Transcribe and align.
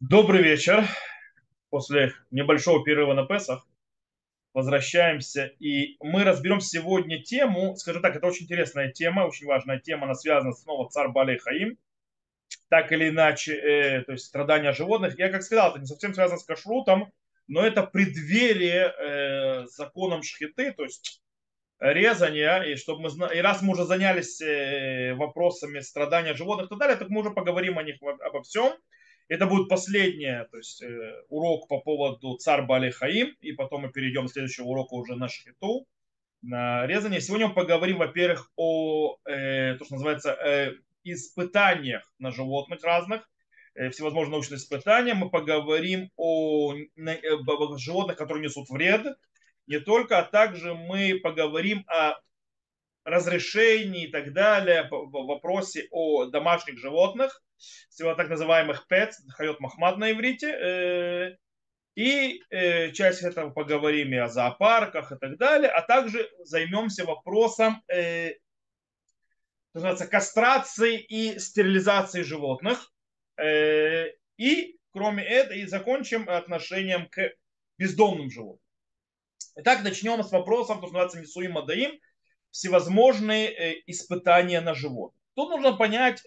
Добрый 0.00 0.42
вечер. 0.42 0.86
После 1.68 2.14
небольшого 2.30 2.82
перерыва 2.82 3.12
на 3.12 3.26
Песах 3.26 3.68
возвращаемся. 4.54 5.52
И 5.58 5.98
мы 6.00 6.24
разберем 6.24 6.60
сегодня 6.60 7.22
тему, 7.22 7.76
скажем 7.76 8.00
так, 8.00 8.16
это 8.16 8.26
очень 8.26 8.44
интересная 8.46 8.90
тема, 8.90 9.26
очень 9.26 9.46
важная 9.46 9.78
тема, 9.78 10.04
она 10.04 10.14
связана 10.14 10.54
снова 10.54 10.88
царь 10.88 11.08
Балей 11.08 11.36
Хаим. 11.36 11.76
Так 12.70 12.92
или 12.92 13.10
иначе, 13.10 13.54
э, 13.54 14.02
то 14.04 14.12
есть 14.12 14.24
страдания 14.24 14.72
животных. 14.72 15.18
Я 15.18 15.28
как 15.28 15.42
сказал, 15.42 15.72
это 15.72 15.80
не 15.80 15.86
совсем 15.86 16.14
связано 16.14 16.40
с 16.40 16.44
кашрутом, 16.44 17.12
но 17.46 17.60
это 17.60 17.82
преддверие 17.82 18.94
э, 18.96 19.66
законом 19.66 20.22
шхиты, 20.22 20.72
то 20.72 20.84
есть 20.84 21.20
резания, 21.78 22.62
и 22.62 22.76
чтобы 22.76 23.10
мы 23.10 23.34
и 23.34 23.40
раз 23.40 23.60
мы 23.60 23.72
уже 23.72 23.84
занялись 23.84 24.40
э, 24.40 25.12
вопросами 25.12 25.80
страдания 25.80 26.32
животных 26.32 26.66
и 26.66 26.70
так 26.70 26.78
далее, 26.78 26.96
так 26.96 27.10
мы 27.10 27.20
уже 27.20 27.32
поговорим 27.32 27.76
о 27.78 27.82
них 27.82 27.96
обо 28.00 28.42
всем. 28.42 28.72
Это 29.30 29.46
будет 29.46 29.68
последний 29.68 30.44
то 30.50 30.56
есть, 30.56 30.82
э, 30.82 31.22
урок 31.28 31.68
по 31.68 31.78
поводу 31.78 32.36
царь 32.38 32.62
Бали 32.62 32.90
Хаим, 32.90 33.36
и 33.40 33.52
потом 33.52 33.82
мы 33.82 33.92
перейдем 33.92 34.26
к 34.26 34.32
следующему 34.32 34.70
уроку 34.70 34.96
уже 34.96 35.14
на 35.14 35.28
шхиту, 35.28 35.86
на 36.42 36.84
резание. 36.88 37.20
Сегодня 37.20 37.46
мы 37.46 37.54
поговорим, 37.54 37.98
во-первых, 37.98 38.50
о 38.56 39.18
э, 39.24 39.76
то, 39.76 39.84
что 39.84 39.94
называется 39.94 40.32
э, 40.32 40.74
испытаниях 41.04 42.12
на 42.18 42.32
животных 42.32 42.82
разных, 42.82 43.30
э, 43.76 43.90
всевозможные 43.90 44.32
научные 44.32 44.58
испытания. 44.58 45.14
Мы 45.14 45.30
поговорим 45.30 46.10
о, 46.16 46.74
на, 46.96 47.10
э, 47.10 47.36
о 47.36 47.78
животных, 47.78 48.16
которые 48.16 48.42
несут 48.42 48.68
вред, 48.68 49.16
не 49.68 49.78
только, 49.78 50.18
а 50.18 50.24
также 50.24 50.74
мы 50.74 51.20
поговорим 51.22 51.84
о 51.86 52.14
разрешении 53.04 54.08
и 54.08 54.10
так 54.10 54.32
далее, 54.32 54.88
в 54.90 55.24
вопросе 55.24 55.86
о 55.92 56.24
домашних 56.24 56.80
животных, 56.80 57.40
всего 57.88 58.14
так 58.14 58.28
называемых 58.28 58.86
ПЭЦ, 58.88 59.22
Хайот 59.30 59.60
Махмад 59.60 59.98
на 59.98 60.10
иврите, 60.10 60.48
э, 60.48 61.36
и 61.94 62.42
э, 62.50 62.92
часть 62.92 63.22
этого 63.22 63.50
поговорим 63.50 64.12
и 64.12 64.16
о 64.16 64.28
зоопарках 64.28 65.12
и 65.12 65.16
так 65.16 65.36
далее, 65.36 65.70
а 65.70 65.82
также 65.82 66.30
займемся 66.44 67.04
вопросом 67.04 67.82
э, 67.88 68.34
называется, 69.74 70.06
кастрации 70.06 70.98
и 70.98 71.38
стерилизации 71.38 72.22
животных. 72.22 72.92
И 74.36 74.78
кроме 74.92 75.22
этого, 75.24 75.56
и 75.56 75.66
закончим 75.66 76.28
отношением 76.28 77.08
к 77.08 77.32
бездомным 77.78 78.30
животным. 78.30 78.64
Итак, 79.56 79.84
начнем 79.84 80.22
с 80.22 80.32
вопросов, 80.32 80.78
что 80.78 80.86
называется 80.86 81.20
Нисуим 81.20 81.52
Мадаим, 81.52 81.98
всевозможные 82.50 83.80
испытания 83.86 84.60
на 84.60 84.74
животных. 84.74 85.22
Тут 85.34 85.50
нужно 85.50 85.76
понять, 85.76 86.22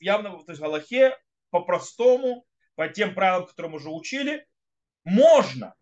явно 0.00 0.30
то 0.30 0.44
есть 0.48 0.60
в 0.60 0.62
Галахе 0.62 1.16
по-простому, 1.50 2.46
по 2.74 2.88
тем 2.88 3.14
правилам, 3.14 3.46
которые 3.46 3.70
мы 3.70 3.76
уже 3.76 3.90
учили, 3.90 4.46
можно, 5.04 5.74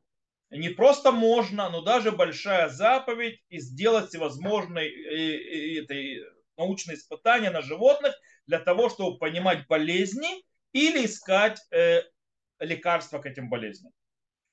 не 0.50 0.68
просто 0.68 1.10
можно, 1.10 1.68
но 1.70 1.82
даже 1.82 2.12
большая 2.12 2.68
заповедь 2.68 3.40
и 3.48 3.58
сделать 3.58 4.08
всевозможные 4.08 4.88
э, 4.88 5.86
э, 5.90 6.24
научные 6.56 6.96
испытания 6.96 7.50
на 7.50 7.62
животных 7.62 8.14
для 8.46 8.60
того, 8.60 8.88
чтобы 8.88 9.18
понимать 9.18 9.66
болезни 9.66 10.44
или 10.72 11.04
искать 11.04 11.60
э, 11.72 12.02
лекарства 12.60 13.18
к 13.18 13.26
этим 13.26 13.48
болезням. 13.48 13.92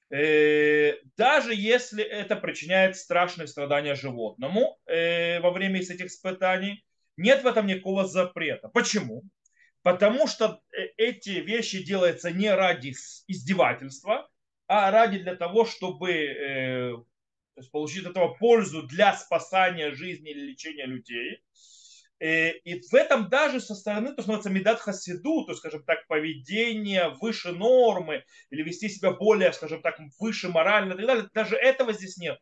Даже 0.10 1.56
если 1.56 2.04
это 2.04 2.36
причиняет 2.36 2.98
страшные 2.98 3.48
страдания 3.48 3.96
животному 3.96 4.78
во 4.86 5.52
время 5.52 5.80
этих 5.80 6.06
испытаний, 6.06 6.86
нет 7.18 7.42
в 7.42 7.48
этом 7.48 7.66
никакого 7.66 8.06
запрета. 8.06 8.68
Почему? 8.68 9.24
Потому 9.84 10.28
что 10.28 10.62
э, 10.72 10.86
эти 10.96 11.32
вещи 11.32 11.84
делаются 11.84 12.32
не 12.32 12.50
ради 12.50 12.96
издевательства, 13.28 14.30
а 14.68 14.90
ради 14.92 15.20
для 15.20 15.36
того, 15.36 15.66
чтобы 15.66 16.12
э, 16.12 16.94
то 17.56 17.70
получить 17.72 18.06
от 18.06 18.12
этого 18.12 18.34
пользу 18.34 18.84
для 18.84 19.14
спасания 19.16 19.92
жизни 19.92 20.32
или 20.32 20.52
лечения 20.52 20.86
людей. 20.86 21.44
Э, 22.20 22.52
и 22.52 22.82
в 22.82 22.94
этом 22.94 23.28
даже 23.28 23.60
со 23.60 23.76
стороны, 23.76 24.16
то, 24.16 24.22
что 24.22 24.32
называется 24.32 24.50
медат 24.50 24.80
хасиду, 24.80 25.46
то 25.46 25.54
скажем 25.54 25.84
так, 25.84 26.08
поведение 26.08 27.10
выше 27.20 27.52
нормы 27.52 28.24
или 28.52 28.64
вести 28.64 28.88
себя 28.88 29.12
более, 29.12 29.52
скажем 29.52 29.82
так, 29.82 30.00
выше 30.18 30.48
морально 30.48 30.94
и 30.94 30.96
так 30.96 31.06
далее, 31.06 31.30
даже 31.34 31.58
этого 31.58 31.92
здесь 31.92 32.16
нет. 32.16 32.40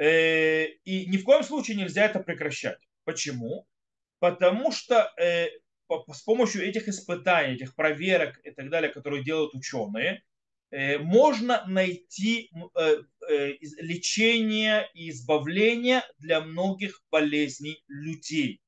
И 0.00 1.06
ни 1.06 1.18
в 1.18 1.24
коем 1.24 1.44
случае 1.44 1.76
нельзя 1.76 2.06
это 2.06 2.18
прекращать. 2.18 2.78
Почему? 3.04 3.68
Потому 4.18 4.72
что 4.72 5.12
с 6.12 6.22
помощью 6.22 6.66
этих 6.66 6.88
испытаний, 6.88 7.54
этих 7.54 7.74
проверок 7.74 8.40
и 8.44 8.50
так 8.50 8.70
далее, 8.70 8.90
которые 8.90 9.24
делают 9.24 9.54
ученые, 9.54 10.22
э, 10.70 10.98
можно 10.98 11.64
найти 11.66 12.50
э, 12.74 13.02
э, 13.28 13.52
лечение 13.78 14.88
и 14.94 15.10
избавление 15.10 16.02
для 16.18 16.40
многих 16.40 17.02
болезней 17.10 17.82
людей. 17.88 18.60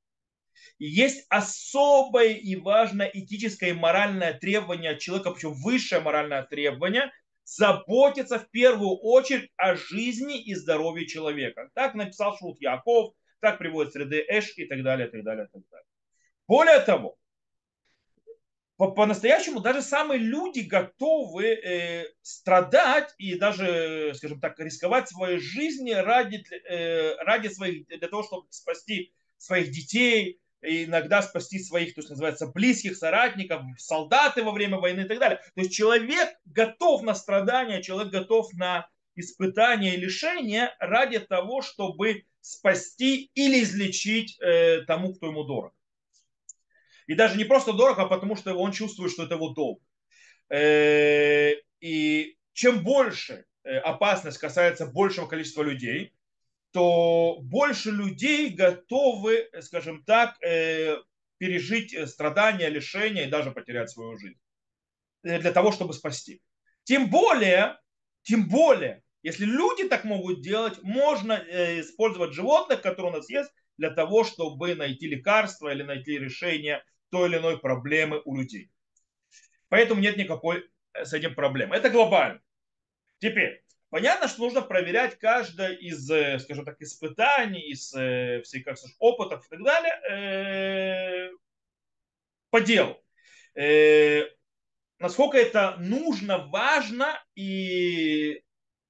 И 0.78 0.86
есть 0.86 1.26
особое 1.28 2.34
и 2.34 2.56
важное 2.56 3.10
этическое 3.12 3.70
и 3.70 3.72
моральное 3.72 4.34
требование 4.34 4.92
от 4.92 4.98
человека, 4.98 5.30
причем 5.30 5.54
высшее 5.54 6.00
моральное 6.00 6.42
требование, 6.42 7.10
заботиться 7.44 8.38
в 8.38 8.50
первую 8.50 8.96
очередь 8.96 9.50
о 9.56 9.76
жизни 9.76 10.42
и 10.42 10.54
здоровье 10.54 11.06
человека. 11.06 11.70
Так 11.74 11.94
написал 11.94 12.36
Шут 12.36 12.60
Яков, 12.60 13.14
так 13.40 13.58
приводит 13.58 13.92
среды 13.92 14.24
Эш 14.28 14.52
и 14.56 14.66
так 14.66 14.82
далее, 14.82 15.08
и 15.08 15.10
так 15.10 15.22
далее, 15.22 15.46
и 15.46 15.48
так 15.52 15.62
далее. 15.70 15.86
Более 16.48 16.80
того, 16.80 17.16
по-настоящему 18.76 19.60
даже 19.60 19.80
самые 19.80 20.18
люди 20.18 20.60
готовы 20.60 21.46
э, 21.46 22.04
страдать 22.20 23.14
и 23.16 23.36
даже, 23.36 24.12
скажем 24.14 24.38
так, 24.38 24.58
рисковать 24.60 25.08
своей 25.08 25.38
жизнью 25.38 26.04
ради, 26.04 26.44
э, 26.68 27.16
ради 27.24 27.48
своих, 27.48 27.86
для 27.86 28.08
того, 28.08 28.22
чтобы 28.22 28.46
спасти 28.50 29.14
своих 29.38 29.70
детей, 29.70 30.40
иногда 30.60 31.22
спасти 31.22 31.58
своих, 31.58 31.94
то 31.94 32.00
есть 32.00 32.10
называется, 32.10 32.48
близких 32.48 32.96
соратников, 32.96 33.62
солдаты 33.78 34.42
во 34.42 34.52
время 34.52 34.78
войны 34.78 35.02
и 35.02 35.08
так 35.08 35.18
далее. 35.18 35.40
То 35.54 35.60
есть 35.62 35.72
человек 35.72 36.36
готов 36.44 37.02
на 37.02 37.14
страдания, 37.14 37.82
человек 37.82 38.12
готов 38.12 38.52
на 38.54 38.88
испытания 39.14 39.94
и 39.94 40.00
лишения 40.00 40.76
ради 40.78 41.18
того, 41.18 41.62
чтобы 41.62 42.24
спасти 42.42 43.30
или 43.34 43.62
излечить 43.62 44.38
э, 44.40 44.82
тому, 44.82 45.14
кто 45.14 45.28
ему 45.28 45.44
дорог. 45.44 45.72
И 47.06 47.14
даже 47.14 47.36
не 47.36 47.44
просто 47.44 47.72
дорого, 47.72 48.02
а 48.02 48.08
потому 48.08 48.36
что 48.36 48.54
он 48.54 48.72
чувствует, 48.72 49.12
что 49.12 49.24
это 49.24 49.34
его 49.34 49.50
долг. 49.50 49.80
Э, 50.48 51.52
и 51.80 52.36
чем 52.52 52.82
больше 52.82 53.44
э, 53.64 53.78
опасность 53.78 54.38
касается 54.38 54.86
большего 54.86 55.26
количества 55.26 55.62
людей, 55.62 56.12
то 56.72 57.38
больше 57.42 57.90
людей 57.90 58.50
готовы, 58.50 59.48
скажем 59.60 60.04
так, 60.04 60.36
э, 60.42 60.96
пережить 61.38 61.96
страдания, 62.08 62.68
лишения 62.68 63.26
и 63.26 63.30
даже 63.30 63.50
потерять 63.50 63.90
свою 63.90 64.16
жизнь 64.18 64.38
для 65.22 65.52
того, 65.52 65.72
чтобы 65.72 65.92
спасти. 65.92 66.40
Тем 66.84 67.10
более, 67.10 67.78
тем 68.22 68.48
более, 68.48 69.02
если 69.22 69.44
люди 69.44 69.88
так 69.88 70.04
могут 70.04 70.40
делать, 70.40 70.80
можно 70.82 71.34
использовать 71.80 72.32
животных, 72.32 72.80
которые 72.80 73.12
у 73.12 73.16
нас 73.16 73.28
есть, 73.28 73.50
для 73.76 73.90
того, 73.90 74.24
чтобы 74.24 74.74
найти 74.74 75.08
лекарство 75.08 75.72
или 75.72 75.82
найти 75.82 76.18
решение 76.18 76.82
той 77.16 77.28
или 77.30 77.38
иной 77.38 77.58
проблемы 77.58 78.20
у 78.26 78.36
людей. 78.36 78.70
Поэтому 79.68 80.00
нет 80.02 80.16
никакой 80.18 80.68
э, 80.92 81.04
с 81.04 81.12
этим 81.14 81.34
проблемы. 81.34 81.74
Это 81.74 81.88
глобально. 81.88 82.40
Теперь, 83.18 83.64
понятно, 83.88 84.28
что 84.28 84.42
нужно 84.42 84.60
проверять 84.60 85.18
каждое 85.18 85.72
из, 85.72 86.10
э, 86.10 86.38
скажем 86.38 86.66
так, 86.66 86.80
испытаний, 86.80 87.70
из 87.70 87.94
э, 87.94 88.42
всех 88.42 88.64
как 88.64 88.76
сказать, 88.76 88.96
опытов 88.98 89.46
и 89.46 89.48
так 89.48 89.62
далее 89.64 91.30
по 92.50 92.60
делу. 92.60 93.02
Насколько 94.98 95.38
это 95.38 95.76
нужно, 95.78 96.46
важно 96.46 97.22
и, 97.34 98.42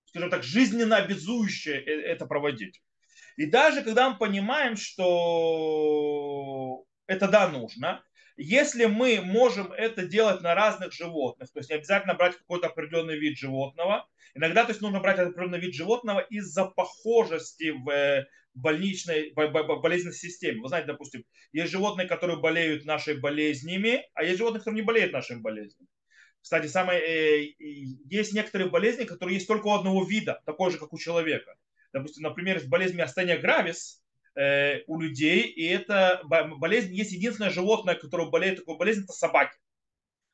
скажем 0.06 0.30
так, 0.30 0.42
жизненно 0.42 0.96
обязующе 0.96 1.72
это 1.80 2.26
проводить. 2.26 2.82
И 3.36 3.46
даже 3.46 3.82
когда 3.82 4.10
мы 4.10 4.18
понимаем, 4.18 4.76
что 4.76 5.96
это 7.06 7.28
да, 7.28 7.48
нужно, 7.48 8.05
если 8.36 8.84
мы 8.84 9.20
можем 9.22 9.72
это 9.72 10.06
делать 10.06 10.42
на 10.42 10.54
разных 10.54 10.92
животных, 10.92 11.50
то 11.50 11.58
есть 11.58 11.70
не 11.70 11.76
обязательно 11.76 12.14
брать 12.14 12.36
какой-то 12.36 12.68
определенный 12.68 13.18
вид 13.18 13.38
животного, 13.38 14.06
иногда 14.34 14.64
то 14.64 14.70
есть 14.70 14.82
нужно 14.82 15.00
брать 15.00 15.18
определенный 15.18 15.60
вид 15.60 15.74
животного 15.74 16.20
из-за 16.20 16.66
похожести 16.66 17.70
в 17.70 17.88
э, 17.88 18.26
больничной, 18.54 19.32
болезненной 19.32 20.14
системе. 20.14 20.60
Вы 20.60 20.68
знаете, 20.68 20.88
допустим, 20.88 21.24
есть 21.52 21.72
животные, 21.72 22.06
которые 22.06 22.38
болеют 22.38 22.84
нашими 22.84 23.18
болезнями, 23.18 24.08
а 24.14 24.24
есть 24.24 24.38
животные, 24.38 24.60
которые 24.60 24.80
не 24.80 24.86
болеют 24.86 25.12
нашими 25.12 25.40
болезнями. 25.40 25.88
Кстати, 26.40 26.66
самое, 26.66 27.00
э, 27.00 27.54
есть 27.58 28.32
некоторые 28.32 28.70
болезни, 28.70 29.04
которые 29.04 29.36
есть 29.36 29.48
только 29.48 29.66
у 29.66 29.72
одного 29.72 30.04
вида, 30.04 30.42
такой 30.44 30.70
же, 30.70 30.78
как 30.78 30.92
у 30.92 30.98
человека. 30.98 31.56
Допустим, 31.92 32.22
например, 32.22 32.60
болезнь 32.66 32.96
миостения 32.96 33.38
гравис, 33.38 34.02
Э, 34.36 34.82
у 34.86 35.00
людей, 35.00 35.44
и 35.44 35.66
это 35.66 36.20
болезнь, 36.24 36.92
есть 36.94 37.12
единственное 37.12 37.50
животное, 37.50 37.94
которое 37.94 38.28
болеет 38.28 38.58
такой 38.58 38.76
болезнью, 38.76 39.04
это 39.04 39.14
собаки. 39.14 39.56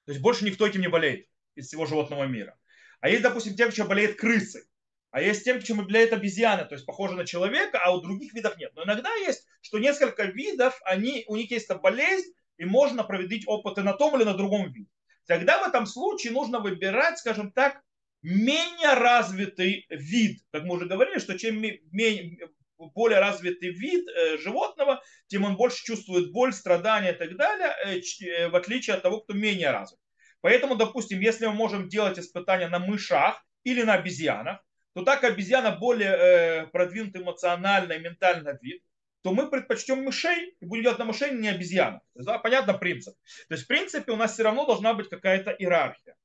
То 0.06 0.12
есть 0.12 0.20
больше 0.20 0.44
никто 0.44 0.66
этим 0.66 0.80
не 0.80 0.88
болеет 0.88 1.28
из 1.54 1.68
всего 1.68 1.86
животного 1.86 2.24
мира. 2.24 2.58
А 3.00 3.08
есть, 3.08 3.22
допустим, 3.22 3.54
тем, 3.54 3.70
чем 3.70 3.86
болеет 3.86 4.18
крысы. 4.18 4.66
А 5.12 5.22
есть 5.22 5.44
тем, 5.44 5.62
чем 5.62 5.84
болеет 5.84 6.12
обезьяны, 6.12 6.64
то 6.64 6.74
есть 6.74 6.84
похожи 6.84 7.14
на 7.14 7.24
человека, 7.24 7.78
а 7.84 7.94
у 7.94 8.00
других 8.00 8.34
видов 8.34 8.56
нет. 8.56 8.72
Но 8.74 8.82
иногда 8.82 9.14
есть, 9.14 9.46
что 9.60 9.78
несколько 9.78 10.24
видов, 10.24 10.80
они, 10.84 11.24
у 11.28 11.36
них 11.36 11.50
есть 11.52 11.66
эта 11.66 11.76
болезнь, 11.76 12.32
и 12.56 12.64
можно 12.64 13.04
проводить 13.04 13.46
опыты 13.46 13.82
на 13.82 13.92
том 13.92 14.16
или 14.16 14.24
на 14.24 14.34
другом 14.34 14.72
виде. 14.72 14.90
Тогда 15.26 15.62
в 15.62 15.68
этом 15.68 15.86
случае 15.86 16.32
нужно 16.32 16.58
выбирать, 16.58 17.18
скажем 17.18 17.52
так, 17.52 17.80
менее 18.22 18.94
развитый 18.94 19.86
вид. 19.90 20.40
Как 20.50 20.64
мы 20.64 20.74
уже 20.74 20.86
говорили, 20.86 21.18
что 21.18 21.38
чем 21.38 21.60
менее, 21.60 22.38
более 22.78 23.20
развитый 23.20 23.70
вид 23.70 24.08
э, 24.08 24.38
животного, 24.38 25.02
тем 25.28 25.44
он 25.44 25.56
больше 25.56 25.84
чувствует 25.84 26.32
боль, 26.32 26.52
страдания 26.52 27.12
и 27.12 27.16
так 27.16 27.36
далее, 27.36 27.74
э, 27.84 28.00
э, 28.24 28.48
в 28.48 28.56
отличие 28.56 28.96
от 28.96 29.02
того, 29.02 29.20
кто 29.20 29.34
менее 29.34 29.70
развит. 29.70 29.98
Поэтому, 30.40 30.74
допустим, 30.74 31.20
если 31.20 31.46
мы 31.46 31.52
можем 31.52 31.88
делать 31.88 32.18
испытания 32.18 32.68
на 32.68 32.78
мышах 32.78 33.44
или 33.64 33.82
на 33.82 33.94
обезьянах, 33.94 34.64
то 34.94 35.02
так 35.02 35.24
обезьяна 35.24 35.70
более 35.70 36.66
продвинутый 36.72 37.22
эмоционально 37.22 37.92
и 37.92 38.00
ментально 38.00 38.58
вид, 38.60 38.82
то 39.22 39.32
мы 39.32 39.48
предпочтем 39.48 40.02
мышей 40.02 40.56
и 40.60 40.66
будем 40.66 40.82
делать 40.82 40.98
на 40.98 41.04
мышей, 41.04 41.30
не 41.30 41.48
обезьян. 41.48 42.00
Да, 42.14 42.38
понятно 42.38 42.74
принцип. 42.74 43.14
То 43.48 43.54
есть, 43.54 43.64
в 43.64 43.68
принципе, 43.68 44.12
у 44.12 44.16
нас 44.16 44.32
все 44.32 44.42
равно 44.42 44.66
должна 44.66 44.94
быть 44.94 45.08
какая-то 45.08 45.52
иерархия. 45.52 46.16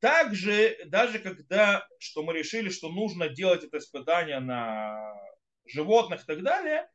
Также, 0.00 0.78
даже 0.86 1.18
когда 1.18 1.86
что 1.98 2.22
мы 2.22 2.32
решили, 2.34 2.68
что 2.68 2.88
нужно 2.88 3.28
делать 3.28 3.64
это 3.64 3.78
испытание 3.78 4.38
на 4.40 5.14
животных 5.66 6.22
и 6.22 6.26
так 6.26 6.42
далее, 6.42 6.88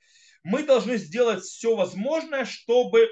мы 0.44 0.64
должны 0.64 0.98
сделать 0.98 1.44
все 1.44 1.76
возможное, 1.76 2.46
чтобы 2.46 3.10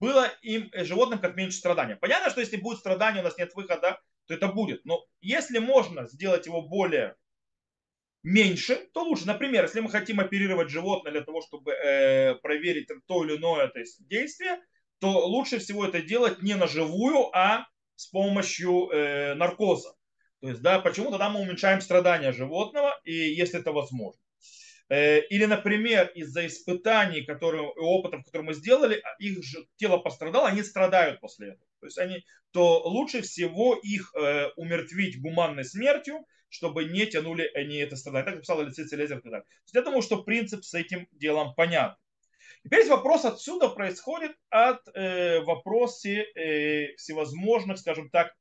было 0.00 0.26
им, 0.42 0.68
э, 0.72 0.84
животным, 0.84 1.18
как 1.18 1.36
меньше 1.36 1.58
страдания. 1.58 1.96
Понятно, 1.96 2.30
что 2.30 2.40
если 2.40 2.56
будет 2.56 2.78
страдание, 2.78 3.22
у 3.22 3.24
нас 3.24 3.36
нет 3.38 3.54
выхода, 3.54 4.00
то 4.26 4.34
это 4.34 4.48
будет. 4.48 4.84
Но 4.84 5.04
если 5.20 5.58
можно 5.58 6.06
сделать 6.06 6.46
его 6.46 6.62
более 6.62 7.16
меньше, 8.22 8.76
то 8.92 9.02
лучше. 9.02 9.26
Например, 9.26 9.64
если 9.64 9.80
мы 9.80 9.90
хотим 9.90 10.20
оперировать 10.20 10.70
животное 10.70 11.12
для 11.12 11.22
того, 11.22 11.42
чтобы 11.42 11.72
э, 11.72 12.34
проверить 12.36 12.88
то 13.06 13.24
или 13.24 13.36
иное 13.36 13.68
то 13.68 13.78
есть, 13.78 14.06
действие, 14.06 14.60
то 15.00 15.26
лучше 15.26 15.58
всего 15.58 15.86
это 15.86 16.02
делать 16.02 16.42
не 16.42 16.54
на 16.54 16.66
живую, 16.66 17.34
а 17.36 17.66
с 17.98 18.06
помощью 18.06 18.90
э, 18.90 19.34
наркоза. 19.34 19.92
То 20.40 20.48
есть, 20.48 20.62
да, 20.62 20.78
почему 20.78 21.10
тогда 21.10 21.28
мы 21.30 21.40
уменьшаем 21.40 21.80
страдания 21.80 22.30
животного, 22.30 22.94
и 23.04 23.12
если 23.12 23.58
это 23.58 23.72
возможно. 23.72 24.20
Э, 24.88 25.20
или, 25.26 25.46
например, 25.46 26.06
из-за 26.14 26.46
испытаний, 26.46 27.22
которые, 27.22 27.64
опытов, 27.64 28.24
которые 28.24 28.46
мы 28.46 28.54
сделали, 28.54 29.00
а 29.02 29.16
их 29.18 29.42
же 29.42 29.66
тело 29.76 29.98
пострадало, 29.98 30.46
они 30.46 30.62
страдают 30.62 31.20
после 31.20 31.48
этого. 31.48 31.66
То 31.80 31.86
есть 31.86 31.98
они, 31.98 32.24
то 32.52 32.82
лучше 32.88 33.22
всего 33.22 33.74
их 33.74 34.14
э, 34.14 34.50
умертвить 34.56 35.20
гуманной 35.20 35.64
смертью, 35.64 36.24
чтобы 36.48 36.84
не 36.84 37.04
тянули 37.04 37.50
они 37.54 37.78
это 37.78 37.96
страдание. 37.96 38.26
Так 38.26 38.34
написал 38.36 38.60
Алексей 38.60 38.84
есть 38.84 39.74
я 39.74 39.82
думаю, 39.82 40.02
что 40.02 40.22
принцип 40.22 40.64
с 40.64 40.72
этим 40.72 41.08
делом 41.10 41.52
понятен. 41.56 41.96
Теперь 42.70 42.86
вопрос 42.90 43.24
отсюда 43.24 43.70
происходит 43.70 44.32
от 44.50 44.80
э, 44.94 45.40
вопроса 45.40 46.10
э, 46.10 46.94
всевозможных, 46.96 47.78
скажем 47.78 48.10
так, 48.10 48.34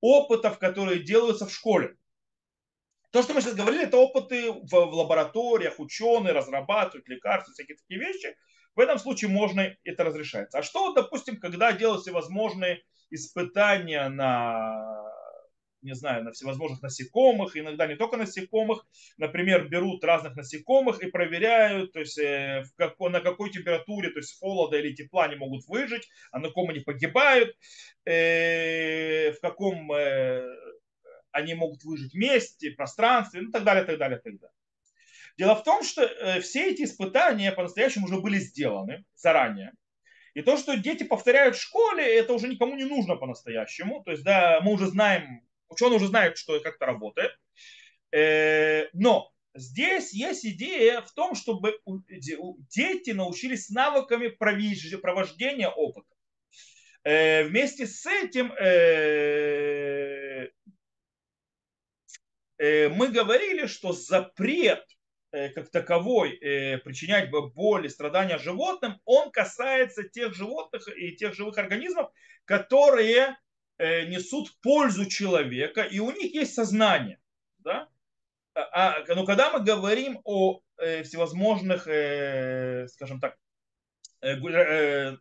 опытов, 0.00 0.60
которые 0.60 1.02
делаются 1.02 1.46
в 1.46 1.52
школе. 1.52 1.96
То, 3.10 3.22
что 3.22 3.34
мы 3.34 3.40
сейчас 3.40 3.56
говорили, 3.56 3.82
это 3.82 3.96
опыты 3.96 4.52
в, 4.52 4.68
в 4.70 4.94
лабораториях, 4.94 5.80
ученые 5.80 6.32
разрабатывают 6.32 7.08
лекарства, 7.08 7.52
всякие 7.52 7.76
такие 7.76 7.98
вещи. 7.98 8.36
В 8.76 8.80
этом 8.80 9.00
случае 9.00 9.30
можно 9.30 9.74
это 9.82 10.04
разрешается. 10.04 10.58
А 10.58 10.62
что, 10.62 10.92
допустим, 10.92 11.40
когда 11.40 11.72
делают 11.72 12.02
всевозможные 12.02 12.84
испытания 13.10 14.08
на 14.08 15.01
не 15.82 15.94
знаю, 15.94 16.24
на 16.24 16.32
всевозможных 16.32 16.82
насекомых, 16.82 17.56
иногда 17.56 17.86
не 17.86 17.96
только 17.96 18.16
насекомых. 18.16 18.86
Например, 19.18 19.68
берут 19.68 20.04
разных 20.04 20.36
насекомых 20.36 21.02
и 21.02 21.10
проверяют, 21.10 21.92
то 21.92 22.00
есть 22.00 22.18
э, 22.18 22.62
в 22.62 22.74
как, 22.76 22.98
на 23.00 23.20
какой 23.20 23.50
температуре, 23.50 24.10
то 24.10 24.18
есть 24.18 24.38
холода 24.38 24.78
или 24.78 24.94
тепла 24.94 25.24
они 25.24 25.36
могут 25.36 25.66
выжить, 25.66 26.08
а 26.30 26.38
на 26.38 26.50
ком 26.50 26.70
они 26.70 26.80
погибают, 26.80 27.56
э, 28.04 29.32
в 29.32 29.40
каком 29.40 29.92
э, 29.92 30.46
они 31.32 31.54
могут 31.54 31.82
выжить 31.84 32.14
месте, 32.14 32.70
пространстве, 32.70 33.42
ну, 33.42 33.50
так 33.50 33.64
далее, 33.64 33.84
так 33.84 33.98
далее, 33.98 34.18
так 34.18 34.38
далее. 34.38 34.54
Дело 35.38 35.56
в 35.56 35.64
том, 35.64 35.82
что 35.82 36.06
все 36.42 36.70
эти 36.70 36.82
испытания 36.82 37.52
по-настоящему 37.52 38.04
уже 38.04 38.20
были 38.20 38.38
сделаны 38.38 39.06
заранее. 39.14 39.72
И 40.34 40.42
то, 40.42 40.56
что 40.56 40.76
дети 40.76 41.04
повторяют 41.04 41.56
в 41.56 41.60
школе, 41.62 42.04
это 42.04 42.32
уже 42.32 42.48
никому 42.48 42.74
не 42.74 42.84
нужно 42.84 43.16
по-настоящему. 43.16 44.02
То 44.04 44.12
есть, 44.12 44.24
да, 44.24 44.60
мы 44.62 44.72
уже 44.72 44.86
знаем, 44.86 45.42
Ученые 45.72 45.96
уже 45.96 46.08
знают, 46.08 46.38
что 46.38 46.56
и 46.56 46.62
как 46.62 46.76
это 46.76 46.86
работает. 46.86 47.32
Э, 48.12 48.88
но 48.92 49.32
здесь 49.54 50.12
есть 50.12 50.44
идея 50.44 51.00
в 51.02 51.12
том, 51.12 51.34
чтобы 51.34 51.78
дети 52.68 53.10
научились 53.10 53.70
навыками 53.70 54.28
провождения 54.28 55.68
опыта. 55.68 56.08
Э, 57.04 57.44
вместе 57.44 57.86
с 57.86 58.06
этим 58.06 58.52
э, 58.52 60.48
мы 62.58 63.08
говорили, 63.08 63.66
что 63.66 63.92
запрет 63.92 64.84
как 65.32 65.70
таковой 65.70 66.36
причинять 66.84 67.30
боль 67.30 67.86
и 67.86 67.88
страдания 67.88 68.36
животным, 68.36 69.00
он 69.06 69.30
касается 69.30 70.02
тех 70.04 70.34
животных 70.34 70.86
и 70.94 71.16
тех 71.16 71.34
живых 71.34 71.56
организмов, 71.56 72.12
которые 72.44 73.38
несут 73.82 74.58
пользу 74.60 75.06
человека, 75.06 75.82
и 75.82 75.98
у 75.98 76.10
них 76.10 76.34
есть 76.34 76.54
сознание. 76.54 77.18
Да? 77.58 77.88
А, 78.54 78.96
а 78.98 79.14
но 79.14 79.24
когда 79.24 79.50
мы 79.50 79.64
говорим 79.64 80.20
о 80.24 80.60
э, 80.78 81.02
всевозможных, 81.02 81.86
э, 81.86 82.86
скажем 82.88 83.20
так, 83.20 83.36
э, 84.20 84.34
э, 84.34 85.16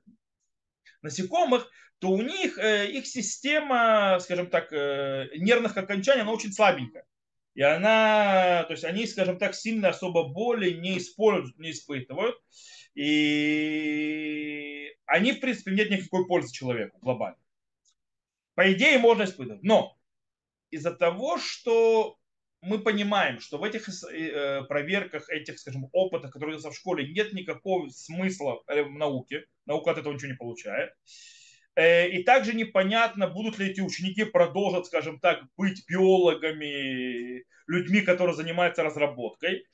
насекомых, 1.01 1.69
то 1.99 2.09
у 2.09 2.21
них 2.21 2.57
э, 2.57 2.91
их 2.91 3.05
система, 3.07 4.17
скажем 4.19 4.49
так, 4.49 4.73
э, 4.73 5.29
нервных 5.35 5.77
окончаний, 5.77 6.23
она 6.23 6.31
очень 6.31 6.51
слабенькая. 6.51 7.05
И 7.53 7.61
она, 7.61 8.63
то 8.63 8.71
есть 8.71 8.85
они, 8.85 9.05
скажем 9.05 9.37
так, 9.37 9.53
сильно 9.55 9.89
особо 9.89 10.29
боли 10.29 10.71
не 10.71 10.97
используют, 10.97 11.59
не 11.59 11.71
испытывают. 11.71 12.35
И 12.95 14.61
они, 15.05 15.33
в 15.33 15.39
принципе, 15.39 15.71
нет 15.71 15.89
никакой 15.89 16.25
пользы 16.27 16.53
человеку 16.53 16.97
глобально. 17.01 17.37
По 18.55 18.71
идее 18.71 18.97
можно 18.99 19.23
испытывать. 19.23 19.63
Но 19.63 19.97
из-за 20.69 20.91
того, 20.91 21.37
что 21.37 22.17
мы 22.61 22.79
понимаем, 22.79 23.39
что 23.39 23.57
в 23.57 23.63
этих 23.63 23.89
э, 23.89 24.63
проверках, 24.63 25.29
этих, 25.29 25.59
скажем, 25.59 25.89
опытах, 25.91 26.31
которые 26.31 26.57
в 26.57 26.73
школе, 26.73 27.11
нет 27.11 27.33
никакого 27.33 27.89
смысла 27.89 28.61
э, 28.67 28.83
в 28.83 28.91
науке, 28.91 29.45
наука 29.65 29.91
от 29.91 29.97
этого 29.97 30.13
ничего 30.13 30.31
не 30.31 30.37
получает. 30.37 30.93
Э, 31.75 32.07
и 32.07 32.23
также 32.23 32.53
непонятно, 32.53 33.27
будут 33.27 33.57
ли 33.57 33.71
эти 33.71 33.81
ученики 33.81 34.25
продолжать, 34.25 34.85
скажем 34.85 35.19
так, 35.19 35.43
быть 35.57 35.83
биологами, 35.87 37.45
людьми, 37.67 38.01
которые 38.01 38.35
занимаются 38.35 38.83
разработкой, 38.83 39.65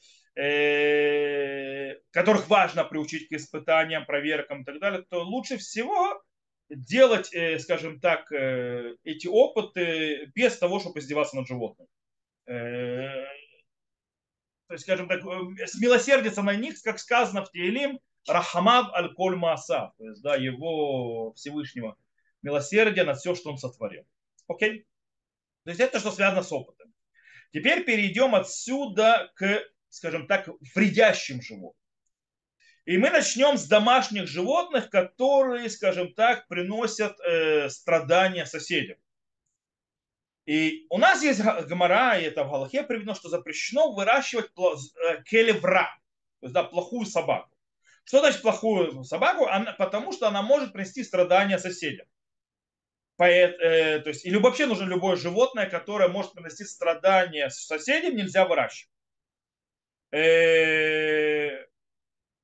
которых 2.12 2.48
важно 2.48 2.84
приучить 2.84 3.28
к 3.28 3.32
испытаниям, 3.32 4.06
проверкам 4.06 4.62
и 4.62 4.66
так 4.66 4.80
далее, 4.80 5.04
то 5.10 5.24
лучше 5.24 5.58
всего 5.58 6.22
делать, 6.70 7.34
э, 7.34 7.60
скажем 7.60 8.00
так, 8.00 8.32
э, 8.32 8.96
эти 9.04 9.28
опыты 9.28 10.32
без 10.36 10.58
того, 10.58 10.80
чтобы 10.80 11.00
издеваться 11.00 11.36
над 11.36 11.48
животным. 11.48 11.88
Э, 12.46 13.26
то 14.68 14.74
есть, 14.74 14.84
скажем 14.84 15.08
так, 15.08 15.22
смилосердиться 15.68 16.42
на 16.42 16.56
них, 16.56 16.82
как 16.82 17.00
сказано 17.00 17.46
в 17.46 17.52
Теелим, 17.52 18.00
Рахамав 18.28 18.94
аль-Коль 18.94 19.38
Мааса, 19.38 19.94
то 19.98 20.06
есть, 20.06 20.22
да, 20.22 20.36
его 20.36 21.34
Всевышнего 21.34 21.98
милосердия 22.42 23.04
на 23.04 23.14
все, 23.14 23.36
что 23.36 23.52
он 23.52 23.58
сотворил. 23.58 24.04
Окей? 24.48 24.86
То 25.64 25.72
есть 25.72 25.80
это 25.80 26.00
что 26.00 26.12
связано 26.12 26.44
с 26.44 26.52
опытом. 26.52 26.94
Теперь 27.54 27.86
перейдем 27.86 28.36
отсюда 28.36 29.32
к, 29.36 29.64
скажем 29.90 30.28
так, 30.28 30.50
вредящим 30.76 31.42
животным. 31.42 31.87
И 32.88 32.98
мы 32.98 33.10
начнем 33.10 33.58
с 33.58 33.68
домашних 33.68 34.28
животных, 34.28 34.90
которые, 34.90 35.70
скажем 35.70 36.14
так, 36.14 36.48
приносят 36.48 37.20
э, 37.20 37.70
страдания 37.70 38.46
соседям. 38.46 38.98
И 40.46 40.86
у 40.90 40.98
нас 40.98 41.22
есть 41.22 41.42
гомора, 41.42 42.18
и 42.18 42.24
это 42.24 42.46
в 42.46 42.50
Галахе 42.50 42.84
приведено, 42.84 43.14
что 43.14 43.28
запрещено 43.28 43.92
выращивать 43.92 44.52
э, 44.56 45.22
келевра, 45.24 46.00
то 46.40 46.46
есть 46.46 46.54
да, 46.54 46.64
плохую 46.64 47.06
собаку. 47.06 47.54
Что 48.06 48.22
значит 48.22 48.42
плохую 48.42 49.04
собаку? 49.04 49.48
Она, 49.48 49.74
потому 49.74 50.14
что 50.14 50.30
она 50.30 50.42
может 50.42 50.72
принести 50.72 51.04
страдания 51.04 51.60
соседям. 51.60 52.08
Поэт, 53.18 53.60
э, 53.60 54.00
то 54.00 54.08
есть, 54.12 54.26
или 54.26 54.38
вообще 54.38 54.66
нужно 54.66 54.86
любое 54.86 55.18
животное, 55.18 55.70
которое 55.70 56.08
может 56.08 56.32
принести 56.32 56.64
страдания 56.64 57.50
соседям, 57.50 58.16
нельзя 58.16 58.46
выращивать. 58.46 58.94
Э, 60.12 61.67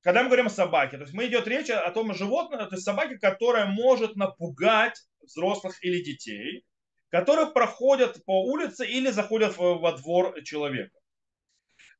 когда 0.04 0.22
мы 0.22 0.28
говорим 0.28 0.46
о 0.46 0.50
собаке, 0.50 0.98
то 0.98 1.04
есть 1.04 1.14
мы 1.14 1.26
идет 1.26 1.48
речь 1.48 1.70
о 1.70 1.90
том 1.90 2.14
животном, 2.14 2.68
то 2.68 2.74
есть 2.74 2.84
собаке, 2.84 3.16
которая 3.16 3.64
может 3.66 4.16
напугать 4.16 5.02
взрослых 5.22 5.82
или 5.82 6.04
детей, 6.04 6.62
которые 7.08 7.46
проходят 7.46 8.22
по 8.26 8.44
улице 8.44 8.86
или 8.86 9.10
заходят 9.10 9.56
во 9.56 9.92
двор 9.92 10.42
человека. 10.42 10.98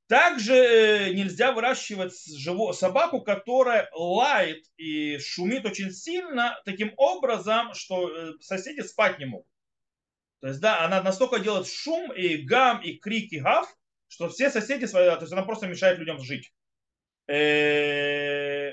Также 0.07 0.55
э, 0.55 1.15
нельзя 1.15 1.53
выращивать 1.53 2.13
собаку, 2.77 3.23
которая 3.23 3.89
лает 3.95 4.63
и 4.77 5.17
шумит 5.17 5.65
очень 5.65 5.91
сильно, 5.91 6.61
таким 6.67 6.93
образом, 6.99 7.73
что 7.73 8.11
э, 8.11 8.33
соседи 8.41 8.81
спать 8.81 9.19
не 9.19 9.25
могут. 9.25 9.49
То 10.41 10.49
есть, 10.49 10.61
да, 10.61 10.85
она 10.85 11.03
настолько 11.03 11.39
делает 11.39 11.67
шум 11.67 12.13
и 12.13 12.37
гам, 12.37 12.83
и 12.83 12.99
крик, 12.99 13.33
и 13.33 13.41
гав, 13.41 13.67
что 14.09 14.29
все 14.29 14.51
соседи, 14.51 14.87
то 14.87 15.19
есть 15.19 15.33
она 15.33 15.43
просто 15.43 15.67
мешает 15.69 15.99
людям 15.99 16.19
жить. 16.19 16.53
Э, 17.26 18.73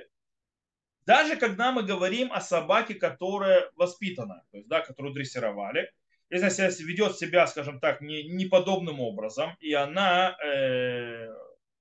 даже 1.06 1.36
когда 1.38 1.72
мы 1.72 1.84
говорим 1.84 2.32
о 2.32 2.42
собаке, 2.42 2.96
которая 2.96 3.72
воспитана, 3.76 4.44
то 4.52 4.58
есть, 4.58 4.70
да, 4.70 4.82
которую 4.82 5.14
дрессировали, 5.14 5.92
если 6.30 6.46
она 6.46 6.72
ведет 6.80 7.18
себя, 7.18 7.48
скажем 7.48 7.80
так, 7.80 8.02
не, 8.02 8.24
неподобным 8.24 9.02
образом, 9.02 9.58
и 9.60 9.74
она 9.74 10.38
э, 10.44 11.28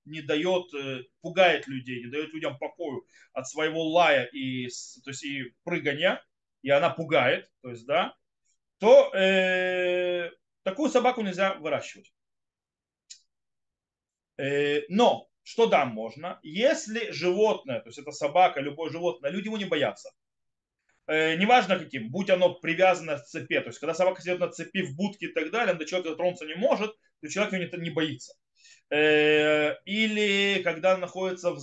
не 0.04 0.22
дает, 0.22 0.74
э, 0.74 1.04
пугает 1.20 1.68
людей, 1.68 2.04
не 2.04 2.10
дает 2.10 2.32
людям 2.32 2.58
покою 2.58 3.06
от 3.32 3.48
своего 3.48 3.84
лая 3.84 4.24
и, 4.24 4.66
то 5.04 5.10
есть, 5.10 5.24
и 5.24 5.54
прыгания, 5.62 6.24
и 6.62 6.70
она 6.70 6.90
пугает, 6.90 7.50
то 7.62 7.70
есть, 7.70 7.86
да, 7.86 8.16
то 8.78 9.14
э, 9.14 10.30
такую 10.64 10.90
собаку 10.90 11.22
нельзя 11.22 11.54
выращивать. 11.54 12.12
Э, 14.38 14.82
но 14.88 15.29
что 15.42 15.66
да, 15.66 15.84
можно, 15.84 16.38
если 16.42 17.10
животное, 17.10 17.80
то 17.80 17.88
есть 17.88 17.98
это 17.98 18.12
собака, 18.12 18.60
любое 18.60 18.90
животное, 18.90 19.30
люди 19.30 19.46
его 19.46 19.58
не 19.58 19.64
боятся. 19.64 20.10
Э, 21.06 21.36
неважно 21.36 21.78
каким, 21.78 22.10
будь 22.10 22.30
оно 22.30 22.54
привязано 22.54 23.18
к 23.18 23.24
цепи. 23.24 23.58
То 23.60 23.68
есть 23.68 23.78
когда 23.78 23.94
собака 23.94 24.22
сидит 24.22 24.38
на 24.38 24.48
цепи 24.48 24.82
в 24.82 24.96
будке 24.96 25.26
и 25.26 25.32
так 25.32 25.50
далее, 25.50 25.74
до 25.74 25.84
человека 25.84 26.10
дотронуться 26.10 26.46
не 26.46 26.54
может, 26.54 26.94
то 27.20 27.28
человек 27.28 27.52
ее 27.54 27.68
не, 27.68 27.82
не 27.84 27.90
боится. 27.90 28.34
Э, 28.90 29.76
или 29.84 30.62
когда 30.62 30.96
находится, 30.96 31.52
в, 31.52 31.60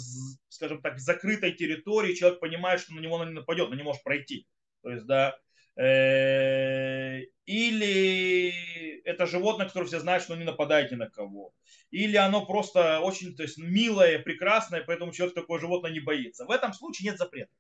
скажем 0.50 0.82
так, 0.82 0.96
в 0.96 1.00
закрытой 1.00 1.54
территории, 1.54 2.16
человек 2.16 2.40
понимает, 2.40 2.82
что 2.82 2.94
на 2.94 3.00
него 3.00 3.24
не 3.24 3.32
нападет, 3.32 3.70
но 3.70 3.76
не 3.76 3.84
может 3.84 4.04
пройти. 4.04 4.48
То 4.82 4.90
есть, 4.90 5.06
да, 5.06 5.38
Э, 5.80 7.07
или 7.46 9.02
это 9.04 9.26
животное, 9.26 9.68
которое 9.68 9.88
все 9.88 10.00
знают, 10.00 10.24
что 10.24 10.36
не 10.36 10.44
нападает 10.44 10.92
ни 10.92 10.96
на 10.96 11.10
кого. 11.10 11.54
Или 11.92 12.18
оно 12.18 12.46
просто 12.46 13.00
очень 13.00 13.36
то 13.36 13.44
есть, 13.44 13.58
милое, 13.58 14.20
прекрасное, 14.20 14.84
поэтому 14.84 15.12
человек 15.12 15.36
такое 15.36 15.60
животное 15.60 15.92
не 15.92 16.00
боится. 16.00 16.46
В 16.46 16.52
этом 16.52 16.74
случае 16.74 17.12
нет 17.12 17.18
запрета. 17.18 17.52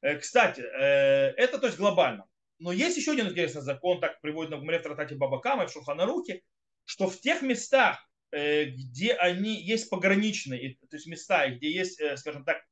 Э, 0.01 0.17
кстати, 0.17 0.61
это 0.61 1.59
то 1.59 1.67
есть 1.67 1.79
глобально. 1.79 2.27
Но 2.59 2.73
есть 2.73 2.97
еще 2.97 3.13
один 3.13 3.29
интересный 3.29 3.63
закон, 3.63 4.01
так 4.01 4.21
приводит 4.21 4.51
на 4.51 4.59
в 4.59 4.83
Тратате 4.83 5.15
Бабакама 5.15 5.65
и 5.65 5.67
в 5.67 5.73
Шуханарухе, 5.73 6.43
что 6.85 7.09
в 7.09 7.21
тех 7.21 7.43
местах, 7.43 7.99
Э, 8.01 8.10
где 8.33 9.15
они 9.15 9.61
есть 9.61 9.91
пограничные, 9.91 10.77
то 10.77 10.97
есть 10.97 11.07
места, 11.07 11.49
где 11.49 11.71
есть, 11.71 12.01
э, 12.01 12.17
скажем 12.17 12.45
так, 12.45 12.63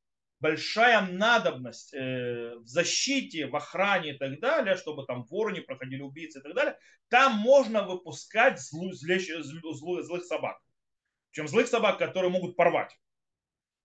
большая 0.41 1.01
надобность 1.03 1.93
э, 1.95 2.57
в 2.59 2.67
защите, 2.67 3.47
в 3.47 3.57
охране 3.57 4.15
и 4.15 4.19
так 4.19 4.39
далее, 4.39 4.77
чтобы 4.77 5.05
там 5.05 5.25
воры 5.25 5.53
не 5.53 5.61
проходили, 5.61 6.03
убийцы 6.03 6.39
и 6.39 6.43
так 6.43 6.55
далее, 6.55 6.79
там 7.09 7.35
можно 7.35 7.85
выпускать 7.85 8.61
злу, 8.61 8.93
злых, 8.93 9.23
злых, 9.23 10.05
злых 10.05 10.25
собак. 10.25 10.61
Причем 11.31 11.49
злых 11.49 11.67
собак, 11.67 11.99
которые 11.99 12.31
могут 12.31 12.57
порвать. 12.57 12.97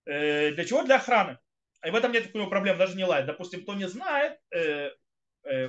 Для 0.06 0.64
чего? 0.64 0.82
Для 0.82 0.96
охраны. 0.96 1.38
И 1.84 1.90
в 1.90 1.94
этом 1.94 2.12
нет 2.12 2.26
никакой 2.26 2.48
проблем, 2.48 2.78
даже 2.78 2.96
не 2.96 3.04
лает. 3.04 3.26
Допустим, 3.26 3.62
кто 3.62 3.74
не 3.74 3.88
знает, 3.88 4.38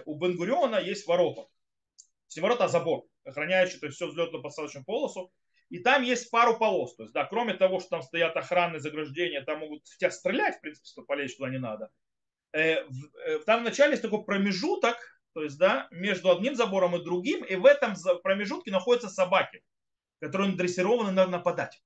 у 0.06 0.16
Бенгуриона 0.18 0.78
есть 0.78 1.06
ворота. 1.08 1.48
Все 2.28 2.42
ворота 2.42 2.68
забор, 2.68 3.06
охраняющий 3.24 3.80
то 3.80 3.88
есть 3.88 3.98
все 3.98 4.08
взлетно-посадочную 4.08 4.86
полосу. 4.86 5.32
И 5.76 5.80
там 5.80 6.04
есть 6.04 6.32
пару 6.32 6.58
полос. 6.58 6.96
То 6.96 7.04
есть, 7.04 7.14
да, 7.14 7.26
кроме 7.26 7.54
того, 7.54 7.82
что 7.82 7.90
там 7.90 8.02
стоят 8.02 8.38
охранные 8.38 8.80
заграждения, 8.80 9.42
там 9.42 9.60
могут 9.60 9.86
в 9.86 9.98
тебя 9.98 10.10
стрелять, 10.10 10.56
в 10.56 10.62
принципе, 10.62 10.88
что 10.88 11.02
полезть 11.02 11.36
туда 11.36 11.50
не 11.50 11.58
надо. 11.60 11.90
Э, 12.54 12.86
э, 13.26 13.40
там 13.46 13.60
вначале 13.60 13.92
есть 13.92 14.02
такой 14.02 14.24
промежуток, 14.24 14.96
то 15.34 15.44
есть, 15.44 15.58
да, 15.58 15.90
между 15.92 16.32
одним 16.32 16.56
забором 16.56 16.96
и 16.96 17.04
другим, 17.04 17.44
и 17.44 17.56
в 17.58 17.66
этом 17.66 17.94
промежутке 18.24 18.72
находятся 18.72 19.10
собаки, 19.10 19.64
которые 20.22 20.56
дрессированы 20.56 21.12
на 21.12 21.28
нападать. 21.28 21.84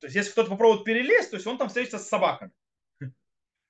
То 0.00 0.08
есть, 0.08 0.16
если 0.16 0.32
кто-то 0.32 0.50
попробует 0.50 0.82
перелезть, 0.82 1.30
то 1.30 1.36
есть 1.36 1.46
он 1.46 1.58
там 1.58 1.68
встретится 1.68 2.00
с 2.00 2.08
собаками. 2.08 2.50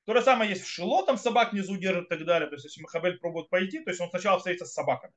То 0.06 0.14
же 0.14 0.22
самое 0.22 0.48
есть 0.48 0.62
в 0.62 0.66
Шило, 0.66 1.04
там 1.04 1.18
собак 1.18 1.52
внизу 1.52 1.76
держат 1.76 2.06
и 2.06 2.08
так 2.08 2.24
далее. 2.24 2.48
То 2.48 2.54
есть, 2.54 2.64
если 2.64 2.80
Махабель 2.80 3.18
пробует 3.18 3.50
пойти, 3.50 3.80
то 3.80 3.90
есть 3.90 4.00
он 4.00 4.08
сначала 4.08 4.38
встретится 4.38 4.64
с 4.64 4.72
собаками, 4.72 5.12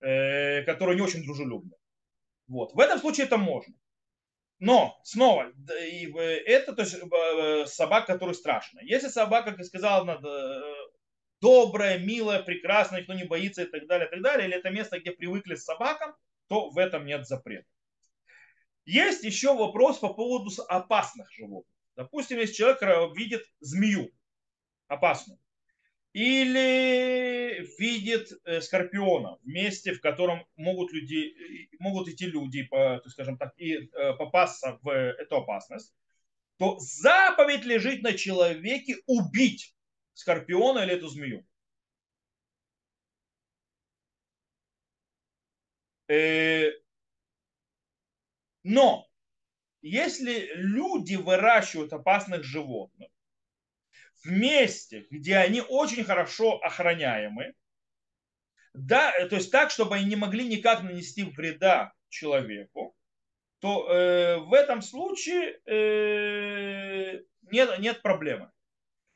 э, 0.00 0.62
которые 0.64 0.96
не 0.96 1.02
очень 1.02 1.24
дружелюбны. 1.24 1.72
Вот. 2.46 2.74
В 2.74 2.80
этом 2.80 2.98
случае 2.98 3.26
это 3.26 3.36
можно. 3.36 3.74
Но, 4.58 4.98
снова, 5.02 5.52
это 5.66 6.72
то 6.74 6.82
есть, 6.82 6.94
э, 6.94 7.66
собака, 7.66 8.12
которая 8.12 8.34
страшная. 8.34 8.84
Если 8.84 9.08
собака, 9.08 9.50
как 9.50 9.58
я 9.58 9.64
сказал, 9.64 10.08
э, 10.08 10.74
добрая, 11.40 11.98
милая, 11.98 12.42
прекрасная, 12.42 13.00
никто 13.00 13.14
не 13.14 13.24
боится 13.24 13.64
и 13.64 13.66
так 13.66 13.86
далее, 13.86 14.06
и 14.06 14.10
так 14.10 14.22
далее, 14.22 14.46
или 14.46 14.56
это 14.56 14.70
место, 14.70 15.00
где 15.00 15.10
привыкли 15.10 15.54
с 15.54 15.64
собакам, 15.64 16.14
то 16.48 16.70
в 16.70 16.78
этом 16.78 17.04
нет 17.04 17.26
запрета. 17.26 17.66
Есть 18.86 19.24
еще 19.24 19.54
вопрос 19.54 19.98
по 19.98 20.12
поводу 20.12 20.50
опасных 20.68 21.30
животных. 21.32 21.74
Допустим, 21.96 22.38
если 22.38 22.54
человек 22.54 23.16
видит 23.16 23.42
змею 23.60 24.10
опасную, 24.88 25.38
или 26.14 27.66
видит 27.78 28.30
э, 28.44 28.60
скорпиона 28.60 29.36
в 29.42 29.46
месте, 29.46 29.92
в 29.92 30.00
котором 30.00 30.46
могут, 30.56 30.92
люди, 30.92 31.68
могут 31.80 32.08
идти 32.08 32.26
люди, 32.26 32.68
скажем 33.08 33.36
так, 33.36 33.52
и 33.58 33.74
э, 33.74 34.14
попасться 34.14 34.78
в 34.82 34.88
эту 34.88 35.38
опасность, 35.38 35.92
то 36.56 36.78
заповедь 36.78 37.64
лежит 37.64 38.02
на 38.02 38.12
человеке 38.12 38.98
убить 39.06 39.74
скорпиона 40.12 40.80
или 40.80 40.94
эту 40.94 41.08
змею. 41.08 41.44
Э, 46.08 46.70
но 48.62 49.08
если 49.82 50.52
люди 50.54 51.16
выращивают 51.16 51.92
опасных 51.92 52.44
животных, 52.44 53.10
в 54.24 54.30
месте, 54.30 55.06
где 55.10 55.36
они 55.36 55.60
очень 55.60 56.04
хорошо 56.04 56.58
охраняемы, 56.58 57.54
да, 58.72 59.12
то 59.28 59.36
есть 59.36 59.52
так, 59.52 59.70
чтобы 59.70 59.96
они 59.96 60.06
не 60.06 60.16
могли 60.16 60.46
никак 60.46 60.82
нанести 60.82 61.22
вреда 61.22 61.92
человеку, 62.08 62.96
то 63.60 63.88
э, 63.88 64.38
в 64.38 64.52
этом 64.52 64.82
случае 64.82 65.60
э, 65.66 67.22
нет, 67.50 67.78
нет 67.78 68.02
проблемы. 68.02 68.50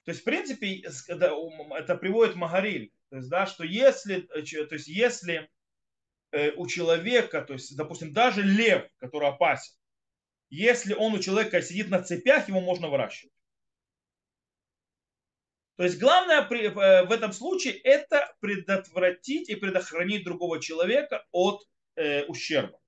То 0.05 0.12
есть, 0.12 0.23
в 0.23 0.25
принципе, 0.25 0.83
это, 1.09 1.97
приводит 1.97 2.35
Магариль, 2.35 2.93
то 3.11 3.17
есть, 3.17 3.29
да, 3.29 3.47
что 3.47 3.65
если, 3.65 4.21
то 4.21 4.38
есть, 4.38 4.88
если 4.88 5.50
э, 6.33 6.53
у 6.53 6.67
человека, 6.67 7.43
то 7.43 7.55
есть, 7.55 7.77
допустим, 7.77 8.12
даже 8.12 8.43
лев, 8.43 8.88
который 8.99 9.29
опасен, 9.29 9.75
если 10.50 10.95
он 10.95 11.15
у 11.15 11.19
человека 11.19 11.61
сидит 11.61 11.91
на 11.91 12.03
цепях, 12.03 12.49
его 12.49 12.61
можно 12.61 12.88
выращивать. 12.88 13.35
То 15.78 15.85
есть 15.85 16.00
главное 16.00 16.40
э, 16.40 17.06
в 17.06 17.12
этом 17.12 17.32
случае 17.32 17.75
это 17.75 18.35
предотвратить 18.40 19.49
и 19.49 19.54
предохранить 19.54 20.25
другого 20.25 20.61
человека 20.61 21.25
от 21.30 21.68
э, 21.94 22.25
ущерба. 22.25 22.80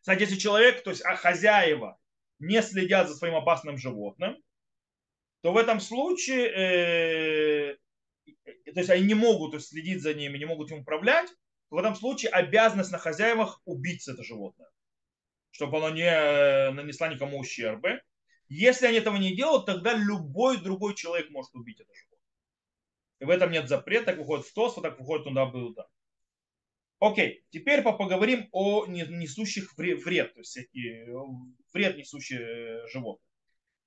Кстати, 0.00 0.20
если 0.20 0.36
человек, 0.36 0.84
то 0.84 0.90
есть 0.90 1.02
а 1.02 1.16
хозяева, 1.16 1.98
не 2.40 2.60
следят 2.60 3.08
за 3.08 3.14
своим 3.14 3.36
опасным 3.36 3.78
животным, 3.78 4.36
то 5.40 5.54
в 5.54 5.56
этом 5.56 5.80
случае, 5.80 6.48
э, 6.50 7.76
то 8.44 8.80
есть 8.80 8.90
они 8.90 9.06
не 9.06 9.14
могут 9.14 9.64
следить 9.64 10.02
за 10.02 10.12
ними, 10.12 10.36
не 10.36 10.44
могут 10.44 10.70
им 10.70 10.80
управлять, 10.80 11.30
в 11.70 11.78
этом 11.78 11.94
случае 11.94 12.32
обязанность 12.32 12.92
на 12.92 12.98
хозяевах 12.98 13.62
убить 13.64 14.06
это 14.06 14.22
животное, 14.22 14.68
чтобы 15.52 15.78
оно 15.78 15.88
не 15.88 16.70
нанесло 16.72 17.06
никому 17.06 17.38
ущербы. 17.38 18.02
Если 18.56 18.86
они 18.86 18.98
этого 18.98 19.16
не 19.16 19.34
делают, 19.34 19.66
тогда 19.66 19.94
любой 19.94 20.58
другой 20.58 20.94
человек 20.94 21.28
может 21.30 21.52
убить 21.56 21.80
это 21.80 21.92
животное. 21.92 22.18
И 23.18 23.24
в 23.24 23.30
этом 23.30 23.50
нет 23.50 23.68
запрета, 23.68 24.06
так 24.06 24.18
выходит 24.18 24.46
в 24.46 24.54
ТОС, 24.54 24.74
так 24.74 24.98
выходит 25.00 25.24
туда 25.24 25.46
был 25.46 25.74
да. 25.74 25.88
Окей, 27.00 27.44
теперь 27.50 27.82
поговорим 27.82 28.48
о 28.52 28.86
несущих 28.86 29.76
вред, 29.76 30.34
то 30.34 30.40
есть 30.40 30.50
всякие 30.50 31.12
вред 31.72 31.96
несущие 31.96 32.86
животные. 32.86 33.28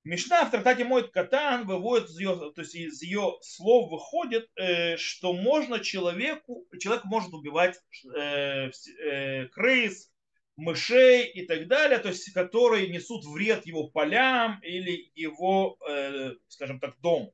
Мишна 0.03 0.43
в 0.43 0.51
трактате 0.51 0.83
Моет 0.83 1.11
Катан 1.11 1.65
выводит 1.65 2.09
из 2.09 2.19
ее, 2.19 2.51
то 2.53 2.61
есть 2.61 2.75
из 2.75 3.01
ее 3.01 3.37
слов 3.41 3.89
выходит, 3.89 4.49
э, 4.55 4.97
что 4.97 5.31
можно 5.33 5.79
человеку, 5.79 6.67
человек 6.79 7.05
может 7.05 7.33
убивать 7.33 7.79
э, 8.15 8.69
э, 8.69 9.45
крыс, 9.47 10.11
мышей 10.57 11.25
и 11.27 11.45
так 11.45 11.67
далее, 11.67 11.99
то 11.99 12.09
есть 12.09 12.33
которые 12.33 12.89
несут 12.89 13.25
вред 13.25 13.65
его 13.65 13.89
полям 13.89 14.59
или 14.63 15.11
его, 15.15 15.77
э, 15.87 16.33
скажем 16.47 16.79
так, 16.79 16.99
дому. 16.99 17.33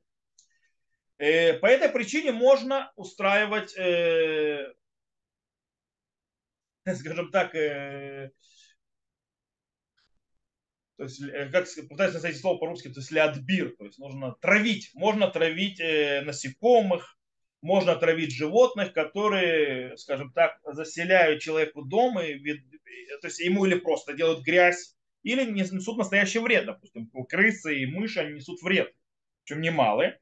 Э, 1.18 1.54
по 1.54 1.66
этой 1.66 1.88
причине 1.88 2.32
можно 2.32 2.92
устраивать, 2.96 3.74
э, 3.76 4.72
скажем 6.94 7.30
так, 7.30 7.54
э, 7.54 8.30
то 10.96 11.04
есть, 11.04 11.22
э, 11.22 11.48
как 11.50 11.66
пытаюсь 11.88 12.22
найти 12.22 12.38
слово 12.38 12.58
по-русски, 12.58 12.88
то 12.88 13.00
есть 13.00 13.10
леотбир, 13.10 13.74
то 13.76 13.84
есть 13.84 13.98
нужно 13.98 14.36
травить, 14.40 14.90
можно 14.94 15.28
травить 15.28 15.80
э, 15.80 16.20
насекомых, 16.22 17.13
можно 17.64 17.96
травить 17.96 18.30
животных, 18.30 18.92
которые, 18.92 19.96
скажем 19.96 20.30
так, 20.32 20.58
заселяют 20.64 21.40
человеку 21.40 21.80
дом, 21.82 22.20
и, 22.20 22.38
то 23.22 23.26
есть 23.26 23.40
ему 23.40 23.64
или 23.64 23.74
просто 23.74 24.12
делают 24.12 24.44
грязь, 24.44 24.94
или 25.22 25.50
несут 25.50 25.96
настоящий 25.96 26.40
вред, 26.40 26.66
допустим, 26.66 27.10
крысы 27.26 27.78
и 27.78 27.86
мыши, 27.86 28.20
они 28.20 28.34
несут 28.34 28.60
вред, 28.60 28.92
причем 29.42 29.62
немалый. 29.62 30.12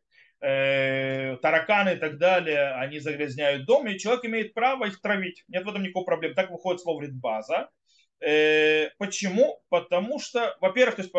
Э, 0.40 1.36
тараканы 1.38 1.94
и 1.94 1.96
так 1.96 2.18
далее, 2.18 2.74
они 2.74 3.00
загрязняют 3.00 3.66
дом, 3.66 3.88
и 3.88 3.98
человек 3.98 4.24
имеет 4.24 4.54
право 4.54 4.84
их 4.84 5.00
травить. 5.00 5.42
Нет 5.48 5.64
в 5.64 5.68
этом 5.68 5.82
никакой 5.82 6.04
проблемы. 6.04 6.36
Так 6.36 6.52
выходит 6.52 6.80
слово 6.80 7.04
база. 7.10 7.70
Э, 8.22 8.90
почему? 8.98 9.62
Потому 9.68 10.20
что, 10.20 10.56
во-первых, 10.60 10.96
то 10.96 11.02
есть 11.02 11.12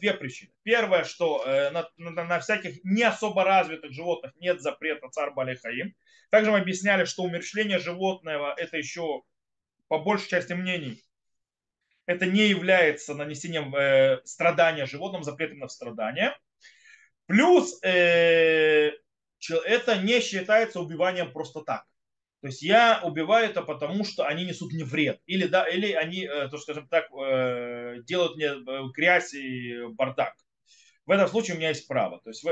две 0.00 0.14
причины. 0.14 0.50
Первое, 0.62 1.04
что 1.04 1.44
э, 1.44 1.70
на, 1.70 1.88
на, 1.96 2.24
на 2.24 2.40
всяких 2.40 2.82
не 2.84 3.04
особо 3.04 3.44
развитых 3.44 3.92
животных 3.92 4.32
нет 4.36 4.60
запрета 4.60 5.08
царь 5.10 5.30
Балихаим. 5.30 5.94
Также 6.30 6.50
мы 6.50 6.58
объясняли, 6.58 7.04
что 7.04 7.22
умершление 7.22 7.78
животного 7.78 8.54
это 8.56 8.76
еще 8.76 9.22
по 9.88 9.98
большей 9.98 10.28
части 10.28 10.52
мнений 10.52 11.02
это 12.06 12.26
не 12.26 12.48
является 12.48 13.14
нанесением 13.14 13.74
э, 13.74 14.20
страдания 14.24 14.86
животным, 14.86 15.22
запретом 15.22 15.58
на 15.58 15.68
страдания. 15.68 16.36
Плюс 17.26 17.78
э, 17.84 18.90
это 19.48 19.96
не 20.02 20.20
считается 20.20 20.80
убиванием 20.80 21.32
просто 21.32 21.60
так. 21.60 21.86
То 22.40 22.46
есть 22.46 22.62
я 22.62 23.00
убиваю 23.04 23.50
это 23.50 23.60
потому, 23.62 24.02
что 24.04 24.26
они 24.26 24.46
несут 24.46 24.72
мне 24.72 24.84
вред. 24.84 25.20
Или, 25.26 25.46
да, 25.46 25.68
или 25.68 25.92
они, 25.92 26.24
э, 26.24 26.48
то, 26.48 26.56
скажем 26.56 26.88
так, 26.88 27.10
э, 27.12 27.98
делают 28.04 28.36
мне 28.36 28.46
э, 28.46 28.88
грязь 28.94 29.34
и 29.34 29.86
бардак. 29.88 30.34
В 31.04 31.10
этом 31.10 31.28
случае 31.28 31.56
у 31.56 31.58
меня 31.58 31.68
есть 31.68 31.86
право. 31.86 32.20
То 32.22 32.30
есть, 32.30 32.42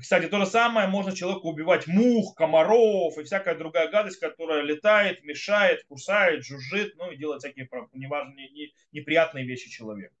кстати, 0.00 0.28
то 0.28 0.38
же 0.38 0.46
самое 0.46 0.86
можно 0.86 1.16
человеку 1.16 1.48
убивать 1.48 1.86
мух, 1.86 2.34
комаров 2.36 3.16
и 3.18 3.24
всякая 3.24 3.56
другая 3.56 3.90
гадость, 3.90 4.20
которая 4.20 4.62
летает, 4.62 5.24
мешает, 5.24 5.84
кусает, 5.84 6.44
жужжит, 6.44 6.94
ну 6.96 7.10
и 7.10 7.16
делает 7.16 7.40
всякие 7.40 7.68
неважные, 7.92 8.72
неприятные 8.92 9.46
вещи 9.46 9.70
человеку. 9.70 10.14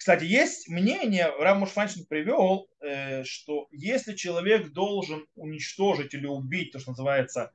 Кстати, 0.00 0.24
есть 0.24 0.66
мнение, 0.66 1.30
Рамуш 1.38 1.68
Фанчин 1.72 2.06
привел, 2.06 2.70
э, 2.80 3.22
что 3.24 3.68
если 3.70 4.14
человек 4.14 4.72
должен 4.72 5.26
уничтожить 5.34 6.14
или 6.14 6.24
убить 6.24 6.72
то, 6.72 6.78
что 6.78 6.92
называется 6.92 7.52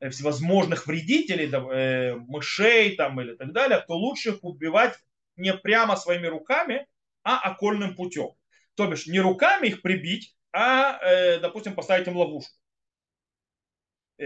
э, 0.00 0.08
всевозможных 0.08 0.86
вредителей, 0.86 1.50
э, 1.52 2.14
мышей 2.14 2.96
там 2.96 3.20
или 3.20 3.34
так 3.34 3.52
далее, 3.52 3.84
то 3.86 3.92
лучше 3.92 4.30
их 4.30 4.42
убивать 4.42 4.98
не 5.36 5.52
прямо 5.52 5.96
своими 5.96 6.28
руками, 6.28 6.86
а 7.24 7.38
окольным 7.40 7.94
путем. 7.94 8.30
То 8.74 8.86
бишь 8.86 9.06
не 9.06 9.20
руками 9.20 9.66
их 9.66 9.82
прибить, 9.82 10.34
а, 10.50 11.38
допустим, 11.40 11.74
поставить 11.74 12.06
им 12.06 12.16
ловушку. 12.16 12.56
Но, 14.16 14.24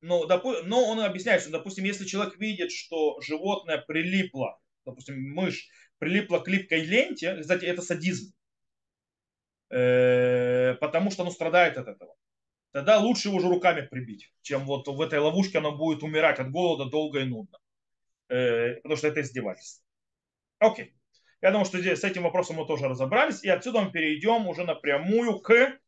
но 0.00 0.84
он 0.86 0.98
объясняет, 0.98 1.42
что, 1.42 1.52
допустим, 1.52 1.84
если 1.84 2.04
человек 2.04 2.36
видит, 2.36 2.72
что 2.72 3.20
животное 3.20 3.78
прилипло 3.78 4.58
допустим, 4.90 5.32
мышь 5.32 5.68
прилипла 5.98 6.38
к 6.40 6.48
липкой 6.48 6.84
ленте, 6.84 7.36
кстати, 7.40 7.64
это 7.64 7.82
садизм, 7.82 8.32
э, 9.70 10.74
потому 10.80 11.10
что 11.10 11.22
оно 11.22 11.30
страдает 11.30 11.76
от 11.76 11.88
этого. 11.88 12.14
Тогда 12.72 12.98
лучше 12.98 13.28
его 13.28 13.38
уже 13.38 13.48
руками 13.48 13.82
прибить, 13.82 14.32
чем 14.42 14.64
вот 14.64 14.86
в 14.86 15.00
этой 15.00 15.18
ловушке 15.18 15.58
оно 15.58 15.76
будет 15.76 16.02
умирать 16.02 16.38
от 16.38 16.50
голода 16.50 16.88
долго 16.88 17.20
и 17.20 17.24
нудно. 17.24 17.58
Э, 18.28 18.76
потому 18.76 18.96
что 18.96 19.08
это 19.08 19.22
издевательство. 19.22 19.84
Окей. 20.58 20.94
Я 21.42 21.50
думаю, 21.50 21.64
что 21.64 21.80
здесь 21.80 22.00
с 22.00 22.04
этим 22.04 22.22
вопросом 22.22 22.56
мы 22.56 22.66
тоже 22.66 22.86
разобрались. 22.86 23.42
И 23.42 23.48
отсюда 23.48 23.80
мы 23.80 23.90
перейдем 23.90 24.46
уже 24.46 24.64
напрямую 24.64 25.40
к 25.40 25.78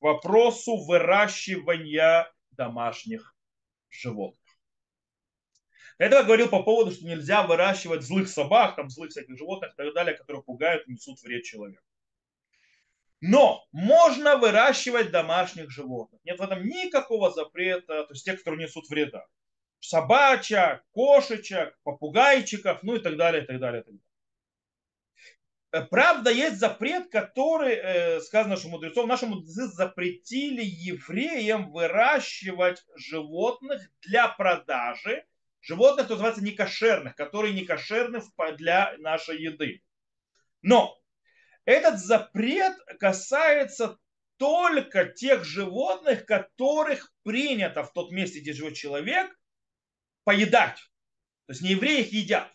вопросу 0.00 0.76
выращивания 0.76 2.30
домашних 2.50 3.36
животных. 3.88 4.47
До 5.98 6.04
этого 6.04 6.22
говорил 6.22 6.48
по 6.48 6.62
поводу, 6.62 6.90
что 6.92 7.06
нельзя 7.06 7.42
выращивать 7.42 8.02
злых 8.02 8.28
собак, 8.28 8.76
там, 8.76 8.90
злых 8.90 9.10
всяких 9.10 9.36
животных 9.36 9.72
и 9.72 9.76
так 9.76 9.94
далее, 9.94 10.16
которые 10.16 10.42
пугают 10.42 10.86
и 10.86 10.92
несут 10.92 11.22
вред 11.22 11.44
человеку. 11.44 11.82
Но 13.20 13.66
можно 13.72 14.36
выращивать 14.36 15.10
домашних 15.10 15.70
животных. 15.70 16.20
Нет 16.24 16.38
в 16.38 16.42
этом 16.42 16.64
никакого 16.64 17.32
запрета, 17.32 18.04
то 18.04 18.12
есть 18.12 18.24
тех, 18.24 18.38
которые 18.38 18.64
несут 18.64 18.88
вреда. 18.88 19.26
Собачек, 19.80 20.84
кошечек, 20.92 21.76
попугайчиков, 21.82 22.82
ну 22.82 22.96
и 22.96 23.00
так 23.00 23.16
далее, 23.16 23.42
и 23.42 23.46
так 23.46 23.58
далее, 23.58 23.80
и 23.80 23.84
так 23.84 23.94
далее. 23.94 24.08
Э, 25.70 25.82
правда, 25.82 26.30
есть 26.30 26.58
запрет, 26.58 27.10
который, 27.10 27.74
э, 27.74 28.20
сказано 28.20 28.54
нашим 28.54 28.70
мудрецом, 28.70 29.08
наши 29.08 29.26
мудрецы 29.26 29.66
запретили 29.66 30.62
евреям 30.64 31.70
выращивать 31.72 32.84
животных 32.96 33.82
для 34.02 34.28
продажи 34.28 35.24
животных, 35.60 36.06
что 36.06 36.14
называется 36.14 36.44
некошерных, 36.44 37.16
которые 37.16 37.54
некошерны 37.54 38.20
для 38.56 38.94
нашей 38.98 39.40
еды. 39.40 39.82
Но 40.62 40.98
этот 41.64 41.98
запрет 41.98 42.76
касается 42.98 43.98
только 44.38 45.06
тех 45.06 45.44
животных, 45.44 46.24
которых 46.24 47.12
принято 47.24 47.82
в 47.82 47.92
тот 47.92 48.10
месте, 48.12 48.40
где 48.40 48.52
живет 48.52 48.74
человек, 48.74 49.36
поедать. 50.24 50.78
То 51.46 51.52
есть 51.52 51.62
не 51.62 51.70
евреи 51.70 52.02
их 52.02 52.12
едят. 52.12 52.52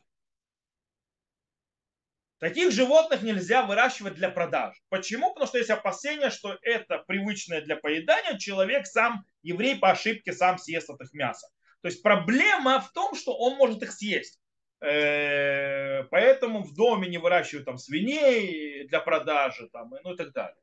Таких 2.39 2.71
животных 2.71 3.21
нельзя 3.21 3.65
выращивать 3.65 4.15
для 4.15 4.29
продажи. 4.29 4.77
Почему? 4.89 5.29
Потому 5.33 5.47
что 5.47 5.57
есть 5.57 5.69
опасение, 5.69 6.29
что 6.29 6.57
это 6.61 6.97
привычное 6.99 7.61
для 7.61 7.77
поедания, 7.77 8.37
человек 8.37 8.85
сам, 8.85 9.25
еврей 9.43 9.77
по 9.77 9.91
ошибке 9.91 10.33
сам 10.33 10.57
съест 10.57 10.89
от 10.89 10.99
их 11.01 11.13
мяса. 11.13 11.47
То 11.83 11.89
есть 11.89 12.01
проблема 12.01 12.79
в 12.79 12.93
том, 12.93 13.13
что 13.13 13.37
он 13.37 13.57
может 13.57 13.83
их 13.83 13.91
съесть. 13.91 14.39
Э, 14.79 16.03
поэтому 16.05 16.63
в 16.63 16.73
доме 16.73 17.09
не 17.09 17.17
выращивают 17.17 17.65
там 17.65 17.77
свиней 17.77 18.87
для 18.87 19.01
продажи 19.01 19.67
там, 19.67 19.93
ну 20.01 20.13
и 20.13 20.17
так 20.17 20.31
далее. 20.31 20.55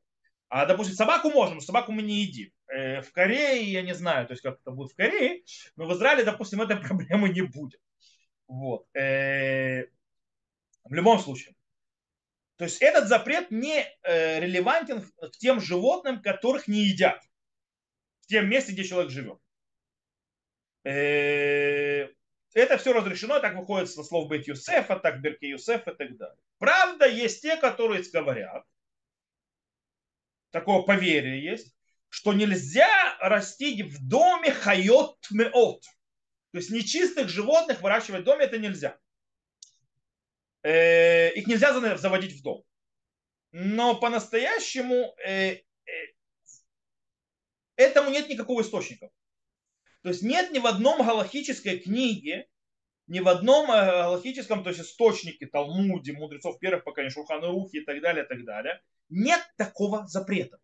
А, 0.49 0.65
допустим, 0.65 0.95
собаку 0.95 1.29
можно, 1.29 1.55
но 1.55 1.61
собаку 1.61 1.91
мы 1.91 2.01
не 2.01 2.23
едим. 2.23 2.51
Э, 2.67 3.03
в 3.03 3.11
Корее, 3.11 3.71
я 3.71 3.83
не 3.83 3.93
знаю, 3.93 4.25
то 4.25 4.33
есть 4.33 4.41
как 4.41 4.59
это 4.61 4.71
будет 4.71 4.93
в 4.93 4.95
Корее, 4.95 5.43
но 5.75 5.85
в 5.85 5.93
Израиле, 5.93 6.23
допустим, 6.23 6.59
этой 6.59 6.77
проблемы 6.87 7.29
не 7.29 7.41
будет. 7.41 7.79
Вот. 8.47 8.87
Э, 8.95 9.83
в 10.85 10.91
любом 10.91 11.19
случае. 11.19 11.55
То 12.57 12.63
есть 12.63 12.81
этот 12.81 13.07
запрет 13.07 13.51
не 13.51 13.85
релевантен 14.03 15.01
к 15.01 15.37
тем 15.37 15.61
животным, 15.61 16.19
которых 16.19 16.67
не 16.67 16.85
едят. 16.85 17.21
В 18.21 18.27
тем 18.27 18.49
месте, 18.49 18.71
где 18.71 18.83
человек 18.83 19.11
живет. 19.11 19.39
Э, 20.83 22.07
это 22.53 22.77
все 22.77 22.93
разрешено, 22.93 23.39
так 23.39 23.55
выходит 23.55 23.89
со 23.89 24.03
слов 24.03 24.29
Бет 24.29 24.47
Юсефа, 24.47 24.97
так 24.97 25.21
Берке 25.21 25.49
Юсефа 25.49 25.91
и 25.91 25.95
так 25.95 26.17
далее. 26.17 26.37
Правда, 26.57 27.07
есть 27.07 27.41
те, 27.41 27.57
которые 27.57 28.03
говорят, 28.11 28.65
такое 30.49 30.81
поверье 30.81 31.41
есть, 31.41 31.73
что 32.09 32.33
нельзя 32.33 33.17
растить 33.19 33.81
в 33.93 34.07
доме 34.07 34.51
хайот 34.51 35.17
меот. 35.31 35.83
То 36.51 36.57
есть 36.57 36.69
нечистых 36.69 37.29
животных 37.29 37.81
выращивать 37.81 38.21
в 38.21 38.25
доме 38.25 38.45
это 38.45 38.57
нельзя. 38.57 38.99
Э, 40.63 41.31
их 41.33 41.47
нельзя 41.47 41.97
заводить 41.97 42.39
в 42.39 42.43
дом. 42.43 42.63
Но 43.53 43.95
по-настоящему 43.95 45.15
э, 45.25 45.61
этому 47.75 48.09
нет 48.09 48.29
никакого 48.29 48.61
источника. 48.61 49.09
То 50.03 50.09
есть 50.09 50.23
нет 50.23 50.51
ни 50.51 50.59
в 50.59 50.65
одном 50.65 51.05
галахической 51.05 51.79
книге, 51.79 52.47
ни 53.07 53.19
в 53.19 53.27
одном 53.27 53.69
э, 53.69 53.85
галахическом, 53.85 54.63
то 54.63 54.69
есть 54.69 54.81
источнике, 54.81 55.45
Талмуде, 55.45 56.13
мудрецов 56.13 56.59
первых 56.59 56.83
поколений, 56.83 57.13
Шуханрухи 57.13 57.77
и 57.77 57.85
так 57.85 58.01
далее, 58.01 58.23
и 58.25 58.27
так 58.27 58.43
далее, 58.45 58.81
нет 59.09 59.41
такого 59.57 60.07
запрета. 60.07 60.59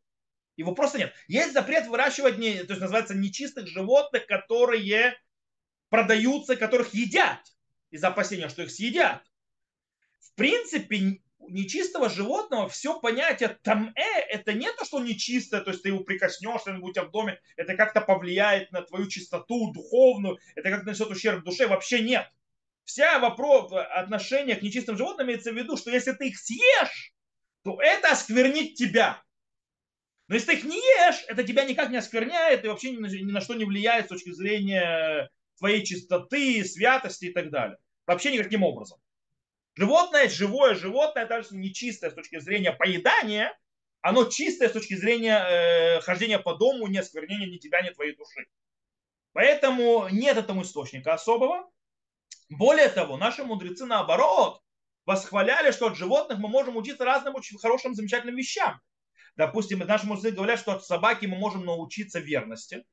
Его 0.55 0.73
просто 0.73 0.97
нет. 0.97 1.13
Есть 1.27 1.53
запрет 1.53 1.87
выращивать, 1.87 2.39
не, 2.39 2.63
то 2.63 2.73
есть 2.73 2.81
называется 2.81 3.13
нечистых 3.13 3.67
животных, 3.67 4.25
которые 4.25 5.15
продаются, 5.89 6.55
которых 6.55 6.93
едят. 6.93 7.39
из-за 7.91 8.09
опасения, 8.09 8.49
что 8.49 8.63
их 8.63 8.71
съедят. 8.71 9.21
В 10.19 10.33
принципе, 10.35 11.21
нечистого 11.49 12.09
животного 12.09 12.67
все 12.69 12.99
понятие 12.99 13.57
там 13.63 13.93
э 13.95 14.19
это 14.29 14.53
не 14.53 14.71
то, 14.71 14.85
что 14.85 14.99
нечистое, 14.99 15.61
то 15.61 15.71
есть 15.71 15.83
ты 15.83 15.89
его 15.89 16.03
прикоснешь 16.03 16.61
что-нибудь 16.61 16.89
у 16.89 16.93
тебя 16.93 17.05
в 17.05 17.11
доме, 17.11 17.39
это 17.55 17.75
как-то 17.75 18.01
повлияет 18.01 18.71
на 18.71 18.81
твою 18.81 19.07
чистоту 19.07 19.71
духовную, 19.73 20.37
это 20.55 20.69
как-то 20.69 20.85
нанесет 20.85 21.09
ущерб 21.09 21.43
душе, 21.43 21.67
вообще 21.67 22.01
нет. 22.01 22.27
Вся 22.83 23.19
вопрос 23.19 23.71
отношения 23.73 24.55
к 24.55 24.61
нечистым 24.61 24.97
животным 24.97 25.27
имеется 25.27 25.51
в 25.51 25.55
виду, 25.55 25.75
что 25.75 25.91
если 25.91 26.13
ты 26.13 26.29
их 26.29 26.39
съешь, 26.39 27.13
то 27.63 27.81
это 27.81 28.11
осквернит 28.11 28.75
тебя. 28.75 29.21
Но 30.27 30.35
если 30.35 30.51
ты 30.51 30.57
их 30.57 30.63
не 30.63 30.77
ешь, 30.77 31.23
это 31.27 31.43
тебя 31.43 31.65
никак 31.65 31.89
не 31.89 31.97
оскверняет 31.97 32.63
и 32.63 32.67
вообще 32.67 32.91
ни 32.91 33.31
на 33.31 33.41
что 33.41 33.55
не 33.55 33.65
влияет 33.65 34.05
с 34.05 34.09
точки 34.09 34.31
зрения 34.31 35.29
твоей 35.57 35.85
чистоты, 35.85 36.63
святости 36.63 37.25
и 37.25 37.33
так 37.33 37.49
далее. 37.49 37.77
Вообще 38.05 38.31
никаким 38.31 38.63
образом. 38.63 38.99
Животное, 39.77 40.27
живое 40.27 40.73
животное, 40.73 41.27
даже 41.27 41.55
нечистое 41.55 42.09
с 42.09 42.15
точки 42.15 42.39
зрения 42.39 42.71
поедания, 42.71 43.55
оно 44.01 44.25
чистое 44.25 44.69
с 44.69 44.71
точки 44.71 44.95
зрения 44.95 45.37
э, 45.37 46.01
хождения 46.01 46.39
по 46.39 46.55
дому, 46.55 46.87
не 46.87 46.97
осквернения 46.97 47.45
ни 47.45 47.57
тебя, 47.57 47.83
ни 47.83 47.91
твоей 47.91 48.15
души. 48.15 48.47
Поэтому 49.33 50.07
нет 50.09 50.35
этому 50.35 50.63
источника 50.63 51.13
особого. 51.13 51.69
Более 52.49 52.89
того, 52.89 53.17
наши 53.17 53.43
мудрецы 53.43 53.85
наоборот 53.85 54.63
восхваляли, 55.05 55.69
что 55.69 55.87
от 55.87 55.95
животных 55.95 56.39
мы 56.39 56.49
можем 56.49 56.75
учиться 56.75 57.05
разным 57.05 57.35
очень 57.35 57.59
хорошим, 57.59 57.93
замечательным 57.93 58.35
вещам. 58.35 58.81
Допустим, 59.35 59.77
наши 59.79 60.07
мудрецы 60.07 60.31
говорят, 60.31 60.59
что 60.59 60.71
от 60.71 60.85
собаки 60.85 61.27
мы 61.27 61.37
можем 61.37 61.65
научиться 61.65 62.19
верности. 62.19 62.83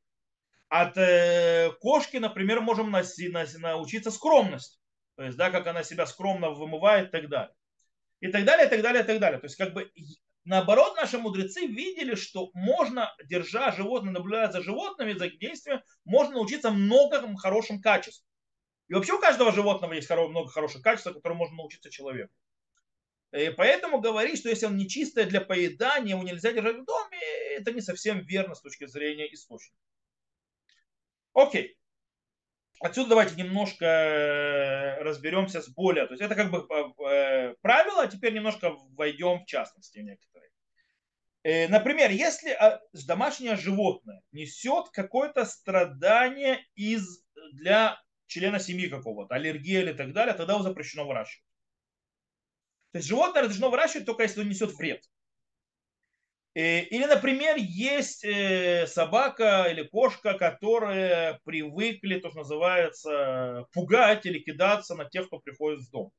От 0.69 0.99
э, 0.99 1.73
кошки, 1.81 2.19
например, 2.19 2.61
можем 2.61 2.91
носи, 2.91 3.31
носи, 3.31 3.57
научиться 3.57 4.11
скромности. 4.11 4.79
То 5.17 5.23
есть, 5.23 5.37
да, 5.37 5.51
как 5.51 5.67
она 5.67 5.83
себя 5.83 6.07
скромно 6.07 6.51
вымывает 6.51 7.09
и 7.09 7.11
так 7.11 7.29
далее. 7.29 7.55
И 8.21 8.29
так 8.29 8.45
далее, 8.45 8.67
и 8.67 8.71
так 8.71 8.83
далее, 8.83 9.03
и 9.03 9.07
так 9.07 9.21
далее. 9.21 9.39
То 9.39 9.47
есть, 9.47 9.57
как 9.57 9.73
бы, 9.73 9.91
наоборот, 10.45 10.97
наши 10.97 11.19
мудрецы 11.19 11.67
видели, 11.67 12.15
что 12.15 12.51
можно, 12.55 13.15
держа 13.25 13.71
животное, 13.73 14.13
наблюдая 14.13 14.51
за 14.51 14.63
животными, 14.63 15.13
за 15.13 15.27
их 15.27 15.39
действием, 15.39 15.83
можно 16.05 16.35
научиться 16.35 16.71
многим 16.71 17.37
хорошим 17.37 17.81
качествам. 17.81 18.29
И 18.89 18.95
вообще 18.95 19.15
у 19.15 19.21
каждого 19.21 19.53
животного 19.53 19.93
есть 19.95 20.11
много 20.11 20.49
хороших 20.49 20.83
качеств, 20.83 21.13
которые 21.13 21.39
можно 21.39 21.57
научиться 21.57 21.91
человеку. 21.91 22.33
И 23.33 23.51
поэтому 23.51 24.01
говорить, 24.01 24.39
что 24.39 24.49
если 24.49 24.67
он 24.67 24.77
нечистое 24.77 25.27
для 25.27 25.41
поедания, 25.41 26.15
его 26.15 26.23
нельзя 26.23 26.53
держать 26.53 26.77
в 26.77 26.85
доме, 26.85 27.19
это 27.57 27.73
не 27.73 27.81
совсем 27.81 28.21
верно 28.21 28.55
с 28.55 28.61
точки 28.61 28.87
зрения 28.87 29.33
источника. 29.33 29.77
Окей. 31.33 31.77
Отсюда 32.81 33.11
давайте 33.11 33.41
немножко 33.41 33.85
э, 33.85 35.03
разберемся 35.03 35.63
с 35.63 35.69
более. 35.69 36.07
То 36.07 36.15
есть 36.15 36.23
это 36.23 36.35
как 36.35 36.51
бы 36.51 36.67
э, 37.09 37.55
правило, 37.63 38.03
а 38.03 38.07
теперь 38.07 38.35
немножко 38.35 38.73
войдем 38.91 39.41
в 39.41 39.47
частности 39.47 39.99
некоторые. 39.99 40.51
Э, 41.45 41.69
например, 41.69 42.11
если 42.11 42.51
а, 42.51 42.81
домашнее 43.07 43.57
животное 43.57 44.23
несет 44.33 44.89
какое-то 44.91 45.45
страдание 45.45 46.67
из, 46.75 47.25
для 47.53 48.01
члена 48.27 48.59
семьи 48.59 48.89
какого-то, 48.89 49.35
аллергия 49.35 49.83
или 49.83 49.93
так 49.93 50.13
далее, 50.13 50.35
тогда 50.35 50.55
его 50.55 50.63
запрещено 50.63 51.07
выращивать. 51.07 51.47
То 52.93 52.99
есть 52.99 53.09
животное 53.09 53.43
разрешено 53.43 53.71
выращивать 53.71 54.07
только 54.07 54.23
если 54.23 54.41
он 54.41 54.49
несет 54.49 54.73
вред. 54.73 55.03
Э, 56.55 56.83
или, 56.83 57.05
например, 57.05 57.57
есть 57.59 58.25
э, 58.25 58.87
собака 58.87 59.67
или 59.71 59.83
кошка, 59.83 60.35
которые 60.35 61.41
привыкли, 61.45 62.21
то, 62.21 62.31
что 62.31 62.39
называется, 62.39 63.67
пугать 63.73 64.25
или 64.25 64.39
кидаться 64.39 64.95
на 64.95 65.05
тех, 65.05 65.27
кто 65.27 65.41
приходит 65.41 65.81
в 65.81 65.91
дом. 65.91 66.13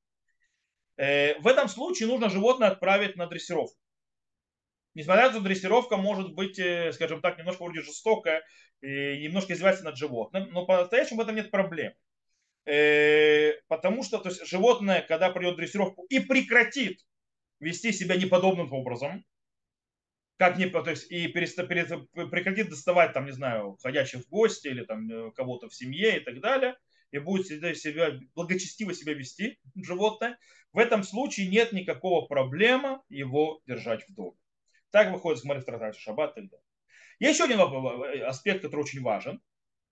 Э, 0.97 1.39
в 1.39 1.47
этом 1.47 1.69
случае 1.69 2.09
нужно 2.09 2.29
животное 2.29 2.67
отправить 2.67 3.15
на 3.15 3.27
дрессировку. 3.27 3.79
Несмотря 4.93 5.23
на 5.23 5.29
то, 5.29 5.35
что 5.35 5.43
дрессировка 5.45 5.97
может 5.97 6.33
быть, 6.33 6.55
скажем 6.93 7.21
так, 7.21 7.37
немножко 7.37 7.63
вроде 7.63 7.81
жестокая 7.81 8.43
и 8.81 9.23
немножко 9.23 9.51
издеваться 9.51 9.83
над 9.83 9.97
животным, 9.97 10.47
но 10.51 10.65
по-настоящему 10.65 11.19
в 11.19 11.21
этом 11.23 11.35
нет 11.35 11.51
проблем. 11.51 11.91
Потому 12.63 14.03
что 14.03 14.19
то 14.19 14.29
есть, 14.29 14.47
животное, 14.47 15.01
когда 15.01 15.29
придет 15.31 15.57
дрессировку 15.57 16.05
и 16.07 16.19
прекратит 16.19 17.01
вести 17.59 17.91
себя 17.91 18.15
неподобным 18.15 18.71
образом, 18.71 19.25
как 20.37 20.57
не, 20.57 20.67
то 20.67 20.83
есть 20.89 21.09
и 21.11 21.27
переста, 21.27 21.65
переста, 21.65 21.99
прекратит 22.13 22.69
доставать 22.69 23.13
там, 23.13 23.25
не 23.25 23.31
знаю, 23.31 23.77
входящих 23.79 24.21
в 24.21 24.29
гости 24.29 24.67
или 24.67 24.83
там 24.83 25.09
э, 25.09 25.31
кого-то 25.31 25.69
в 25.69 25.75
семье 25.75 26.17
и 26.17 26.19
так 26.19 26.41
далее, 26.41 26.75
и 27.11 27.19
будет 27.19 27.47
себя, 27.47 28.19
благочестиво 28.35 28.93
себя 28.93 29.13
вести 29.13 29.59
животное, 29.75 30.37
в 30.73 30.79
этом 30.79 31.03
случае 31.03 31.47
нет 31.47 31.71
никакого 31.71 32.25
проблемы 32.25 33.01
его 33.07 33.61
держать 33.65 34.07
в 34.07 34.13
доме. 34.13 34.37
Так 34.91 35.11
выходит 35.11 35.39
с 35.39 35.45
Марифтратати 35.45 35.99
Шаббат 35.99 36.37
и 36.37 36.41
так 36.41 36.49
далее. 36.49 36.65
Еще 37.19 37.45
один 37.45 37.59
э, 37.59 38.23
аспект, 38.25 38.61
который 38.61 38.81
очень 38.81 39.01
важен 39.01 39.41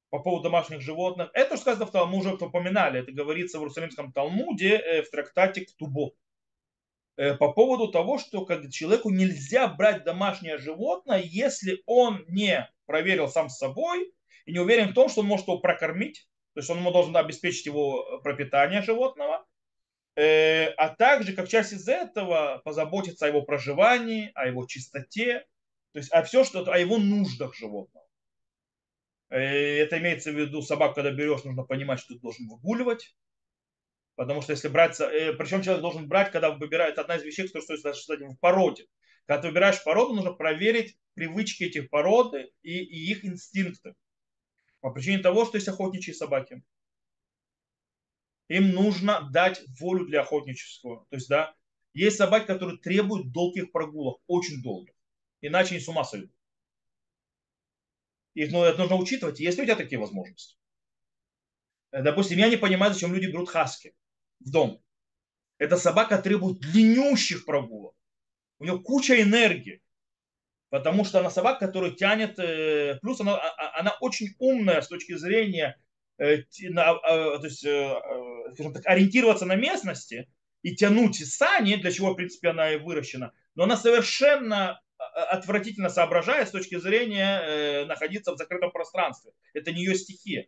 по 0.10 0.20
поводу 0.20 0.44
домашних 0.44 0.82
животных. 0.82 1.30
Это, 1.34 1.56
что 1.56 1.62
сказано 1.62 1.86
в 1.86 1.92
Талмуде, 1.92 2.30
уже 2.30 2.46
упоминали, 2.46 3.00
это 3.00 3.12
говорится 3.12 3.58
в 3.58 3.62
Иерусалимском 3.62 4.12
Талмуде 4.12 4.76
э, 4.76 5.04
в 5.04 5.10
трактате 5.10 5.62
Ктубот. 5.66 6.16
Э, 7.16 7.36
по 7.36 7.52
поводу 7.54 7.90
того, 7.92 8.18
что 8.18 8.46
как 8.46 8.70
человеку 8.72 9.10
нельзя 9.10 9.68
брать 9.68 10.04
домашнее 10.04 10.58
животное, 10.58 11.22
если 11.24 11.84
он 11.86 12.26
не 12.28 12.70
проверил 12.86 13.28
сам 13.28 13.50
с 13.50 13.58
собой 13.58 14.12
и 14.46 14.52
не 14.52 14.60
уверен 14.60 14.90
в 14.90 14.94
том, 14.94 15.10
что 15.10 15.22
он 15.22 15.28
может 15.28 15.48
его 15.48 15.60
прокормить, 15.60 16.28
то 16.54 16.60
есть 16.60 16.70
он 16.70 16.80
ему 16.80 16.92
должен 16.92 17.16
обеспечить 17.16 17.68
его 17.68 18.20
пропитание 18.24 18.82
животного, 18.82 19.46
э, 20.16 20.70
а 20.70 20.90
также, 20.90 21.34
как 21.34 21.50
часть 21.50 21.74
из 21.74 21.88
этого, 21.88 22.62
позаботиться 22.66 23.26
о 23.26 23.30
его 23.30 23.44
проживании, 23.44 24.32
о 24.34 24.48
его 24.48 24.66
чистоте, 24.66 25.46
то 25.94 26.00
есть 26.00 26.12
о 26.12 26.24
все, 26.24 26.44
что 26.44 26.64
о 26.72 26.78
его 26.80 26.98
нуждах 26.98 27.56
животного. 27.56 28.08
Э, 29.30 29.38
это 29.38 30.00
имеется 30.00 30.32
в 30.32 30.36
виду 30.36 30.64
собаку, 30.64 30.96
когда 30.96 31.12
берешь, 31.12 31.44
нужно 31.44 31.64
понимать, 31.64 32.00
что 32.00 32.16
ты 32.16 32.20
должен 32.20 32.48
выгуливать, 32.48 33.16
Потому 34.16 34.42
что 34.42 34.52
если 34.52 34.68
брать, 34.68 35.00
э, 35.00 35.34
причем 35.34 35.64
человек 35.64 35.82
должен 35.82 36.08
брать, 36.08 36.32
когда 36.32 36.52
выбирает, 36.52 37.00
одна 37.00 37.16
из 37.16 37.24
вещей, 37.24 37.48
которая 37.48 37.78
стоит 37.78 37.96
кстати, 37.96 38.24
в 38.24 38.40
породе. 38.40 38.86
Когда 39.26 39.42
ты 39.42 39.48
выбираешь 39.48 39.84
породу, 39.84 40.14
нужно 40.14 40.34
проверить 40.34 40.98
привычки 41.16 41.64
этих 41.64 41.90
породы 41.90 42.52
и, 42.62 42.78
и 42.78 43.12
их 43.12 43.26
инстинкты. 43.26 43.96
По 44.82 44.92
причине 44.92 45.20
того, 45.20 45.46
что 45.46 45.58
есть 45.58 45.68
охотничьи 45.68 46.14
собаки. 46.14 46.62
Им 48.50 48.72
нужно 48.72 49.30
дать 49.32 49.64
волю 49.80 50.06
для 50.06 50.22
охотничества. 50.22 51.08
То 51.10 51.16
есть, 51.16 51.30
да, 51.30 51.56
есть 51.94 52.18
собаки, 52.18 52.46
которые 52.46 52.78
требуют 52.78 53.32
долгих 53.32 53.72
прогулок, 53.72 54.22
очень 54.28 54.62
долгих. 54.62 54.94
Иначе 55.42 55.76
они 55.76 55.80
с 55.84 55.88
ума 55.88 56.04
сойдут. 56.04 56.32
Их 58.36 58.52
ну, 58.52 58.64
это 58.64 58.80
нужно 58.80 58.98
учитывать. 58.98 59.40
Есть 59.40 59.58
ли 59.58 59.64
у 59.64 59.66
тебя 59.66 59.76
такие 59.76 60.00
возможности? 60.00 60.58
Э, 61.92 62.04
допустим, 62.04 62.38
я 62.38 62.50
не 62.50 62.58
понимаю, 62.58 62.94
зачем 62.94 63.14
люди 63.14 63.28
берут 63.28 63.50
хаски 63.50 63.96
в 64.46 64.52
дом. 64.52 64.84
Эта 65.58 65.78
собака 65.78 66.18
требует 66.18 66.60
длиннющих 66.60 67.46
прогулок. 67.46 67.96
У 68.60 68.66
нее 68.66 68.80
куча 68.80 69.22
энергии. 69.22 69.82
Потому 70.70 71.06
что 71.06 71.20
она 71.20 71.30
собака, 71.30 71.68
которая 71.68 71.92
тянет, 71.92 72.40
э, 72.40 72.98
плюс 73.02 73.22
она, 73.22 73.36
а, 73.36 73.48
а, 73.48 73.80
она 73.80 73.96
очень 74.02 74.30
умная 74.40 74.82
с 74.82 74.88
точки 74.88 75.16
зрения 75.16 75.80
э, 76.18 76.40
а, 76.78 77.38
то 77.38 77.46
есть, 77.46 77.64
э, 77.64 77.96
скажем 78.54 78.74
так, 78.74 78.86
ориентироваться 78.88 79.46
на 79.46 79.56
местности 79.56 80.28
и 80.64 80.76
тянуть 80.76 81.18
сани, 81.18 81.76
для 81.76 81.92
чего, 81.92 82.12
в 82.12 82.16
принципе, 82.16 82.50
она 82.50 82.72
и 82.72 82.78
выращена. 82.78 83.34
Но 83.54 83.66
она 83.66 83.78
совершенно 83.78 84.82
отвратительно 84.98 85.90
соображает 85.90 86.48
с 86.48 86.52
точки 86.52 86.80
зрения 86.80 87.86
находиться 87.86 88.34
в 88.34 88.38
закрытом 88.38 88.72
пространстве. 88.72 89.34
Это 89.54 89.72
не 89.72 89.84
ее 89.84 89.96
стихия. 89.96 90.48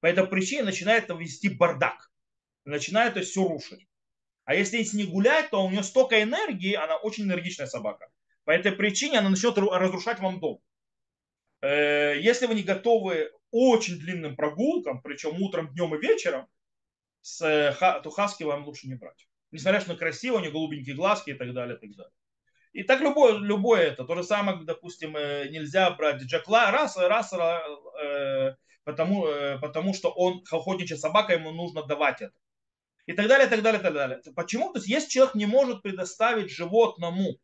По 0.00 0.06
этой 0.06 0.26
причине 0.26 0.64
начинает 0.64 1.08
вести 1.08 1.48
бардак 1.48 2.11
начинает 2.64 3.16
есть, 3.16 3.30
все 3.30 3.46
рушить. 3.46 3.86
А 4.44 4.54
если 4.54 4.82
с 4.82 4.92
ней 4.92 5.06
гулять, 5.06 5.50
то 5.50 5.64
у 5.64 5.70
нее 5.70 5.82
столько 5.82 6.22
энергии, 6.22 6.74
она 6.74 6.96
очень 6.96 7.24
энергичная 7.24 7.66
собака. 7.66 8.08
По 8.44 8.50
этой 8.50 8.72
причине 8.72 9.18
она 9.18 9.30
начнет 9.30 9.56
разрушать 9.56 10.18
вам 10.18 10.40
дом. 10.40 10.60
Э, 11.60 12.18
если 12.18 12.46
вы 12.46 12.54
не 12.54 12.62
готовы 12.62 13.30
очень 13.52 13.98
длинным 13.98 14.34
прогулкам, 14.34 15.00
причем 15.00 15.40
утром, 15.40 15.72
днем 15.72 15.94
и 15.94 16.00
вечером, 16.00 16.48
с, 17.20 17.38
то 18.02 18.10
хаски 18.10 18.42
вам 18.42 18.64
лучше 18.66 18.88
не 18.88 18.94
брать. 18.94 19.28
Несмотря 19.52 19.80
что 19.80 19.94
красиво, 19.94 20.36
у 20.36 20.40
нее 20.40 20.50
голубенькие 20.50 20.96
глазки 20.96 21.30
и 21.30 21.34
так 21.34 21.52
далее, 21.52 21.76
и 21.76 21.80
так 21.80 21.96
далее. 21.96 22.12
И 22.72 22.82
так 22.82 23.00
любое, 23.00 23.38
любое 23.38 23.82
это. 23.82 24.04
То 24.04 24.16
же 24.16 24.24
самое, 24.24 24.58
допустим, 24.64 25.14
э, 25.14 25.48
нельзя 25.50 25.90
брать 25.90 26.22
Джекла, 26.22 26.70
раз, 26.70 26.96
раз, 26.96 27.32
э, 27.32 28.56
потому, 28.82 29.26
э, 29.26 29.58
потому 29.60 29.94
что 29.94 30.10
он 30.10 30.42
охотничья 30.50 30.96
собака, 30.96 31.34
ему 31.34 31.52
нужно 31.52 31.84
давать 31.84 32.22
это 32.22 32.32
и 33.06 33.12
так 33.12 33.26
далее, 33.26 33.46
и 33.46 33.50
так 33.50 33.62
далее, 33.62 33.80
и 33.80 33.82
так 33.82 33.92
далее. 33.92 34.22
Почему? 34.34 34.72
То 34.72 34.78
есть, 34.78 34.88
если 34.88 35.08
человек 35.10 35.34
не 35.34 35.46
может 35.46 35.82
предоставить 35.82 36.50
животному 36.50 37.38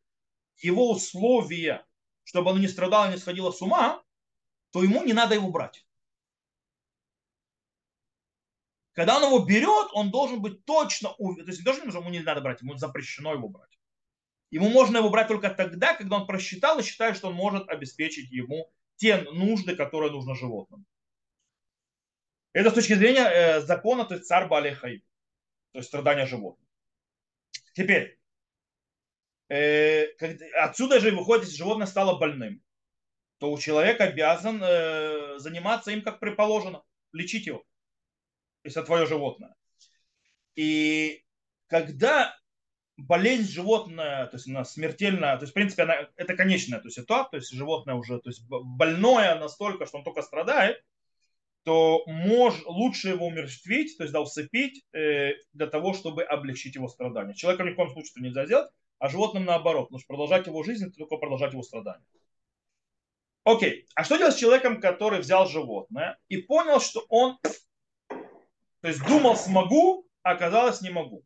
его 0.58 0.90
условия, 0.90 1.84
чтобы 2.24 2.50
оно 2.50 2.58
не 2.58 2.68
страдало, 2.68 3.10
не 3.10 3.16
сходило 3.16 3.50
с 3.50 3.60
ума, 3.62 4.02
то 4.70 4.82
ему 4.82 5.02
не 5.04 5.12
надо 5.12 5.34
его 5.34 5.50
брать. 5.50 5.84
Когда 8.92 9.16
он 9.16 9.24
его 9.24 9.38
берет, 9.44 9.90
он 9.92 10.10
должен 10.10 10.42
быть 10.42 10.64
точно 10.64 11.12
уверен. 11.18 11.44
То 11.44 11.50
есть 11.50 11.60
не 11.60 11.64
должен, 11.64 11.88
ему 11.88 12.10
не 12.10 12.20
надо 12.20 12.40
брать, 12.40 12.62
ему 12.62 12.76
запрещено 12.76 13.32
его 13.32 13.48
брать. 13.48 13.78
Ему 14.50 14.70
можно 14.70 14.98
его 14.98 15.10
брать 15.10 15.28
только 15.28 15.50
тогда, 15.50 15.94
когда 15.94 16.16
он 16.16 16.26
просчитал 16.26 16.78
и 16.78 16.82
считает, 16.82 17.16
что 17.16 17.28
он 17.28 17.34
может 17.34 17.68
обеспечить 17.68 18.30
ему 18.30 18.72
те 18.96 19.22
нужды, 19.32 19.76
которые 19.76 20.10
нужно 20.10 20.34
животным. 20.34 20.84
Это 22.52 22.70
с 22.70 22.74
точки 22.74 22.94
зрения 22.94 23.28
э, 23.28 23.60
закона, 23.60 24.04
то 24.04 24.14
есть 24.14 24.26
царь 24.26 24.48
Балехай, 24.48 25.04
то 25.72 25.78
есть 25.78 25.88
страдания 25.88 26.26
животных. 26.26 26.68
Теперь, 27.74 28.18
э, 29.48 30.06
отсюда 30.60 31.00
же 31.00 31.10
выходит, 31.10 31.44
если 31.44 31.58
животное 31.58 31.86
стало 31.86 32.18
больным, 32.18 32.62
то 33.38 33.52
у 33.52 33.58
человека 33.58 34.04
обязан 34.04 34.60
э, 34.62 35.38
заниматься 35.38 35.90
им 35.90 36.02
как 36.02 36.18
предположено, 36.20 36.82
лечить 37.12 37.46
его, 37.46 37.64
если 38.64 38.80
это 38.80 38.86
твое 38.86 39.06
животное. 39.06 39.54
И 40.56 41.24
когда 41.68 42.36
болезнь 42.96 43.48
животное, 43.48 44.26
то 44.26 44.36
есть 44.36 44.48
она 44.48 44.64
смертельная, 44.64 45.36
то 45.36 45.44
есть 45.44 45.52
в 45.52 45.54
принципе 45.54 45.84
она, 45.84 46.08
это 46.16 46.36
конечная 46.36 46.80
то 46.80 46.88
есть, 46.88 46.96
ситуация, 46.96 47.30
то 47.30 47.36
есть 47.36 47.52
животное 47.52 47.94
уже 47.94 48.18
то 48.18 48.28
есть 48.28 48.42
больное 48.48 49.38
настолько, 49.38 49.86
что 49.86 49.98
он 49.98 50.04
только 50.04 50.22
страдает, 50.22 50.84
то 51.68 52.02
мож, 52.06 52.54
лучше 52.64 53.10
его 53.10 53.26
умерщвить, 53.26 53.98
то 53.98 54.04
есть 54.04 54.14
да, 54.14 54.22
усыпить 54.22 54.86
э, 54.94 55.34
для 55.52 55.66
того, 55.66 55.92
чтобы 55.92 56.22
облегчить 56.22 56.76
его 56.76 56.88
страдания. 56.88 57.34
Человека 57.34 57.62
ни 57.62 57.72
в 57.72 57.74
коем 57.74 57.90
случае 57.90 58.12
это 58.12 58.24
нельзя 58.24 58.46
сделать, 58.46 58.70
а 58.98 59.10
животным 59.10 59.44
наоборот. 59.44 59.88
Потому 59.88 59.98
что 59.98 60.06
продолжать 60.08 60.46
его 60.46 60.62
жизнь, 60.62 60.86
это 60.86 60.96
только 60.96 61.18
продолжать 61.18 61.52
его 61.52 61.62
страдания. 61.62 62.06
Окей, 63.44 63.86
а 63.94 64.02
что 64.02 64.16
делать 64.16 64.34
с 64.34 64.38
человеком, 64.38 64.80
который 64.80 65.20
взял 65.20 65.46
животное 65.46 66.16
и 66.28 66.38
понял, 66.38 66.80
что 66.80 67.04
он, 67.10 67.36
то 67.42 68.88
есть 68.88 69.06
думал 69.06 69.36
смогу, 69.36 70.08
а 70.22 70.30
оказалось 70.30 70.80
не 70.80 70.88
могу. 70.88 71.22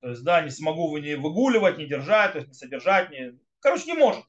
То 0.00 0.10
есть, 0.10 0.24
да, 0.24 0.42
не 0.42 0.50
смогу 0.50 0.94
не 0.98 1.14
выгуливать, 1.14 1.78
не 1.78 1.86
держать, 1.86 2.32
то 2.32 2.38
есть 2.38 2.48
не 2.48 2.54
содержать, 2.54 3.08
не... 3.08 3.38
короче, 3.60 3.86
не 3.86 3.94
может. 3.94 4.26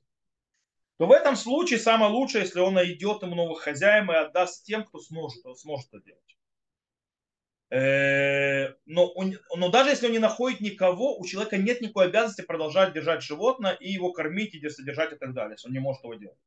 То 0.97 1.07
в 1.07 1.11
этом 1.11 1.35
случае 1.35 1.79
самое 1.79 2.11
лучшее, 2.11 2.43
если 2.43 2.59
он 2.59 2.75
найдет 2.75 3.23
ему 3.23 3.35
новых 3.35 3.61
хозяев 3.61 4.09
и 4.09 4.13
отдаст 4.13 4.63
тем, 4.63 4.85
кто 4.85 4.99
сможет, 4.99 5.43
сможет 5.57 5.87
это 5.91 6.03
делать. 6.03 6.37
Э, 7.71 8.75
но, 8.85 9.11
но 9.55 9.69
даже 9.69 9.89
если 9.89 10.05
он 10.05 10.11
не 10.11 10.19
находит 10.19 10.61
никого, 10.61 11.17
у 11.17 11.25
человека 11.25 11.57
нет 11.57 11.81
никакой 11.81 12.05
обязанности 12.05 12.41
продолжать 12.41 12.93
держать 12.93 13.23
животное 13.23 13.73
и 13.73 13.91
его 13.91 14.13
кормить, 14.13 14.53
и 14.53 14.69
содержать 14.69 15.13
и 15.13 15.15
так 15.15 15.33
далее, 15.33 15.53
если 15.53 15.67
он 15.67 15.73
не 15.73 15.79
может 15.79 16.01
этого 16.01 16.15
делать. 16.15 16.37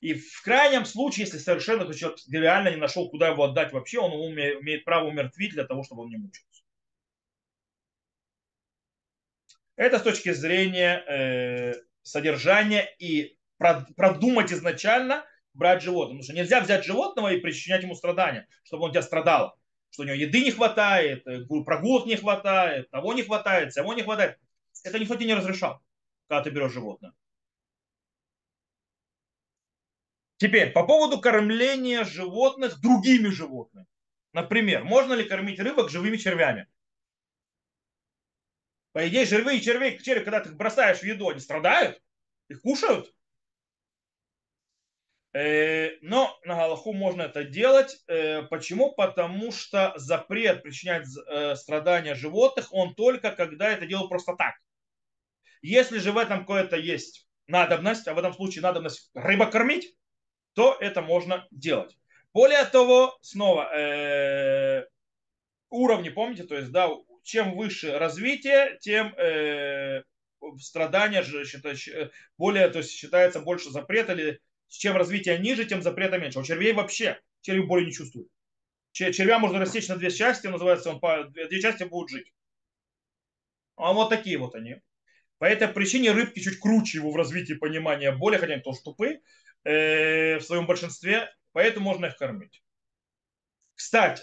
И 0.00 0.14
в 0.14 0.42
крайнем 0.42 0.86
случае, 0.86 1.26
если 1.26 1.38
совершенно 1.38 1.84
то 1.84 1.92
человек 1.92 2.18
реально 2.30 2.70
не 2.70 2.76
нашел, 2.76 3.10
куда 3.10 3.28
его 3.28 3.44
отдать 3.44 3.72
вообще, 3.72 4.00
он 4.00 4.12
имеет 4.12 4.84
право 4.84 5.06
умертвить 5.06 5.52
для 5.52 5.64
того, 5.64 5.84
чтобы 5.84 6.02
он 6.02 6.08
не 6.08 6.16
мучился. 6.16 6.64
Это 9.76 9.98
с 9.98 10.02
точки 10.02 10.32
зрения 10.32 11.84
содержания 12.02 12.88
и 12.98 13.36
продумать 13.58 14.52
изначально 14.52 15.24
брать 15.54 15.82
животное. 15.82 16.14
Потому 16.14 16.22
что 16.22 16.32
нельзя 16.34 16.60
взять 16.60 16.84
животного 16.84 17.32
и 17.32 17.40
причинять 17.40 17.82
ему 17.82 17.94
страдания, 17.94 18.48
чтобы 18.64 18.84
он 18.84 18.90
тебя 18.92 19.02
страдал. 19.02 19.56
Что 19.90 20.02
у 20.02 20.06
него 20.06 20.16
еды 20.16 20.42
не 20.42 20.50
хватает, 20.50 21.26
э, 21.26 21.44
прогулок 21.64 22.06
не 22.06 22.16
хватает, 22.16 22.90
того 22.90 23.12
не 23.12 23.22
хватает, 23.22 23.74
того 23.74 23.94
не 23.94 24.02
хватает. 24.02 24.38
Это 24.84 24.98
никто 24.98 25.16
тебе 25.16 25.26
не 25.26 25.34
разрешал, 25.34 25.82
когда 26.28 26.42
ты 26.42 26.50
берешь 26.50 26.72
животное. 26.72 27.12
Теперь, 30.38 30.72
по 30.72 30.84
поводу 30.84 31.20
кормления 31.20 32.04
животных 32.04 32.80
другими 32.80 33.28
животными. 33.28 33.86
Например, 34.32 34.82
можно 34.82 35.12
ли 35.12 35.24
кормить 35.24 35.60
рыбок 35.60 35.90
живыми 35.90 36.16
червями? 36.16 36.66
По 38.92 39.08
идее, 39.08 39.24
живые 39.24 39.60
черви, 39.60 39.98
черви, 40.02 40.24
когда 40.24 40.40
ты 40.40 40.50
их 40.50 40.56
бросаешь 40.56 40.98
в 40.98 41.04
еду, 41.04 41.28
они 41.30 41.40
страдают, 41.40 42.00
их 42.48 42.60
кушают. 42.60 43.12
Э, 45.34 45.96
но 46.02 46.38
на 46.44 46.56
Галаху 46.56 46.92
можно 46.92 47.22
это 47.22 47.44
делать. 47.44 47.96
Э, 48.06 48.42
почему? 48.42 48.92
Потому 48.92 49.50
что 49.50 49.94
запрет 49.96 50.62
причинять 50.62 51.06
э, 51.26 51.56
страдания 51.56 52.14
животных, 52.14 52.72
он 52.72 52.94
только 52.94 53.30
когда 53.30 53.70
это 53.70 53.86
делают 53.86 54.10
просто 54.10 54.36
так. 54.36 54.54
Если 55.62 55.98
же 55.98 56.12
в 56.12 56.18
этом 56.18 56.40
какое-то 56.40 56.76
есть 56.76 57.26
надобность, 57.46 58.08
а 58.08 58.14
в 58.14 58.18
этом 58.18 58.34
случае 58.34 58.62
надобность 58.62 59.10
рыба 59.14 59.46
кормить, 59.46 59.96
то 60.54 60.76
это 60.80 61.00
можно 61.00 61.46
делать. 61.50 61.96
Более 62.34 62.64
того, 62.64 63.16
снова, 63.22 63.70
уровни, 65.70 66.08
помните, 66.08 66.44
то 66.44 66.56
есть, 66.56 66.72
да, 66.72 66.90
чем 67.22 67.56
выше 67.56 67.98
развитие, 67.98 68.78
тем 68.80 69.14
э, 69.16 70.02
страдания 70.60 71.22
же 71.22 71.44
считать, 71.44 71.86
э, 71.88 72.10
более, 72.36 72.68
то 72.68 72.78
есть 72.78 72.90
считается 72.90 73.40
больше 73.40 73.70
запрет, 73.70 74.10
или 74.10 74.40
чем 74.68 74.96
развитие 74.96 75.38
ниже, 75.38 75.64
тем 75.64 75.82
запрета 75.82 76.18
меньше. 76.18 76.38
У 76.38 76.44
червей 76.44 76.72
вообще 76.72 77.20
черви 77.42 77.60
боли 77.60 77.86
не 77.86 77.92
чувствуют. 77.92 78.28
Червя 78.92 79.38
можно 79.38 79.58
растечь 79.58 79.88
на 79.88 79.96
две 79.96 80.10
части, 80.10 80.46
называется, 80.46 80.90
он 80.90 81.00
по, 81.00 81.24
две 81.24 81.60
части 81.60 81.84
будут 81.84 82.10
жить. 82.10 82.32
А 83.76 83.92
вот 83.92 84.10
такие 84.10 84.38
вот 84.38 84.54
они. 84.54 84.76
По 85.38 85.46
этой 85.46 85.68
причине 85.68 86.12
рыбки 86.12 86.40
чуть 86.40 86.60
круче 86.60 86.98
его 86.98 87.10
в 87.10 87.16
развитии 87.16 87.54
понимания 87.54 88.12
боли, 88.12 88.36
хотя 88.36 88.52
они 88.52 88.62
тоже 88.62 88.80
тупые 88.82 89.22
э, 89.64 90.36
в 90.36 90.42
своем 90.42 90.66
большинстве, 90.66 91.34
поэтому 91.52 91.86
можно 91.86 92.06
их 92.06 92.16
кормить. 92.16 92.62
Кстати, 93.74 94.22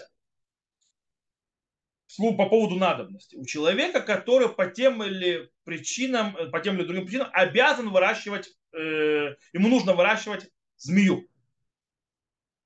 по 2.18 2.48
поводу 2.48 2.76
надобности. 2.76 3.36
У 3.36 3.44
человека, 3.44 4.00
который 4.00 4.48
по 4.48 4.66
тем 4.66 5.02
или 5.02 5.50
причинам, 5.64 6.36
э, 6.36 6.46
по 6.46 6.60
тем 6.60 6.76
или 6.76 6.84
другим 6.84 7.04
причинам 7.04 7.28
обязан 7.32 7.90
выращивать, 7.90 8.50
э, 8.72 9.34
ему 9.52 9.68
нужно 9.68 9.94
выращивать 9.94 10.50
змею. 10.76 11.26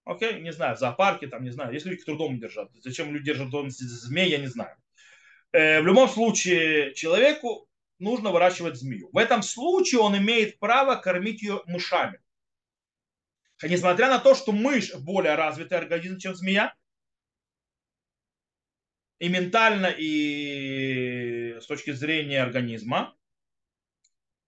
Окей, 0.04 0.40
не 0.40 0.52
знаю, 0.52 0.76
в 0.76 0.78
зоопарке, 0.78 1.26
там, 1.26 1.44
не 1.44 1.50
знаю, 1.50 1.72
если 1.72 1.90
люди, 1.90 2.04
дома 2.06 2.38
держат. 2.38 2.70
Зачем 2.74 3.12
люди 3.12 3.24
держат 3.24 3.50
дома 3.50 3.70
змей, 3.70 4.30
я 4.30 4.38
не 4.38 4.48
знаю. 4.48 4.76
Э, 5.52 5.80
в 5.80 5.86
любом 5.86 6.08
случае, 6.08 6.94
человеку 6.94 7.68
нужно 7.98 8.30
выращивать 8.30 8.76
змею. 8.76 9.08
В 9.12 9.18
этом 9.18 9.42
случае 9.42 10.00
он 10.00 10.16
имеет 10.16 10.58
право 10.58 10.96
кормить 10.96 11.42
ее 11.42 11.62
мышами. 11.66 12.18
Несмотря 13.62 14.08
на 14.08 14.18
то, 14.18 14.34
что 14.34 14.52
мышь 14.52 14.94
более 14.94 15.36
развитый 15.36 15.78
организм, 15.78 16.18
чем 16.18 16.34
змея, 16.34 16.74
и 19.18 19.28
ментально, 19.28 19.86
и 19.86 21.56
с 21.60 21.66
точки 21.66 21.92
зрения 21.92 22.42
организма. 22.42 23.16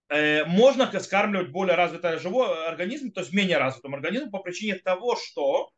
Э, 0.08 0.44
можно 0.44 0.90
скармливать 1.00 1.50
более 1.50 1.74
развитый 1.74 2.18
живой 2.18 2.66
организм, 2.66 3.10
то 3.10 3.20
есть 3.20 3.32
менее 3.32 3.58
развитым 3.58 3.94
организмом 3.94 4.30
по 4.30 4.38
причине 4.38 4.76
того, 4.76 5.16
что 5.16 5.72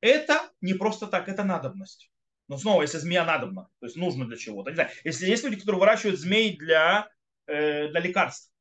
это 0.00 0.50
не 0.60 0.74
просто 0.74 1.06
так, 1.06 1.28
это 1.28 1.44
надобность. 1.44 2.10
Но 2.48 2.58
снова, 2.58 2.82
если 2.82 2.98
змея 2.98 3.24
надобна, 3.24 3.68
то 3.80 3.86
есть 3.86 3.96
нужно 3.96 4.26
для 4.26 4.36
чего-то. 4.36 4.70
Не 4.70 4.74
знаю, 4.74 4.90
если 5.04 5.26
есть 5.26 5.44
люди, 5.44 5.56
которые 5.56 5.80
выращивают 5.80 6.18
змей 6.18 6.56
для, 6.56 7.08
э, 7.46 7.88
для 7.88 8.00
лекарств, 8.00 8.52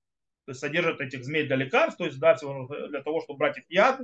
то 0.46 0.52
есть 0.52 0.62
содержат 0.62 1.02
этих 1.02 1.24
змей 1.24 1.46
для 1.46 1.56
лекарств, 1.56 1.98
то 1.98 2.06
есть 2.06 2.20
да, 2.20 2.36
для 2.36 3.02
того, 3.02 3.22
чтобы 3.22 3.40
брать 3.40 3.58
их 3.58 3.66
яд 3.70 4.02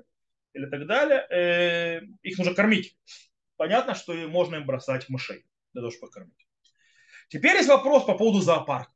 или 0.54 0.66
так 0.66 0.88
далее, 0.88 1.28
э, 1.30 2.02
их 2.24 2.38
нужно 2.38 2.54
кормить 2.54 2.98
понятно, 3.58 3.96
что 3.96 4.14
можно 4.28 4.56
им 4.56 4.66
бросать 4.66 5.10
мышей 5.10 5.46
для 5.74 5.82
того, 5.82 5.92
чтобы 5.92 6.08
покормить. 6.08 6.48
Теперь 7.30 7.58
есть 7.58 7.68
вопрос 7.68 8.06
по 8.06 8.18
поводу 8.18 8.40
зоопарка. 8.40 8.94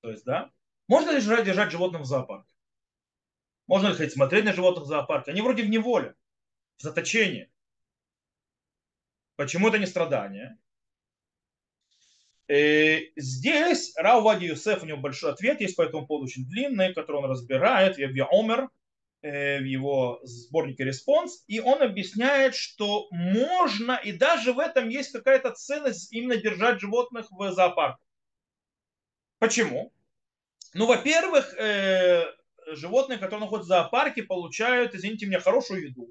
То 0.00 0.10
есть, 0.10 0.24
да, 0.24 0.50
можно 0.88 1.10
ли 1.10 1.20
держать, 1.20 1.44
держать 1.44 1.70
животных 1.70 2.02
в 2.02 2.06
зоопарке? 2.06 2.52
Можно 3.66 3.88
ли 3.88 3.94
хоть 3.94 4.12
смотреть 4.12 4.44
на 4.44 4.52
животных 4.52 4.84
в 4.84 4.88
зоопарке? 4.88 5.30
Они 5.30 5.42
вроде 5.42 5.62
в 5.62 5.70
неволе, 5.70 6.16
в 6.78 6.82
заточении. 6.82 7.52
Почему 9.36 9.68
это 9.68 9.78
не 9.78 9.86
страдание? 9.86 10.58
И 12.48 12.52
э, 12.52 13.12
здесь 13.14 13.92
Рау 13.96 14.28
Юсеф, 14.40 14.82
у 14.82 14.86
него 14.86 14.98
большой 14.98 15.30
ответ 15.30 15.60
есть 15.60 15.76
по 15.76 15.82
этому 15.82 16.06
поводу, 16.06 16.26
очень 16.26 16.48
длинный, 16.48 16.92
который 16.92 17.18
он 17.18 17.30
разбирает, 17.30 17.96
в 17.96 18.00
Омер, 18.00 18.64
Э, 18.64 18.70
в 19.22 19.64
его 19.64 20.20
сборнике 20.22 20.84
«Респонс», 20.84 21.44
и 21.46 21.60
он 21.60 21.82
объясняет, 21.82 22.54
что 22.54 23.06
можно, 23.10 24.00
и 24.02 24.12
даже 24.12 24.52
в 24.52 24.58
этом 24.58 24.88
есть 24.88 25.12
какая-то 25.12 25.52
ценность 25.52 26.12
именно 26.12 26.36
держать 26.36 26.80
животных 26.80 27.26
в 27.30 27.52
зоопарке. 27.52 28.02
Почему? 29.38 29.92
Ну, 30.74 30.86
во-первых, 30.86 31.54
э, 31.58 32.24
животные, 32.68 33.18
которые 33.18 33.40
находятся 33.40 33.66
в 33.66 33.68
зоопарке, 33.68 34.22
получают, 34.22 34.94
извините 34.94 35.26
меня, 35.26 35.40
хорошую 35.40 35.88
еду, 35.88 36.08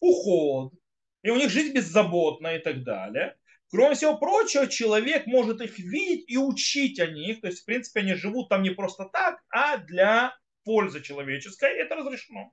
уход, 0.00 0.72
и 1.22 1.30
у 1.30 1.36
них 1.36 1.50
жизнь 1.50 1.72
беззаботная 1.74 2.58
и 2.58 2.62
так 2.62 2.82
далее. 2.82 3.36
Кроме 3.70 3.94
всего 3.94 4.18
прочего, 4.18 4.66
человек 4.66 5.26
может 5.26 5.60
их 5.62 5.78
видеть 5.78 6.24
и 6.28 6.36
учить 6.36 7.00
о 7.00 7.06
них. 7.06 7.40
То 7.40 7.46
есть, 7.46 7.62
в 7.62 7.64
принципе, 7.64 8.00
они 8.00 8.14
живут 8.14 8.50
там 8.50 8.62
не 8.62 8.70
просто 8.70 9.08
так, 9.10 9.40
а 9.48 9.78
для 9.78 10.36
польза 10.64 11.00
человеческая, 11.00 11.70
это 11.70 11.96
разрешено. 11.96 12.52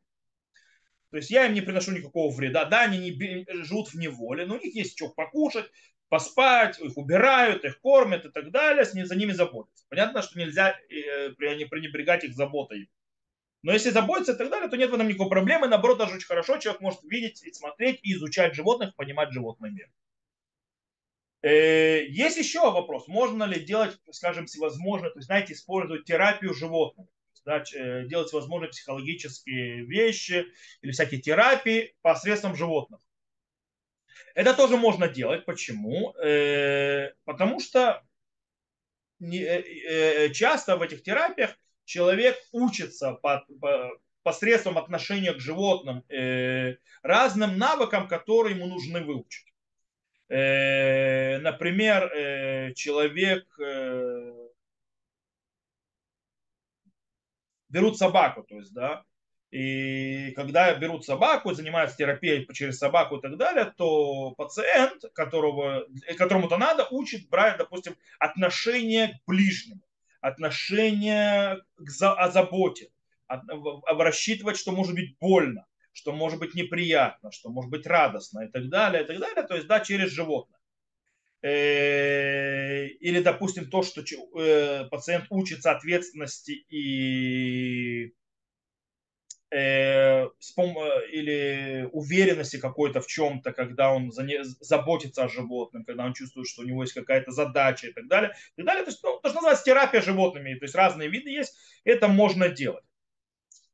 То 1.12 1.17
есть 1.17 1.32
я 1.32 1.45
им 1.48 1.54
не 1.54 1.62
приношу 1.62 1.91
никакого 1.91 2.34
вреда. 2.34 2.65
Да, 2.65 2.84
они 2.84 3.00
не 3.00 3.45
живут 3.63 3.89
в 3.89 3.95
неволе, 3.95 4.45
но 4.45 4.56
у 4.56 4.60
них 4.60 4.76
есть 4.76 4.95
что 4.95 5.10
покушать, 5.10 5.72
поспать, 6.08 6.80
их 6.80 6.98
убирают, 6.98 7.65
их 7.65 7.80
кормят 7.82 8.26
и 8.26 8.30
так 8.30 8.52
далее, 8.52 8.86
с 8.86 8.93
ними, 8.93 9.06
за 9.06 9.15
ними 9.15 9.32
заботятся. 9.32 9.86
Понятно, 9.89 10.22
что 10.22 10.38
нельзя 10.38 10.78
э, 10.89 11.32
пренебрегать 11.32 12.24
их 12.24 12.34
заботой. 12.34 12.89
Но 13.62 13.74
если 13.74 13.89
заботиться 13.89 14.34
и 14.34 14.38
так 14.38 14.50
далее, 14.50 14.69
то 14.69 14.78
нет 14.78 14.89
в 14.89 14.93
этом 14.93 15.08
никакой 15.08 15.30
проблемы. 15.30 15.67
Наоборот, 15.67 15.98
даже 15.98 16.15
очень 16.15 16.28
хорошо 16.28 16.58
человек 16.58 16.82
может 16.82 17.04
видеть 17.04 17.43
и 17.43 17.52
смотреть, 17.52 18.00
и 18.04 18.13
изучать 18.13 18.56
животных, 18.56 18.95
понимать 18.95 19.32
животный 19.32 19.72
мир. 19.72 19.89
Э, 21.41 22.06
есть 22.06 22.38
еще 22.38 22.72
вопрос, 22.72 23.08
можно 23.08 23.45
ли 23.45 23.63
делать, 23.63 23.98
скажем, 24.12 24.45
всевозможные, 24.45 25.12
то 25.12 25.19
есть, 25.19 25.28
знаете, 25.28 25.54
использовать 25.54 26.06
терапию 26.06 26.54
животных, 26.54 27.08
да, 27.49 27.63
э, 27.75 28.05
делать 28.05 28.27
всевозможные 28.27 28.69
психологические 28.69 29.85
вещи 29.85 30.45
или 30.81 30.91
всякие 30.91 31.19
терапии 31.19 31.95
посредством 32.01 32.55
животных. 32.55 33.01
Это 34.35 34.53
тоже 34.53 34.77
можно 34.77 35.07
делать. 35.07 35.45
Почему? 35.45 36.13
Э, 36.17 37.13
потому 37.25 37.59
что 37.59 38.03
часто 39.19 40.77
в 40.77 40.81
этих 40.81 41.03
терапиях 41.03 41.57
человек 41.83 42.38
учится 42.53 43.19
посредством 44.23 44.77
отношения 44.77 45.33
к 45.33 45.41
животным 45.41 46.05
разным 47.03 47.57
навыкам, 47.57 48.07
которые 48.07 48.55
ему 48.55 48.67
нужны 48.67 49.03
выучить. 49.03 49.49
Э, 50.29 51.39
например, 51.39 52.03
э, 52.13 52.73
человек 52.75 53.47
э, 53.59 54.49
берут 57.69 57.97
собаку, 57.97 58.43
то 58.43 58.55
есть, 58.55 58.73
да, 58.73 59.03
и 59.51 60.32
когда 60.36 60.75
берут 60.75 61.05
собаку, 61.05 61.53
занимаются 61.53 61.97
терапией 61.97 62.47
через 62.53 62.77
собаку 62.77 63.17
и 63.17 63.21
так 63.21 63.38
далее, 63.38 63.73
то 63.77 64.32
пациент, 64.32 65.03
которого, 65.13 65.86
которому-то 66.17 66.58
надо, 66.58 66.88
учит 66.91 67.29
брать, 67.29 67.58
допустим, 67.58 67.95
отношение 68.19 69.08
к 69.08 69.27
ближнему, 69.27 69.82
отношение 70.21 71.63
к 71.77 71.89
за, 71.89 72.13
о 72.13 72.29
заботе, 72.29 72.91
рассчитывать, 73.88 74.58
что 74.58 74.71
может 74.71 74.93
быть 74.93 75.17
больно, 75.19 75.65
что 75.93 76.12
может 76.12 76.39
быть 76.39 76.53
неприятно, 76.53 77.32
что 77.32 77.49
может 77.49 77.71
быть 77.71 77.88
радостно 77.88 78.41
и 78.41 78.47
так 78.51 78.69
далее, 78.69 79.03
и 79.03 79.05
так 79.08 79.19
далее, 79.19 79.43
то 79.47 79.55
есть, 79.55 79.67
да, 79.67 79.79
через 79.79 80.12
животное. 80.12 80.59
Э, 81.41 82.86
или, 82.86 83.21
допустим, 83.21 83.69
то, 83.69 83.82
что 83.82 84.02
э, 84.02 84.86
пациент 84.89 85.28
учится 85.30 85.71
ответственности 85.71 86.52
и 86.69 88.13
э, 89.52 90.25
или 91.13 91.89
уверенности 91.93 92.58
какой-то 92.58 92.99
в 92.99 93.08
чем-то, 93.08 93.54
когда 93.54 93.93
он 93.93 94.12
заботится 94.12 95.23
о 95.23 95.30
животном, 95.30 95.86
когда 95.86 96.06
он 96.06 96.13
чувствует, 96.13 96.47
что 96.47 96.62
у 96.62 96.65
него 96.65 96.84
есть 96.84 96.93
какая-то 96.93 97.32
задача 97.32 97.88
и 97.88 97.93
так 97.93 98.08
далее. 98.08 98.34
И 98.58 98.62
так 98.62 98.65
далее. 98.65 98.84
То, 98.84 98.91
есть, 98.91 99.04
ну, 99.04 99.19
то, 99.21 99.30
что 99.30 99.36
называется 99.36 99.63
терапия 99.63 100.02
животными, 100.02 100.56
то 100.56 100.65
есть 100.65 100.75
разные 100.75 101.10
виды 101.10 101.30
есть, 101.30 101.56
это 101.86 102.10
можно 102.10 102.49
делать. 102.49 102.84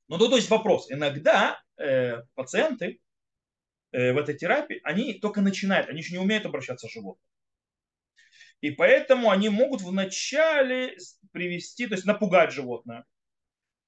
Но 0.08 0.20
тут 0.20 0.34
есть 0.36 0.52
вопрос. 0.52 0.92
Иногда 0.92 1.60
э, 1.78 2.22
пациенты 2.36 3.00
э, 3.92 4.14
в 4.14 4.18
этой 4.20 4.36
терапии, 4.38 4.82
они 4.84 5.16
только 5.16 5.42
начинают, 5.42 5.90
они 5.90 6.00
еще 6.02 6.14
не 6.14 6.20
умеют 6.20 6.46
обращаться 6.46 6.88
с 6.88 6.92
животным. 6.92 7.26
И 8.66 8.72
поэтому 8.72 9.30
они 9.30 9.50
могут 9.50 9.82
вначале 9.82 10.98
привести, 11.32 11.88
то 11.88 11.96
есть 11.96 12.06
напугать 12.06 12.52
животное, 12.52 13.06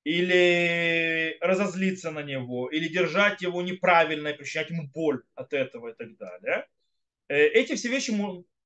или 0.04 1.38
разозлиться 1.42 2.12
на 2.12 2.24
него, 2.24 2.70
или 2.70 2.88
держать 2.88 3.42
его 3.42 3.62
неправильно 3.62 4.30
и 4.30 4.38
причинять 4.38 4.70
ему 4.70 4.88
боль 4.94 5.24
от 5.36 5.54
этого 5.54 5.90
и 5.90 5.94
так 5.96 6.16
далее. 6.18 6.68
Э, 7.28 7.38
эти 7.48 7.76
все 7.76 7.90
вещи 7.90 8.14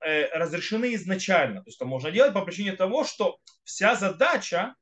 э, 0.02 0.38
разрешены 0.38 0.96
изначально. 0.96 1.62
То 1.62 1.70
есть 1.70 1.78
это 1.78 1.86
можно 1.86 2.12
делать 2.12 2.34
по 2.34 2.46
причине 2.46 2.74
того, 2.74 3.04
что 3.04 3.40
вся 3.64 3.96
задача 3.96 4.76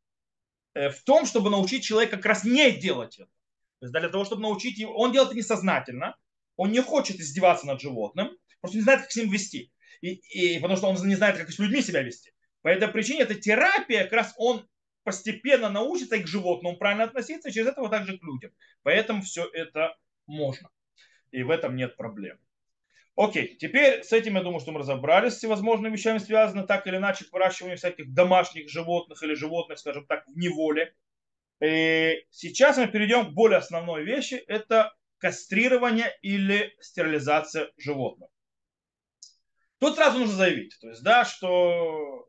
Э, 0.73 0.89
в 0.89 1.03
том, 1.03 1.25
чтобы 1.25 1.49
научить 1.49 1.83
человека 1.83 2.17
как 2.17 2.25
раз 2.25 2.43
не 2.43 2.71
делать 2.71 3.17
это. 3.17 3.31
То 3.79 3.85
есть 3.85 3.93
для 3.93 4.09
того, 4.09 4.25
чтобы 4.25 4.41
научить 4.41 4.77
его, 4.77 4.95
он 4.95 5.11
делает 5.11 5.29
это 5.29 5.37
несознательно, 5.37 6.15
он 6.55 6.71
не 6.71 6.81
хочет 6.81 7.19
издеваться 7.19 7.65
над 7.65 7.81
животным, 7.81 8.29
просто 8.59 8.77
не 8.77 8.83
знает, 8.83 9.01
как 9.01 9.11
с 9.11 9.15
ним 9.15 9.29
вести. 9.29 9.71
И, 10.01 10.13
и, 10.13 10.59
потому 10.59 10.77
что 10.77 10.87
он 10.87 10.95
не 11.07 11.15
знает, 11.15 11.37
как 11.37 11.49
с 11.49 11.59
людьми 11.59 11.81
себя 11.81 12.01
вести. 12.01 12.31
По 12.61 12.69
этой 12.69 12.87
причине 12.87 13.21
эта 13.21 13.35
терапия, 13.35 14.03
как 14.03 14.13
раз 14.13 14.33
он 14.37 14.67
постепенно 15.03 15.69
научится 15.69 16.15
и 16.15 16.23
к 16.23 16.27
животному 16.27 16.77
правильно 16.77 17.05
относиться, 17.05 17.49
и 17.49 17.51
через 17.51 17.67
этого 17.67 17.89
также 17.89 18.17
к 18.17 18.23
людям. 18.23 18.51
Поэтому 18.83 19.21
все 19.21 19.49
это 19.53 19.95
можно. 20.27 20.69
И 21.31 21.43
в 21.43 21.49
этом 21.49 21.75
нет 21.75 21.95
проблем. 21.95 22.37
Окей, 23.15 23.57
теперь 23.57 24.03
с 24.03 24.13
этим 24.13 24.35
я 24.35 24.43
думаю, 24.43 24.61
что 24.61 24.71
мы 24.71 24.79
разобрались. 24.79 25.33
С 25.33 25.37
всевозможными 25.37 25.93
вещами 25.93 26.19
связано 26.19 26.65
так 26.65 26.87
или 26.87 26.97
иначе 26.97 27.25
к 27.25 27.33
выращиванию 27.33 27.77
всяких 27.77 28.13
домашних 28.13 28.69
животных 28.69 29.21
или 29.23 29.33
животных, 29.33 29.79
скажем 29.79 30.05
так, 30.05 30.25
в 30.27 30.37
неволе. 30.37 30.95
И 31.61 32.23
сейчас 32.29 32.77
мы 32.77 32.87
перейдем 32.87 33.27
к 33.27 33.33
более 33.33 33.57
основной 33.57 34.05
вещи. 34.05 34.35
Это 34.35 34.93
кастрирование 35.17 36.17
или 36.21 36.73
стерилизация 36.79 37.69
животных. 37.77 38.29
Тут 39.79 39.95
сразу 39.95 40.19
нужно 40.19 40.35
заявить, 40.35 40.77
то 40.79 40.89
есть, 40.89 41.03
да, 41.03 41.25
что 41.25 42.27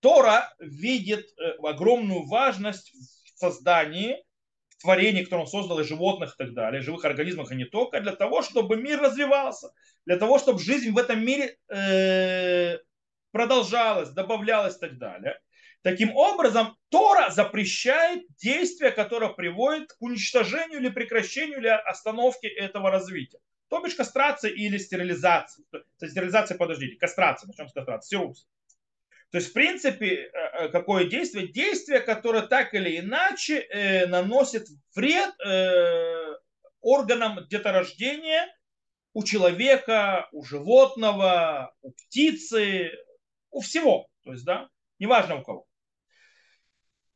Тора 0.00 0.52
видит 0.58 1.26
э, 1.38 1.52
огромную 1.62 2.26
важность 2.26 2.92
в 2.92 3.38
создании 3.38 4.22
творение, 4.82 5.24
которое 5.24 5.42
он 5.42 5.48
создал, 5.48 5.78
и 5.80 5.84
животных 5.84 6.34
и 6.34 6.44
так 6.44 6.54
далее, 6.54 6.82
живых 6.82 7.04
организмов, 7.04 7.50
и 7.50 7.56
не 7.56 7.64
только, 7.64 8.00
для 8.00 8.14
того, 8.14 8.42
чтобы 8.42 8.76
мир 8.76 9.00
развивался, 9.00 9.70
для 10.04 10.16
того, 10.16 10.38
чтобы 10.38 10.58
жизнь 10.58 10.90
в 10.90 10.98
этом 10.98 11.24
мире 11.24 11.56
э, 11.68 12.78
продолжалась, 13.30 14.10
добавлялась 14.10 14.76
и 14.76 14.80
так 14.80 14.98
далее. 14.98 15.40
Таким 15.82 16.14
образом, 16.14 16.76
Тора 16.90 17.30
запрещает 17.30 18.24
действия, 18.36 18.90
которые 18.90 19.34
приводят 19.34 19.92
к 19.92 20.02
уничтожению 20.02 20.78
или 20.78 20.88
прекращению 20.90 21.58
или 21.58 21.68
остановке 21.68 22.48
этого 22.48 22.90
развития. 22.90 23.38
То 23.72 23.80
бишь 23.80 23.94
кастрация 23.94 24.50
или 24.50 24.76
стерилизация. 24.76 25.64
Стерилизация, 25.96 26.58
подождите, 26.58 26.98
кастрация, 26.98 27.48
начнем 27.48 27.70
с 27.70 27.72
кастрации, 27.72 28.08
сирус. 28.10 28.46
То 29.30 29.38
есть, 29.38 29.48
в 29.48 29.52
принципе, 29.54 30.08
э, 30.08 30.28
э, 30.34 30.68
какое 30.68 31.06
действие? 31.06 31.48
Действие, 31.48 32.00
которое 32.00 32.42
так 32.42 32.74
или 32.74 32.98
иначе 32.98 33.60
э, 33.60 34.06
наносит 34.08 34.66
вред 34.94 35.32
органам 36.82 37.46
деторождения 37.48 38.46
у 39.14 39.24
человека, 39.24 40.28
у 40.32 40.44
животного, 40.44 41.74
у 41.80 41.92
птицы, 41.92 42.90
у 43.50 43.62
всего. 43.62 44.06
То 44.22 44.32
есть, 44.32 44.44
да, 44.44 44.68
неважно 44.98 45.36
у 45.36 45.42
кого. 45.42 45.66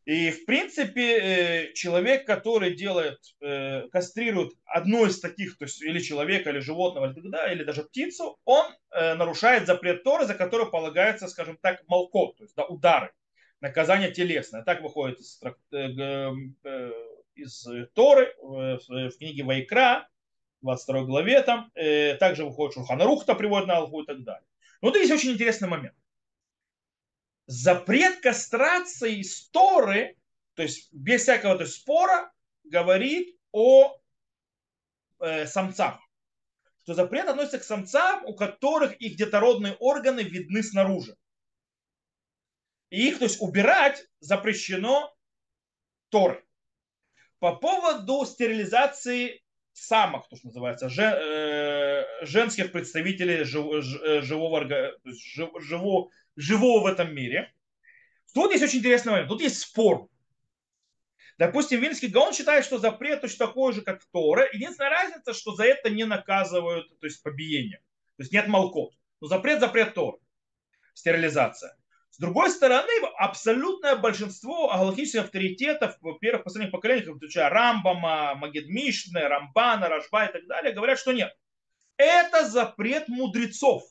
И, 0.07 0.31
в 0.31 0.45
принципе, 0.45 1.19
э, 1.19 1.73
человек, 1.73 2.25
который 2.29 2.77
делает, 2.77 3.19
э, 3.41 3.89
кастрирует 3.89 4.53
одно 4.65 5.05
из 5.05 5.19
таких, 5.19 5.59
то 5.59 5.65
есть 5.65 5.83
или 5.83 5.99
человека, 5.99 6.51
или 6.51 6.61
животного, 6.61 7.13
или, 7.13 7.29
да, 7.29 7.53
или 7.53 7.65
даже 7.65 7.83
птицу, 7.83 8.39
он 8.45 8.67
э, 8.93 9.15
нарушает 9.15 9.67
запрет 9.67 10.05
Торы, 10.05 10.25
за 10.27 10.35
который 10.35 10.71
полагается, 10.71 11.27
скажем 11.27 11.59
так, 11.61 11.83
молкот, 11.89 12.37
то 12.37 12.45
есть 12.45 12.55
да, 12.55 12.65
удары, 12.67 13.11
наказание 13.61 14.13
телесное. 14.13 14.63
Так 14.63 14.81
выходит 14.81 15.19
из, 15.19 15.43
из 17.35 17.67
Торы 17.95 18.33
в 18.41 19.11
книге 19.19 19.43
Вайкра, 19.43 20.07
22 20.63 21.03
главе 21.03 21.43
там, 21.43 21.73
также 22.21 22.45
выходит 22.45 22.75
Шурханарухта 22.75 23.35
приводит 23.35 23.67
на 23.67 23.79
Алху 23.79 24.03
и 24.03 24.07
так 24.07 24.23
далее. 24.23 24.47
Но 24.83 24.91
тут 24.91 25.01
есть 25.01 25.13
очень 25.13 25.33
интересный 25.33 25.69
момент 25.69 25.97
запрет 27.47 28.21
кастрации 28.21 29.21
из 29.21 29.49
Торы, 29.51 30.17
то 30.55 30.63
есть 30.63 30.93
без 30.93 31.23
всякого 31.23 31.57
то 31.57 31.63
есть, 31.63 31.77
спора, 31.77 32.33
говорит 32.65 33.37
о 33.53 33.97
э, 35.21 35.47
самцах. 35.47 36.01
Что 36.83 36.95
запрет 36.95 37.29
относится 37.29 37.59
к 37.59 37.65
самцам, 37.65 38.25
у 38.27 38.35
которых 38.35 38.95
их 39.01 39.17
детородные 39.17 39.75
органы 39.75 40.21
видны 40.21 40.63
снаружи. 40.63 41.17
И 42.91 43.09
их, 43.09 43.19
то 43.19 43.25
есть, 43.25 43.41
убирать 43.41 44.07
запрещено 44.21 45.13
Торы. 46.11 46.45
По 47.39 47.57
поводу 47.57 48.25
стерилизации 48.25 49.43
самок, 49.73 50.29
то, 50.29 50.37
что 50.37 50.47
называется, 50.47 50.89
жен, 50.89 51.13
э, 51.13 52.05
женских 52.23 52.73
представителей 52.73 53.45
жив, 53.45 53.67
э, 54.03 54.23
живого, 54.23 54.67
жив, 55.05 55.51
живого, 55.61 56.11
живого 56.37 56.83
в 56.83 56.87
этом 56.87 57.15
мире. 57.15 57.53
Тут 58.35 58.53
есть 58.53 58.63
очень 58.63 58.81
интересный 58.81 59.13
момент. 59.13 59.29
Тут 59.29 59.41
есть 59.41 59.61
спор. 59.61 60.09
Допустим, 61.39 61.81
Вильнский 61.81 62.09
Гаон 62.09 62.33
считает, 62.33 62.65
что 62.65 62.79
запрет 62.79 63.21
точно 63.21 63.47
такой 63.47 63.73
же, 63.73 63.83
как 63.83 64.05
Тора. 64.07 64.49
Единственная 64.53 64.91
разница, 64.91 65.35
что 65.35 65.55
за 65.55 65.65
это 65.65 65.91
не 65.91 66.05
наказывают, 66.05 66.89
то 66.99 67.07
есть 67.07 67.23
побиение. 67.23 67.79
То 68.17 68.23
есть 68.23 68.33
нет 68.33 68.47
молкот. 68.49 68.93
Но 69.21 69.29
запрет, 69.29 69.61
запрет 69.61 69.95
Тора. 69.95 70.19
Стерилизация. 70.95 71.77
С 72.11 72.19
другой 72.19 72.51
стороны, 72.51 72.91
абсолютное 73.19 73.95
большинство 73.97 74.69
галактических 74.69 75.25
авторитетов 75.25 75.99
в 76.01 76.19
первых 76.19 76.45
последних 76.45 76.73
поколениях, 76.73 77.15
включая 77.17 77.51
Рамбама, 77.51 78.35
Магедмишны, 78.37 79.21
Рамбана, 79.21 79.91
Рашба 79.91 80.25
и 80.25 80.33
так 80.33 80.47
далее, 80.47 80.73
говорят, 80.73 80.99
что 80.99 81.13
нет. 81.13 81.37
Это 81.99 82.49
запрет 82.49 83.09
мудрецов. 83.09 83.83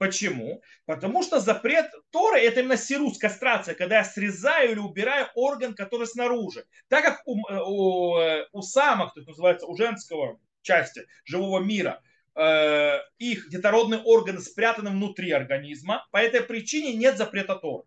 Почему? 0.00 0.62
Потому 0.86 1.22
что 1.22 1.40
запрет 1.40 1.92
Торы 2.10 2.40
это 2.40 2.60
именно 2.60 2.78
сирус, 2.78 3.18
кастрация, 3.18 3.74
когда 3.74 3.98
я 3.98 4.04
срезаю 4.04 4.72
или 4.72 4.78
убираю 4.78 5.28
орган, 5.34 5.74
который 5.74 6.06
снаружи. 6.06 6.64
Так 6.88 7.04
как 7.04 7.22
у, 7.26 7.34
у, 7.34 8.18
у 8.50 8.62
самок, 8.62 9.12
то 9.12 9.20
есть 9.20 9.28
называется 9.28 9.66
у 9.66 9.76
женского 9.76 10.40
части 10.62 11.06
живого 11.26 11.58
мира, 11.60 12.02
э, 12.34 12.96
их 13.18 13.50
детородные 13.50 14.00
органы 14.00 14.40
спрятаны 14.40 14.88
внутри 14.88 15.32
организма, 15.32 16.08
по 16.12 16.16
этой 16.16 16.40
причине 16.40 16.94
нет 16.94 17.18
запрета 17.18 17.56
Торы. 17.56 17.84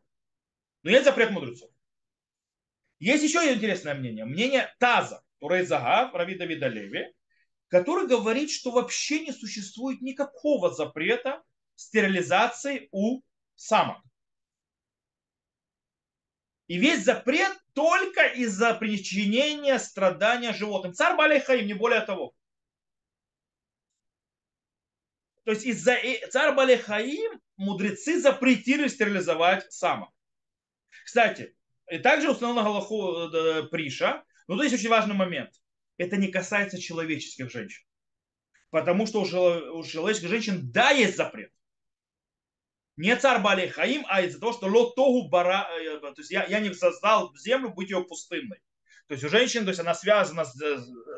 Но 0.84 0.92
есть 0.92 1.06
запрет 1.06 1.32
мудрецов. 1.32 1.72
Есть 3.00 3.24
еще 3.24 3.52
интересное 3.52 3.96
мнение. 3.96 4.26
Мнение 4.26 4.72
Таза, 4.78 5.24
Турейзага, 5.40 6.16
Рави 6.16 6.36
Давида 6.36 6.68
Леви, 6.68 7.12
который 7.70 8.06
говорит, 8.06 8.52
что 8.52 8.70
вообще 8.70 9.22
не 9.22 9.32
существует 9.32 10.02
никакого 10.02 10.70
запрета 10.72 11.42
стерилизации 11.76 12.88
у 12.92 13.22
самок. 13.56 14.02
И 16.68 16.78
весь 16.78 17.04
запрет 17.04 17.56
только 17.74 18.26
из-за 18.26 18.74
причинения 18.74 19.78
страдания 19.80 20.54
животным. 20.54 20.94
Царь 20.94 21.16
Балейхаим, 21.16 21.68
не 21.68 21.74
более 21.74 22.02
того. 22.02 22.34
То 25.44 25.52
есть 25.52 25.66
из-за 25.66 25.98
царь 26.32 26.56
Балейхаим 26.56 27.42
мудрецы 27.58 28.20
запретили 28.20 28.88
стерилизовать 28.88 29.72
самок. 29.74 30.10
Кстати, 31.06 31.56
и 31.92 31.98
также 31.98 32.32
установлено 32.32 32.64
Галаху 32.64 33.30
э, 33.30 33.64
Приша, 33.64 34.24
но 34.48 34.62
есть 34.64 34.76
очень 34.76 34.90
важный 34.90 35.16
момент. 35.16 35.52
Это 35.98 36.16
не 36.16 36.30
касается 36.30 36.80
человеческих 36.80 37.52
женщин. 37.52 37.84
Потому 38.70 39.06
что 39.06 39.22
у 39.22 39.84
человеческих 39.84 40.30
женщин, 40.30 40.72
да, 40.72 40.92
есть 40.92 41.18
запрет 41.18 41.52
не 42.96 43.16
царь 43.16 43.42
Бали 43.42 43.68
Хаим, 43.68 44.06
а 44.08 44.22
из-за 44.22 44.40
того, 44.40 44.54
что 44.54 44.68
лотогу 44.68 45.30
бара, 45.30 45.68
э, 45.80 46.00
то 46.00 46.14
есть 46.18 46.32
я, 46.32 46.46
я 46.46 46.60
не 46.60 46.74
создал 46.74 47.36
землю 47.36 47.70
быть 47.70 47.90
ее 47.90 48.04
пустынной. 48.04 48.60
То 49.08 49.14
есть 49.14 49.24
у 49.24 49.30
женщин, 49.30 49.64
то 49.64 49.70
есть 49.70 49.80
она 49.80 49.94
связана 49.96 50.46
с 50.46 50.56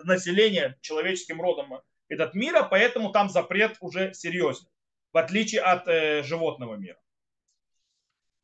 населением 0.03 0.75
человеческим 0.81 1.41
родом 1.41 1.81
этот 2.07 2.33
мира, 2.33 2.63
поэтому 2.63 3.11
там 3.11 3.29
запрет 3.29 3.77
уже 3.79 4.13
серьезный, 4.13 4.69
в 5.11 5.17
отличие 5.17 5.61
от 5.61 5.87
э, 5.87 6.23
животного 6.23 6.75
мира. 6.75 6.99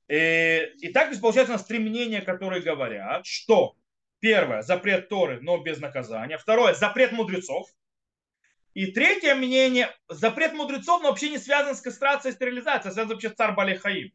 И, 0.08 0.14
э, 0.14 0.74
и 0.76 0.90
так 0.92 1.06
то 1.06 1.10
есть, 1.12 1.22
получается 1.22 1.54
у 1.54 1.58
нас 1.58 1.66
три 1.66 1.80
мнения, 1.80 2.22
которые 2.22 2.62
говорят, 2.62 3.26
что 3.26 3.76
первое, 4.20 4.62
запрет 4.62 5.10
Торы, 5.10 5.40
но 5.42 5.58
без 5.58 5.80
наказания. 5.80 6.38
Второе, 6.38 6.74
запрет 6.74 7.12
мудрецов. 7.12 7.70
И 8.74 8.88
третье 8.88 9.36
мнение, 9.36 9.94
запрет 10.08 10.54
мудрецов, 10.54 11.04
вообще 11.04 11.30
не 11.30 11.38
связан 11.38 11.76
с 11.76 11.82
кастрацией 11.82 12.32
и 12.32 12.36
стерилизацией, 12.36 12.92
а 12.92 12.94
связан 12.94 13.12
вообще 13.12 13.30
с 13.30 13.34
צער 13.34 13.54
בעלי 13.54 13.81
חיים. 13.81 14.14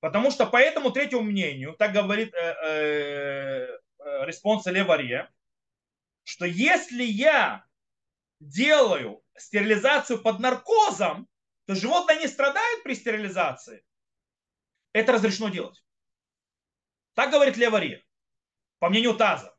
Потому 0.00 0.30
что 0.30 0.46
по 0.46 0.56
этому 0.56 0.92
третьему 0.92 1.22
мнению, 1.22 1.74
так 1.74 1.92
говорит 1.92 2.32
э, 2.32 2.38
э, 2.38 3.78
э 3.98 4.26
респонса 4.26 4.70
Леваре, 4.70 5.28
что 6.22 6.44
если 6.46 7.02
я 7.02 7.64
делаю 8.38 9.24
стерилизацию 9.36 10.22
под 10.22 10.38
наркозом, 10.38 11.28
то 11.66 11.74
животное 11.74 12.20
не 12.20 12.28
страдает 12.28 12.84
при 12.84 12.94
стерилизации. 12.94 13.84
Это 14.92 15.12
разрешено 15.12 15.48
делать. 15.48 15.82
Так 17.14 17.30
говорит 17.32 17.56
Леваре, 17.56 18.04
по 18.78 18.88
мнению 18.88 19.14
Таза. 19.14 19.57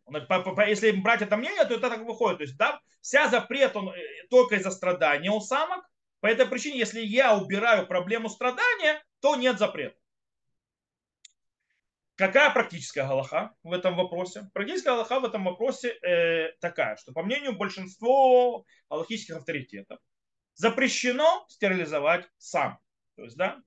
Если 0.68 0.91
брать 0.91 1.22
это 1.22 1.38
мнение, 1.38 1.66
то 1.66 1.76
это 1.76 1.89
так 1.89 2.05
выходит. 2.05 2.38
То 2.38 2.43
есть, 2.43 2.57
да, 2.57 2.80
вся 3.01 3.30
запрет 3.30 3.76
он 3.76 3.89
э, 3.89 3.93
только 4.30 4.55
из-за 4.55 4.72
страдания 4.72 5.32
у 5.32 5.39
самок. 5.39 5.86
По 6.20 6.28
этой 6.28 6.45
причине, 6.45 6.78
если 6.80 7.01
я 7.01 7.38
убираю 7.38 7.88
проблему 7.88 8.30
страдания, 8.30 9.03
то 9.22 9.36
нет 9.36 9.57
запрета. 9.57 9.95
Какая 12.16 12.49
практическая 12.49 13.07
галаха 13.07 13.55
в 13.64 13.72
этом 13.72 13.95
вопросе? 13.95 14.49
Практическая 14.53 14.89
галаха 14.89 15.22
в 15.22 15.26
этом 15.26 15.45
вопросе 15.45 15.89
э, 16.01 16.51
такая, 16.60 16.97
что 16.97 17.14
по 17.14 17.24
мнению 17.24 17.55
большинства 17.55 18.64
галахических 18.89 19.38
авторитетов 19.38 19.99
запрещено 20.55 21.45
стерилизовать 21.47 22.28
сам. 22.38 22.78
То 23.16 23.24
есть, 23.24 23.38
да, 23.38 23.62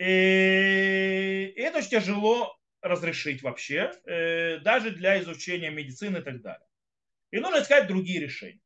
и 0.00 1.52
это 1.56 1.78
очень 1.78 1.90
тяжело 1.90 2.56
разрешить 2.82 3.42
вообще, 3.42 3.92
э, 4.04 4.58
даже 4.58 4.90
для 4.90 5.20
изучения 5.20 5.70
медицины 5.70 6.18
и 6.18 6.22
так 6.22 6.40
далее. 6.40 6.66
И 7.30 7.38
нужно 7.38 7.62
искать 7.62 7.86
другие 7.86 8.20
решения. 8.20 8.60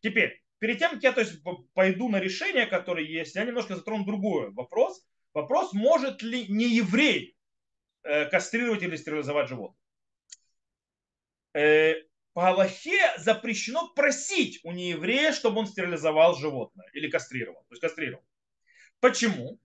Теперь, 0.00 0.42
перед 0.58 0.78
тем, 0.78 0.92
как 0.92 1.02
я 1.02 1.12
то 1.12 1.20
есть, 1.20 1.42
пойду 1.74 2.08
на 2.08 2.20
решение, 2.20 2.66
которое 2.66 3.04
есть, 3.04 3.34
я 3.34 3.44
немножко 3.44 3.76
затрону 3.76 4.04
другой 4.04 4.52
вопрос. 4.52 5.04
Вопрос, 5.34 5.72
может 5.72 6.22
ли 6.22 6.46
не 6.48 6.76
еврей 6.76 7.36
э, 8.02 8.26
кастрировать 8.26 8.82
или 8.82 8.96
стерилизовать 8.96 9.48
животное. 9.48 9.78
Э, 11.54 11.94
по 12.32 12.48
Аллахе 12.48 13.16
запрещено 13.18 13.88
просить 13.94 14.60
у 14.62 14.72
нееврея, 14.72 15.32
чтобы 15.32 15.60
он 15.60 15.66
стерилизовал 15.66 16.36
животное 16.36 16.86
или 16.92 17.08
кастрировал. 17.10 17.60
То 17.68 17.72
есть 17.72 17.82
кастрировал. 17.82 18.24
Почему? 19.00 19.58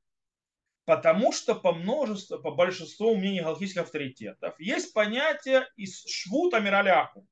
Потому 0.86 1.32
что 1.32 1.56
по 1.56 1.74
множеству, 1.74 2.40
по 2.40 2.52
большинству 2.52 3.16
мнений 3.16 3.42
галактических 3.42 3.84
авторитетов 3.84 4.60
есть 4.60 4.94
понятие 4.94 5.68
из 5.76 6.04
швута 6.06 6.60
мираляху. 6.60 7.28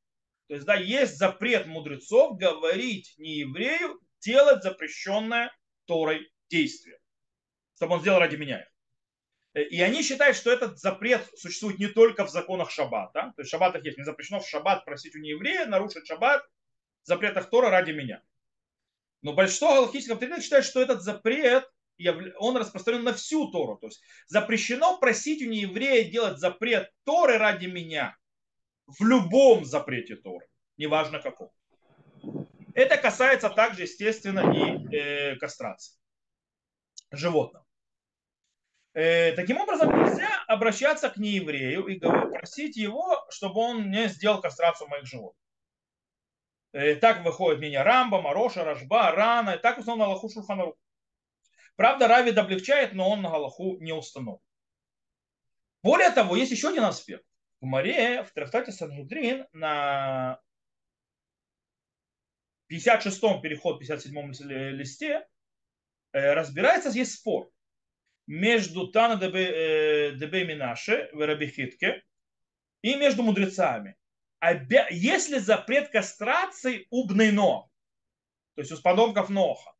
То 0.47 0.55
есть, 0.55 0.65
да, 0.65 0.75
есть 0.75 1.17
запрет 1.17 1.65
мудрецов 1.67 2.37
говорить 2.37 3.13
не 3.17 3.37
еврею, 3.37 3.99
делать 4.19 4.63
запрещенное 4.63 5.51
Торой 5.85 6.31
действие, 6.49 6.99
чтобы 7.75 7.95
он 7.95 8.01
сделал 8.01 8.19
ради 8.19 8.35
меня 8.35 8.65
И 9.53 9.81
они 9.81 10.03
считают, 10.03 10.37
что 10.37 10.51
этот 10.51 10.79
запрет 10.79 11.27
существует 11.37 11.79
не 11.79 11.87
только 11.87 12.25
в 12.25 12.29
законах 12.29 12.71
шаббата. 12.71 13.33
То 13.35 13.41
есть 13.41 13.49
в 13.49 13.51
шаббатах 13.51 13.83
есть, 13.83 13.97
не 13.97 14.03
запрещено 14.03 14.39
в 14.39 14.47
шаббат 14.47 14.85
просить 14.85 15.15
у 15.15 15.19
нееврея 15.19 15.65
нарушить 15.65 16.07
шаббат 16.07 16.43
в 17.03 17.07
запретах 17.07 17.49
Тора 17.49 17.69
ради 17.69 17.91
меня. 17.91 18.21
Но 19.21 19.33
большинство 19.33 19.73
галактических 19.73 20.13
авторитетов 20.13 20.43
считает, 20.43 20.65
что 20.65 20.81
этот 20.81 21.01
запрет 21.01 21.69
он 22.37 22.57
распространен 22.57 23.03
на 23.03 23.13
всю 23.13 23.51
Тору. 23.51 23.77
То 23.77 23.87
есть 23.87 24.01
запрещено 24.27 24.97
просить 24.97 25.41
у 25.41 25.49
нееврея 25.49 26.09
делать 26.09 26.39
запрет 26.39 26.91
Торы 27.03 27.37
ради 27.37 27.67
меня 27.67 28.15
в 28.87 29.03
любом 29.03 29.65
запрете 29.65 30.15
Торы, 30.15 30.47
неважно 30.77 31.19
каком. 31.19 31.51
Это 32.73 32.97
касается 32.97 33.49
также, 33.49 33.83
естественно, 33.83 34.51
и 34.53 34.95
э, 34.95 35.35
кастрации 35.35 35.97
животных. 37.11 37.63
Э, 38.93 39.33
таким 39.33 39.57
образом, 39.57 39.89
нельзя 40.03 40.29
обращаться 40.47 41.09
к 41.09 41.17
нееврею 41.17 41.87
и 41.87 41.99
просить 41.99 42.77
его, 42.77 43.25
чтобы 43.29 43.59
он 43.59 43.91
не 43.91 44.07
сделал 44.07 44.41
кастрацию 44.41 44.87
моих 44.87 45.05
животных. 45.05 45.43
Э, 46.71 46.95
так 46.95 47.23
выходит 47.23 47.59
меня 47.59 47.83
Рамба, 47.83 48.21
Мароша, 48.21 48.63
Рашба, 48.63 49.11
Рана, 49.11 49.51
и 49.51 49.59
так 49.59 49.77
в 49.77 49.81
основном 49.81 50.09
Аллаху 50.09 50.29
Шурханарух. 50.29 50.75
Правда, 51.79 52.09
Равид 52.09 52.37
облегчает, 52.37 52.91
но 52.91 53.09
он 53.09 53.21
на 53.21 53.29
Галаху 53.29 53.77
не 53.79 53.93
установлен. 53.93 54.43
Более 55.81 56.09
того, 56.09 56.35
есть 56.35 56.51
еще 56.51 56.71
один 56.71 56.83
аспект. 56.83 57.25
В 57.61 57.65
Маре, 57.67 58.25
в 58.25 58.31
трактате 58.33 58.73
Санжудрин, 58.73 59.47
на 59.53 60.41
56-м 62.69 63.39
переход, 63.39 63.81
57-м 63.81 64.31
листе, 64.75 65.25
э, 66.11 66.33
разбирается, 66.33 66.89
есть 66.89 67.13
спор 67.13 67.49
между 68.27 68.91
Тана 68.91 69.15
Дебе 69.15 70.11
э, 70.11 70.43
Минаше 70.43 71.09
в 71.13 71.25
Рабихитке 71.25 72.03
и 72.81 72.95
между 72.95 73.23
мудрецами. 73.23 73.95
Есть 74.89 75.29
ли 75.29 75.39
запрет 75.39 75.91
кастрации 75.91 76.87
у 76.89 77.07
Бнейно, 77.07 77.69
то 78.55 78.61
есть 78.63 78.73
у 78.73 78.75
сподомков 78.75 79.29
Ноха? 79.29 79.78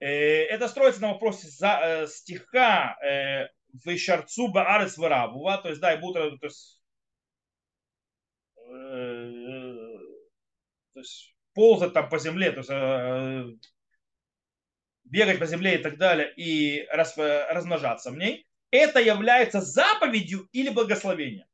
Э, 0.00 0.44
это 0.46 0.66
строится 0.68 1.02
на 1.02 1.12
вопросе 1.12 1.48
за, 1.48 1.78
э, 1.82 2.06
стиха 2.06 2.96
э, 3.04 3.48
в 3.84 3.96
Шарцу 3.98 4.48
Баарес 4.48 4.96
Варабува, 4.96 5.58
то 5.58 5.68
есть, 5.68 5.80
да, 5.80 5.92
и 5.94 6.00
будут, 6.00 6.40
то 6.40 6.46
есть, 6.46 6.80
то 10.94 11.00
есть 11.00 11.34
ползать 11.54 11.92
там 11.92 12.08
по 12.08 12.18
земле, 12.18 12.52
то 12.52 12.58
есть 12.60 13.60
бегать 15.04 15.38
по 15.38 15.46
земле 15.46 15.76
и 15.76 15.82
так 15.82 15.98
далее, 15.98 16.32
и 16.36 16.86
раз, 16.90 17.16
размножаться 17.16 18.10
в 18.10 18.16
ней, 18.16 18.46
это 18.70 19.00
является 19.00 19.60
заповедью 19.60 20.48
или 20.52 20.70
благословением. 20.70 21.49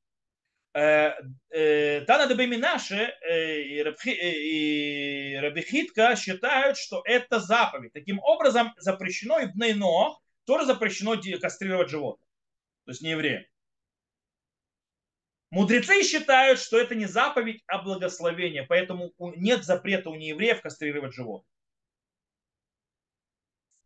Э, 0.77 1.15
э, 1.49 2.03
Тана 2.03 2.27
Дебеминаше 2.27 2.97
э, 2.97 3.63
и 3.63 5.37
Рабихитка 5.41 6.15
считают, 6.17 6.77
что 6.77 7.01
это 7.07 7.41
заповедь. 7.41 7.95
Таким 7.95 8.19
образом, 8.19 8.75
запрещено 8.77 9.39
и 9.39 9.47
Бнейнох 9.47 10.21
тоже 10.45 10.67
запрещено 10.67 11.17
кастрировать 11.41 11.89
животных, 11.89 12.29
то 12.85 12.91
есть 12.91 13.01
не 13.01 13.13
евреям. 13.13 13.45
Мудрецы 15.51 16.03
считают, 16.03 16.61
что 16.61 16.79
это 16.79 16.95
не 16.95 17.07
заповедь, 17.07 17.63
а 17.67 17.81
благословение, 17.81 18.65
поэтому 18.65 19.15
нет 19.19 19.65
запрета 19.65 20.11
у 20.11 20.15
неевреев 20.15 20.61
кастрировать 20.61 21.15
животных. 21.15 21.51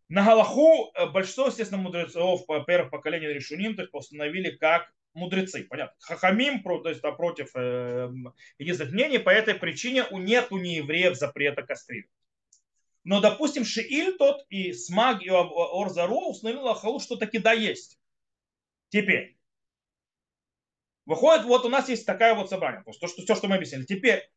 На 0.09 0.24
Галаху 0.24 0.93
большинство, 1.12 1.47
естественно, 1.47 1.80
мудрецов 1.80 2.45
первых 2.66 2.91
поколений 2.91 3.28
решуним, 3.28 3.76
то 3.76 3.82
есть 3.82 3.93
постановили 3.93 4.57
как 4.57 4.93
мудрецы, 5.14 5.64
понятно. 5.64 5.96
Хахамим, 6.00 6.62
то 6.62 6.88
есть 6.88 7.02
а 7.02 7.12
против 7.12 7.50
э, 7.54 8.11
единственных 8.58 8.92
мнений, 8.92 9.18
по 9.18 9.30
этой 9.30 9.54
причине 9.54 10.04
у 10.11 10.18
нет 10.18 10.48
у 10.50 10.58
неевреев 10.58 11.16
запрета 11.16 11.62
кастрировать. 11.62 12.11
Но, 13.04 13.20
допустим, 13.20 13.64
Шииль 13.64 14.16
тот 14.18 14.44
и 14.50 14.72
Смаг 14.72 15.22
и 15.22 15.30
Орзаро 15.30 16.28
установил 16.28 16.68
Ахалу, 16.68 17.00
что 17.00 17.16
таки 17.16 17.38
да 17.38 17.52
есть. 17.52 17.98
Теперь, 18.90 19.38
выходит, 21.06 21.44
вот 21.44 21.64
у 21.64 21.68
нас 21.68 21.88
есть 21.88 22.04
такая 22.04 22.34
вот 22.34 22.50
собрание, 22.50 22.82
то 22.82 22.90
есть 22.90 23.00
то, 23.00 23.08
что, 23.08 23.22
все, 23.22 23.34
что 23.34 23.48
мы 23.48 23.56
объяснили. 23.56 23.84
Теперь, 23.84 24.28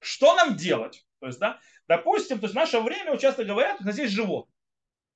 что 0.00 0.34
нам 0.34 0.56
делать? 0.56 1.06
То 1.20 1.26
есть, 1.26 1.38
да, 1.38 1.60
допустим, 1.86 2.38
то 2.38 2.46
есть 2.46 2.54
в 2.54 2.56
наше 2.56 2.80
время 2.80 3.16
часто 3.18 3.44
говорят, 3.44 3.80
нас 3.80 3.98
есть 3.98 4.12
животное. 4.12 4.54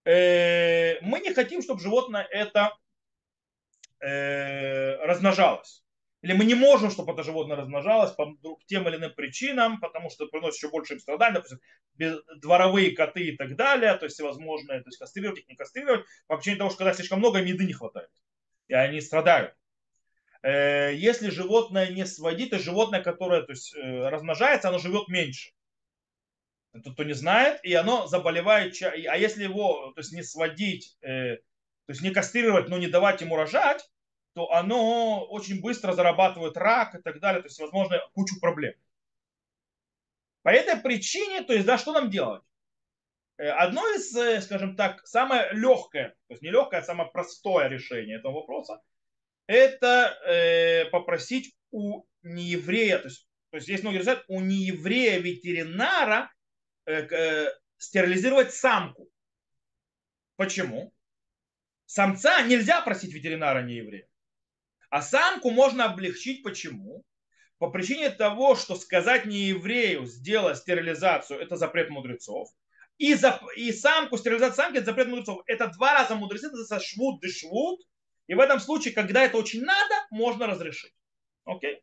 Э, 0.05 1.01
мы 1.01 1.21
не 1.21 1.33
хотим, 1.33 1.63
чтобы 1.63 1.81
животное 1.81 2.27
это 2.31 2.77
э, 4.03 4.97
размножалось. 5.05 5.83
Или 6.23 6.35
мы 6.35 6.45
не 6.45 6.55
можем, 6.55 6.91
чтобы 6.91 7.13
это 7.13 7.25
животное 7.25 7.57
размножалось 7.57 8.13
по 8.13 8.37
тем 8.67 8.89
или 8.89 8.97
иным 8.97 9.13
причинам, 9.13 9.81
потому 9.81 10.09
что 10.09 10.27
приносит 10.27 10.59
еще 10.59 10.71
больше 10.71 10.95
им 10.95 11.01
страданий, 11.01 11.35
допустим, 11.35 11.59
дворовые 12.41 12.93
коты 12.93 13.25
и 13.25 13.37
так 13.37 13.57
далее, 13.57 13.95
то 13.95 14.05
есть 14.05 14.15
всевозможные, 14.15 14.81
то 14.83 14.89
есть 14.89 14.99
кастрировать 14.99 15.41
их, 15.41 15.49
не 15.49 15.57
кастрировать, 15.57 16.05
по 16.29 16.37
причине 16.37 16.57
того, 16.57 16.71
что 16.71 16.79
когда 16.79 16.95
слишком 16.95 17.19
много, 17.19 17.41
еды 17.41 17.65
не 17.65 17.73
хватает, 17.73 18.11
и 18.69 18.75
они 18.75 19.01
страдают. 19.01 19.57
Э, 20.43 20.93
если 20.95 21.31
животное 21.31 21.89
не 21.91 22.07
сводит, 22.07 22.51
то 22.51 22.59
животное, 22.61 23.03
которое 23.03 23.43
то 23.43 23.53
есть, 23.53 23.75
размножается, 23.75 24.69
оно 24.69 24.79
живет 24.79 25.09
меньше 25.09 25.53
тот, 26.81 26.95
кто 26.95 27.05
не 27.05 27.13
знает, 27.13 27.61
и 27.65 27.75
оно 27.75 28.07
заболевает. 28.07 28.81
А 28.83 29.17
если 29.17 29.45
его 29.45 29.93
то 29.95 30.01
есть, 30.01 30.13
не 30.13 30.23
сводить, 30.23 30.97
э, 31.03 31.39
то 31.87 31.93
есть 31.93 32.03
не 32.03 32.11
кастрировать, 32.11 32.69
но 32.69 32.79
не 32.79 32.87
давать 32.87 33.21
ему 33.21 33.37
рожать, 33.37 33.89
то 34.35 34.51
оно 34.53 35.27
очень 35.27 35.61
быстро 35.61 35.93
зарабатывает 35.93 36.57
рак 36.57 36.95
и 36.95 37.03
так 37.03 37.21
далее, 37.21 37.43
то 37.43 37.49
есть, 37.49 37.61
возможно, 37.61 38.01
кучу 38.15 38.41
проблем. 38.41 38.75
По 40.43 40.49
этой 40.49 40.81
причине, 40.81 41.43
то 41.43 41.53
есть, 41.53 41.67
да, 41.67 41.79
что 41.79 41.93
нам 41.93 42.11
делать? 42.11 42.43
Э, 43.37 43.51
одно 43.51 43.87
из, 43.95 44.15
э, 44.17 44.41
скажем 44.41 44.77
так, 44.77 45.07
самое 45.07 45.53
легкое, 45.53 46.11
то 46.29 46.35
есть 46.35 46.43
не 46.43 46.51
легкое, 46.51 46.81
а 46.81 46.85
самое 46.85 47.11
простое 47.11 47.69
решение 47.69 48.19
этого 48.19 48.33
вопроса, 48.33 48.81
это 49.47 50.17
э, 50.27 50.87
попросить 50.87 51.55
у 51.71 52.05
нееврея, 52.23 52.99
то 52.99 53.09
есть, 53.09 53.29
то 53.51 53.57
есть 53.57 53.67
здесь 53.67 53.83
многие 53.83 53.99
говорят, 53.99 54.25
у 54.29 54.41
нееврея 54.41 55.19
ветеринара 55.19 56.31
Э, 56.85 57.07
э, 57.09 57.53
стерилизировать 57.79 58.53
самку. 58.53 59.09
Почему? 60.37 60.93
Самца 61.93 62.41
нельзя 62.41 62.81
просить 62.81 63.13
ветеринара 63.13 63.61
не 63.61 63.75
еврея. 63.75 64.09
А 64.89 65.03
самку 65.03 65.51
можно 65.51 65.85
облегчить. 65.85 66.43
Почему? 66.43 67.05
По 67.59 67.69
причине 67.69 68.09
того, 68.09 68.57
что 68.57 68.77
сказать 68.77 69.27
не 69.27 69.49
еврею 69.49 70.07
сделать 70.07 70.57
стерилизацию, 70.57 71.39
это 71.39 71.57
запрет 71.57 71.91
мудрецов. 71.91 72.49
И, 72.97 73.13
за, 73.13 73.39
и 73.57 73.73
самку, 73.73 74.17
стерилизация 74.17 74.65
самки, 74.65 74.79
это 74.79 74.87
запрет 74.87 75.09
мудрецов. 75.09 75.43
Это 75.45 75.69
два 75.69 75.93
раза 75.93 76.15
мудрецы, 76.15 76.47
это 76.47 76.81
швуд 76.81 77.21
да 77.21 77.29
швуд. 77.29 77.79
И 78.27 78.33
в 78.33 78.41
этом 78.41 78.59
случае, 78.59 78.95
когда 78.95 79.23
это 79.23 79.37
очень 79.37 79.63
надо, 79.63 79.95
можно 80.11 80.47
разрешить. 80.47 80.95
Окей? 81.45 81.83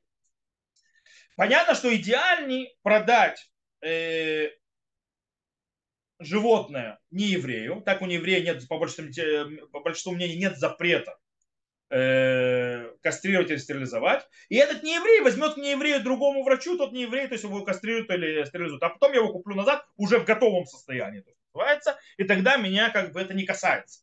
Понятно, 1.36 1.76
что 1.76 1.96
идеальней 1.96 2.76
продать 2.82 3.48
э, 3.82 4.50
животное 6.20 7.00
не 7.12 7.26
еврею, 7.26 7.82
так 7.86 8.02
у 8.02 8.06
нееврея 8.06 8.42
нет, 8.42 8.68
по 8.68 8.78
большинству, 8.78 9.68
по 9.72 9.80
большинству 9.80 10.14
мнений, 10.14 10.38
нет 10.38 10.58
запрета 10.58 11.18
э, 11.90 12.92
кастрировать 13.02 13.50
или 13.50 13.58
стерилизовать. 13.58 14.28
И 14.50 14.56
этот 14.56 14.84
нееврей 14.84 15.22
возьмет 15.22 15.56
к 15.56 15.58
нееврею 15.58 16.04
другому 16.04 16.44
врачу, 16.44 16.78
тот 16.78 16.92
нееврей, 16.92 17.28
то 17.28 17.34
есть 17.34 17.44
его 17.44 17.62
кастрируют 17.64 18.10
или 18.12 18.44
стерилизуют. 18.46 18.84
А 18.84 18.90
потом 18.90 19.14
я 19.14 19.20
его 19.20 19.32
куплю 19.32 19.56
назад 19.56 19.86
уже 19.96 20.20
в 20.20 20.26
готовом 20.26 20.66
состоянии. 20.66 21.22
То 21.22 21.32
называется, 21.54 21.98
и 22.18 22.24
тогда 22.24 22.58
меня 22.58 22.90
как 22.90 23.12
бы 23.12 23.20
это 23.20 23.34
не 23.34 23.46
касается. 23.46 24.02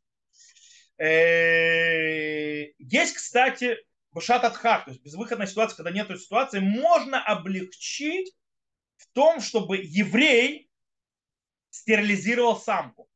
Э, 0.99 2.65
есть, 2.79 3.15
кстати, 3.15 3.77
башат 4.13 4.45
атхак, 4.45 4.87
то 4.87 4.91
есть 4.91 5.03
безвыходная 5.03 5.47
ситуация, 5.47 5.77
когда 5.77 5.91
нет 5.91 6.09
ситуации, 6.21 6.59
можно 6.59 7.23
облегчить 7.23 8.35
в 8.97 9.07
том, 9.13 9.41
чтобы 9.41 9.77
еврей 9.77 10.71
стерилизировал 11.77 12.57
самку. 12.57 13.09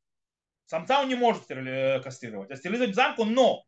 Самца 0.66 1.00
он 1.00 1.08
не 1.08 1.14
может 1.14 1.50
э, 1.50 2.00
кастрировать, 2.00 2.50
а 2.50 2.56
стерилизовать 2.56 2.94
самку, 2.94 3.24
но 3.24 3.64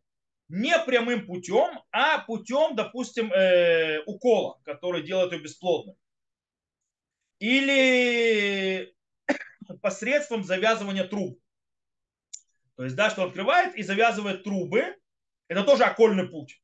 не 0.48 0.78
прямым 0.84 1.26
путем, 1.26 1.80
а 1.90 2.18
путем, 2.20 2.76
допустим, 2.76 3.32
э, 3.32 4.02
укола, 4.04 4.60
который 4.64 5.02
делает 5.02 5.32
ее 5.32 5.40
бесплодной. 5.40 5.96
Или 7.38 8.94
посредством 9.82 10.44
завязывания 10.44 11.04
труб. 11.04 11.40
То 12.76 12.84
есть, 12.84 12.96
да, 12.96 13.10
что 13.10 13.24
открывает 13.24 13.74
и 13.74 13.82
завязывает 13.82 14.44
трубы. 14.44 14.96
Это 15.48 15.64
тоже 15.64 15.84
окольный 15.84 16.28
путь. 16.28 16.62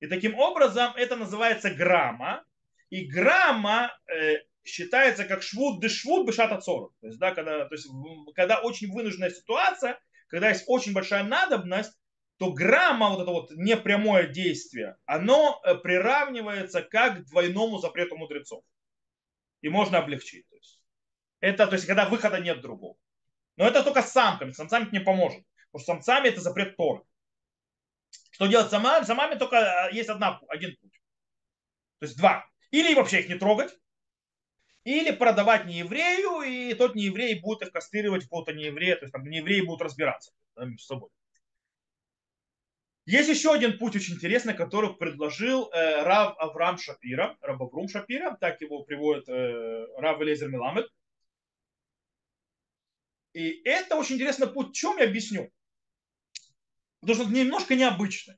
И 0.00 0.06
таким 0.06 0.38
образом 0.38 0.94
это 0.96 1.16
называется 1.16 1.70
грамма. 1.70 2.44
И 2.90 3.06
грамма 3.06 3.96
э, 4.06 4.36
считается 4.64 5.24
как 5.24 5.42
швуд 5.42 5.80
де 5.80 5.88
швуд 5.88 6.26
бешат 6.26 6.52
отцору. 6.52 6.94
То 7.00 7.06
есть, 7.08 7.18
да, 7.18 7.34
когда, 7.34 7.66
то 7.66 7.74
есть, 7.74 7.86
когда 8.34 8.60
очень 8.60 8.90
вынужденная 8.90 9.30
ситуация, 9.30 10.00
когда 10.28 10.48
есть 10.48 10.64
очень 10.66 10.92
большая 10.92 11.22
надобность, 11.22 11.92
то 12.38 12.52
грамма, 12.52 13.10
вот 13.10 13.22
это 13.22 13.30
вот 13.30 13.50
непрямое 13.52 14.26
действие, 14.26 14.96
оно 15.04 15.60
э, 15.64 15.76
приравнивается 15.76 16.82
как 16.82 17.20
к 17.20 17.24
двойному 17.26 17.78
запрету 17.78 18.16
мудрецов. 18.16 18.64
И 19.60 19.68
можно 19.68 19.98
облегчить. 19.98 20.48
То 20.48 20.56
есть, 20.56 20.80
это, 21.40 21.66
то 21.66 21.74
есть, 21.74 21.86
когда 21.86 22.08
выхода 22.08 22.40
нет 22.40 22.60
другого. 22.60 22.96
Но 23.56 23.66
это 23.66 23.84
только 23.84 24.02
с 24.02 24.10
самками. 24.10 24.50
С 24.50 24.56
самцами 24.56 24.84
это 24.84 24.92
не 24.92 25.00
поможет. 25.00 25.44
Потому 25.70 25.82
что 25.82 25.92
самцами 25.92 26.28
это 26.28 26.40
запрет 26.40 26.76
Торы. 26.76 27.02
Что 28.32 28.46
делать 28.46 28.66
с 28.66 28.70
самами? 28.70 29.04
С 29.04 29.06
самами 29.06 29.36
только 29.36 29.56
э, 29.56 29.94
есть 29.94 30.08
одна, 30.08 30.40
один 30.48 30.76
путь. 30.80 31.00
То 32.00 32.06
есть 32.06 32.18
два. 32.18 32.44
Или 32.72 32.94
вообще 32.94 33.20
их 33.20 33.28
не 33.28 33.36
трогать, 33.36 33.72
или 34.84 35.10
продавать 35.10 35.66
нееврею, 35.66 36.42
и 36.42 36.74
тот 36.74 36.94
нееврей 36.94 37.40
будет 37.40 37.62
их 37.62 37.72
кастрировать 37.72 38.24
какого-то 38.24 38.52
нееврея, 38.52 38.96
то 38.96 39.04
есть 39.04 39.12
там 39.12 39.24
неевреи 39.24 39.62
будут 39.62 39.82
разбираться 39.82 40.32
между 40.56 40.82
собой. 40.82 41.10
Есть 43.06 43.28
еще 43.28 43.52
один 43.52 43.78
путь 43.78 43.96
очень 43.96 44.14
интересный, 44.14 44.54
который 44.54 44.94
предложил 44.94 45.70
э, 45.70 46.02
Рав 46.02 46.38
Авраам 46.38 46.78
Шапира, 46.78 47.36
Рав 47.42 47.60
Аврум 47.60 47.88
Шапира, 47.88 48.36
так 48.40 48.60
его 48.62 48.82
приводит 48.82 49.28
э, 49.28 49.86
Рав 49.98 50.20
Элезер 50.22 50.48
Миламед. 50.48 50.86
И 53.34 53.60
это 53.64 53.96
очень 53.96 54.14
интересный 54.14 54.46
путь. 54.46 54.70
В 54.70 54.72
чем 54.72 54.96
я 54.96 55.04
объясню? 55.04 55.52
Потому 57.00 57.14
что 57.16 57.24
это 57.24 57.34
немножко 57.34 57.74
необычный. 57.74 58.36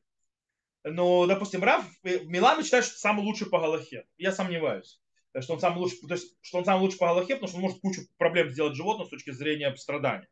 Но, 0.83 1.27
допустим, 1.27 1.63
Рав 1.63 1.85
Миламед 2.03 2.65
считает, 2.65 2.87
что 2.87 2.99
самый 2.99 3.25
лучший 3.25 3.49
по 3.49 3.61
Галахе. 3.61 4.05
Я 4.17 4.33
сомневаюсь 4.33 5.01
что 5.43 5.55
он 5.55 5.61
самый 5.61 5.79
лучший, 5.79 6.01
то 6.07 6.15
есть, 6.15 6.37
что 6.41 6.59
он 6.59 6.65
самый 6.65 6.81
лучший 6.81 6.99
по 6.99 7.07
Галахе, 7.07 7.35
потому 7.35 7.49
что 7.49 7.57
он 7.57 7.63
может 7.63 7.81
кучу 7.81 8.03
проблем 8.17 8.51
сделать 8.51 8.77
животному 8.77 9.07
с 9.07 9.11
точки 9.11 9.31
зрения 9.31 9.75
страдания. 9.77 10.29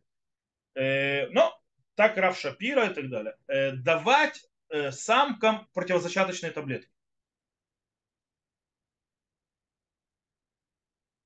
Э, 0.75 1.29
но 1.29 1.57
так 1.95 2.17
Раф 2.17 2.39
Шапира 2.39 2.87
и 2.87 2.95
так 2.95 3.09
далее. 3.09 3.37
Э, 3.47 3.73
давать 3.73 4.45
э, 4.69 4.91
самкам 4.91 5.69
противозачаточные 5.73 6.53
таблетки. 6.53 6.91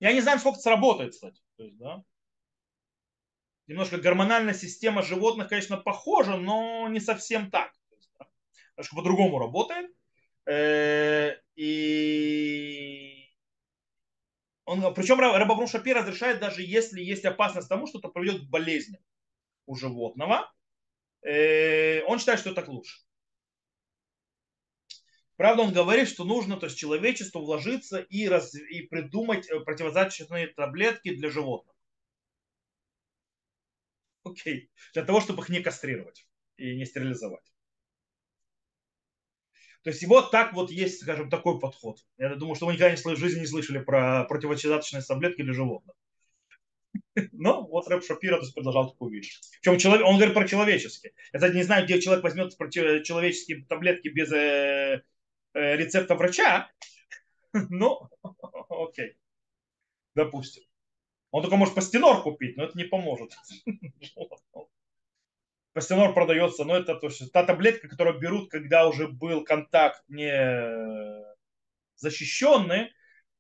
Я 0.01 0.13
не 0.13 0.21
знаю, 0.21 0.39
сколько 0.39 0.57
это 0.57 0.63
сработает, 0.63 1.13
кстати. 1.13 1.41
То 1.57 1.65
есть, 1.65 1.77
да? 1.77 2.05
Немножко 3.67 3.99
гормональная 3.99 4.55
система 4.55 5.03
животных, 5.03 5.49
конечно, 5.49 5.77
похожа, 5.77 6.37
но 6.37 6.89
не 6.89 7.01
совсем 7.01 7.51
так. 7.51 7.73
Есть, 7.91 8.11
да? 8.19 8.27
Немножко 8.77 8.97
по-другому 8.97 9.39
работает. 9.39 9.91
И 11.57 13.08
он, 14.69 14.95
причем 14.95 15.19
Рабабрум 15.19 15.67
Шапи 15.67 15.95
разрешает, 15.95 16.41
даже 16.41 16.63
если 16.63 17.01
есть 17.01 17.25
опасность 17.25 17.69
тому, 17.69 17.87
что 17.87 17.99
это 18.01 18.09
приведет 18.09 18.43
к 18.43 18.51
болезни 18.51 19.01
у 19.65 19.75
животного, 19.75 20.53
э, 21.23 22.03
он 22.03 22.19
считает, 22.19 22.41
что 22.41 22.53
так 22.53 22.69
лучше. 22.69 22.99
Правда, 25.37 25.63
он 25.63 25.73
говорит, 25.73 26.09
что 26.09 26.25
нужно 26.25 26.59
то 26.59 26.67
есть, 26.67 26.77
человечеству 26.77 27.41
вложиться 27.41 28.01
и, 28.01 28.29
раз, 28.29 28.55
и 28.55 28.83
придумать 28.83 29.49
э, 29.49 29.59
противозачаточные 29.61 30.49
таблетки 30.49 31.15
для 31.15 31.31
животных. 31.31 31.75
Окей. 34.25 34.71
Для 34.93 35.05
того, 35.05 35.21
чтобы 35.23 35.43
их 35.43 35.49
не 35.49 35.61
кастрировать. 35.61 36.27
и 36.57 36.77
не 36.77 36.85
стерилизовать. 36.85 37.45
То 39.89 39.93
есть 39.93 40.07
вот 40.07 40.31
так 40.31 40.53
вот 40.53 40.71
есть, 40.71 41.01
скажем, 41.01 41.31
такой 41.31 41.59
подход. 41.59 42.05
Я 42.19 42.35
думаю, 42.35 42.57
что 42.57 42.67
вы 42.67 42.75
никогда 42.75 42.95
в 42.95 43.17
жизни 43.17 43.41
не 43.41 43.47
слышали 43.47 43.79
про 43.79 44.25
противочезаточные 44.25 45.03
таблетки 45.03 45.41
для 45.41 45.55
животных. 45.55 45.97
Но 47.33 47.67
вот 47.67 47.89
Рэп 47.89 48.05
Шапира 48.05 48.39
продолжал 48.55 48.91
такую 48.91 49.13
вещь. 49.13 49.41
Причем 49.63 49.79
человек, 49.79 50.07
он 50.07 50.17
говорит 50.17 50.35
про 50.35 50.47
человеческие. 50.47 51.15
Я, 51.33 51.39
кстати, 51.39 51.57
не 51.57 51.63
знаю, 51.63 51.87
где 51.87 52.03
человек 52.03 52.23
возьмет 52.23 52.53
человеческие 52.59 53.65
таблетки 53.65 54.09
без 54.09 54.31
э, 54.31 55.05
э, 55.55 55.77
рецепта 55.77 56.17
врача. 56.17 56.71
Ну, 57.71 58.11
окей. 58.69 59.17
Допустим. 60.15 60.65
Он 61.31 61.41
только 61.41 61.57
может 61.57 61.75
пастенор 61.75 62.23
купить, 62.23 62.59
но 62.59 62.65
это 62.65 62.77
не 62.77 62.85
поможет. 62.85 63.33
Пастенор 65.73 66.15
продается, 66.15 66.65
но 66.65 66.77
это 66.77 66.95
то 66.95 67.07
есть, 67.07 67.33
та 67.33 67.45
таблетка, 67.45 67.89
которую 67.89 68.19
берут, 68.19 68.51
когда 68.51 68.89
уже 68.89 69.07
был 69.09 69.45
контакт 69.45 70.03
не 70.09 70.33
защищенный, 71.97 72.93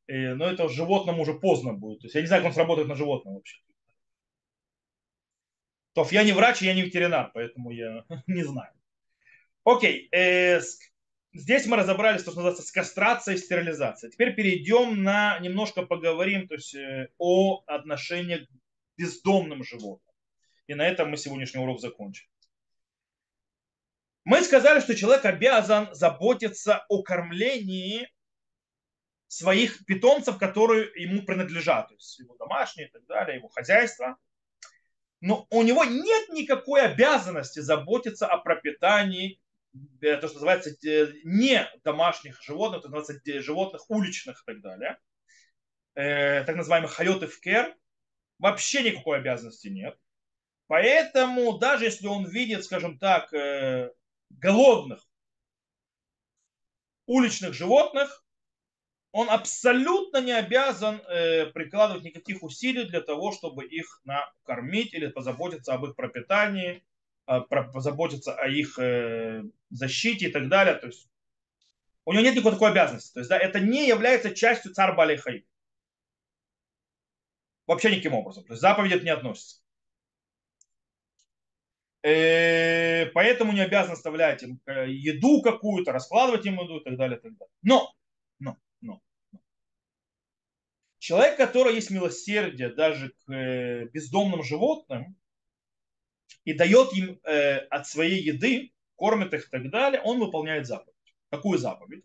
но 0.06 0.46
это 0.46 0.68
животному 0.68 1.22
уже 1.22 1.34
поздно 1.34 1.72
будет. 1.72 2.00
То 2.00 2.06
есть 2.06 2.14
я 2.14 2.20
не 2.20 2.26
знаю, 2.26 2.42
как 2.42 2.50
он 2.50 2.54
сработает 2.54 2.88
на 2.88 2.94
животном 2.94 3.34
вообще. 3.34 3.58
То 5.98 6.06
я 6.12 6.22
не 6.22 6.32
врач, 6.32 6.62
я 6.62 6.74
не 6.74 6.82
ветеринар, 6.82 7.32
поэтому 7.34 7.72
я 7.72 8.04
не 8.28 8.44
знаю. 8.44 8.72
Окей, 9.64 10.08
э, 10.12 10.60
здесь 11.32 11.66
мы 11.66 11.76
разобрались, 11.76 12.22
то, 12.22 12.30
что 12.30 12.40
называется, 12.40 12.66
с 12.66 12.70
кастрацией 12.70 13.36
и 13.36 13.40
стерилизацией. 13.40 14.12
Теперь 14.12 14.34
перейдем 14.34 15.02
на, 15.02 15.38
немножко 15.40 15.82
поговорим 15.82 16.46
то 16.46 16.54
есть, 16.54 16.74
э, 16.74 17.08
о 17.18 17.64
отношениях 17.66 18.46
к 18.46 18.50
бездомным 18.96 19.64
животным. 19.64 20.07
И 20.68 20.74
на 20.74 20.86
этом 20.86 21.10
мы 21.10 21.16
сегодняшний 21.16 21.60
урок 21.60 21.80
закончим. 21.80 22.28
Мы 24.24 24.42
сказали, 24.42 24.78
что 24.80 24.94
человек 24.94 25.24
обязан 25.24 25.92
заботиться 25.92 26.84
о 26.88 27.02
кормлении 27.02 28.08
своих 29.26 29.84
питомцев, 29.84 30.38
которые 30.38 30.90
ему 30.94 31.22
принадлежат, 31.22 31.88
то 31.88 31.94
есть 31.94 32.18
его 32.20 32.36
домашние 32.36 32.86
и 32.86 32.90
так 32.90 33.04
далее, 33.06 33.38
его 33.38 33.48
хозяйство. 33.48 34.16
Но 35.20 35.46
у 35.50 35.62
него 35.62 35.84
нет 35.84 36.28
никакой 36.28 36.82
обязанности 36.82 37.58
заботиться 37.58 38.28
о 38.28 38.38
пропитании 38.38 39.40
Э, 40.00 40.16
то, 40.16 40.28
что 40.28 40.36
называется 40.36 40.70
э, 40.86 41.12
не 41.24 41.68
домашних 41.84 42.42
животных, 42.42 42.82
то 42.82 42.88
называется 42.88 43.20
э, 43.30 43.40
животных 43.40 43.90
уличных 43.90 44.42
и 44.42 44.52
так 44.52 44.60
далее, 44.60 44.98
так 45.94 46.54
называемых 46.54 46.92
хайоты 46.92 47.26
в 47.26 47.40
кер, 47.40 47.76
вообще 48.38 48.84
никакой 48.84 49.18
обязанности 49.18 49.66
нет. 49.66 49.98
Поэтому 50.68 51.58
даже 51.58 51.86
если 51.86 52.06
он 52.06 52.26
видит, 52.26 52.64
скажем 52.64 52.98
так, 52.98 53.32
голодных 54.30 55.04
уличных 57.06 57.54
животных, 57.54 58.24
он 59.12 59.30
абсолютно 59.30 60.20
не 60.20 60.32
обязан 60.32 60.98
прикладывать 61.54 62.04
никаких 62.04 62.42
усилий 62.42 62.84
для 62.84 63.00
того, 63.00 63.32
чтобы 63.32 63.64
их 63.64 64.02
накормить 64.04 64.94
или 64.94 65.08
позаботиться 65.08 65.74
об 65.74 65.86
их 65.86 65.96
пропитании 65.96 66.84
а, 67.28 67.42
позаботиться 67.42 68.34
о 68.34 68.48
их 68.48 68.78
э, 68.78 69.44
защите 69.68 70.28
и 70.28 70.32
так 70.32 70.48
далее. 70.48 70.76
То 70.76 70.86
есть 70.86 71.10
у 72.06 72.14
него 72.14 72.22
нет 72.22 72.34
никакой 72.34 72.52
такой 72.52 72.70
обязанности. 72.70 73.12
То 73.12 73.20
есть 73.20 73.28
да, 73.28 73.36
это 73.36 73.60
не 73.60 73.86
является 73.86 74.34
частью 74.34 74.72
царь 74.72 74.94
Балейхаи. 74.94 75.46
Вообще 77.66 77.90
никаким 77.90 78.14
образом. 78.14 78.44
То 78.44 78.54
есть 78.54 78.62
заповедь 78.62 79.04
не 79.04 79.10
относится. 79.10 79.60
Э, 82.02 83.06
поэтому 83.06 83.52
не 83.52 83.60
обязан 83.60 83.92
оставлять 83.92 84.42
им 84.42 84.60
э, 84.66 84.90
еду 84.90 85.42
какую-то, 85.42 85.92
раскладывать 85.92 86.46
им 86.46 86.60
еду 86.60 86.78
и 86.78 86.84
так 86.84 86.96
далее. 86.96 87.18
И 87.18 87.22
так 87.22 87.36
далее. 87.36 87.52
Но, 87.62 87.94
но, 88.38 88.56
но, 88.80 89.00
но. 89.32 89.40
Человек, 90.98 91.36
который 91.36 91.74
есть 91.74 91.90
милосердие 91.90 92.68
даже 92.68 93.12
к 93.26 93.90
бездомным 93.92 94.42
животным, 94.42 95.16
и 96.44 96.54
дает 96.54 96.92
им 96.94 97.20
э, 97.24 97.58
от 97.58 97.86
своей 97.86 98.22
еды, 98.22 98.72
кормит 98.96 99.34
их 99.34 99.48
и 99.48 99.50
так 99.50 99.70
далее, 99.70 100.00
он 100.02 100.18
выполняет 100.18 100.66
заповедь. 100.66 100.94
Какую 101.30 101.58
заповедь? 101.58 102.04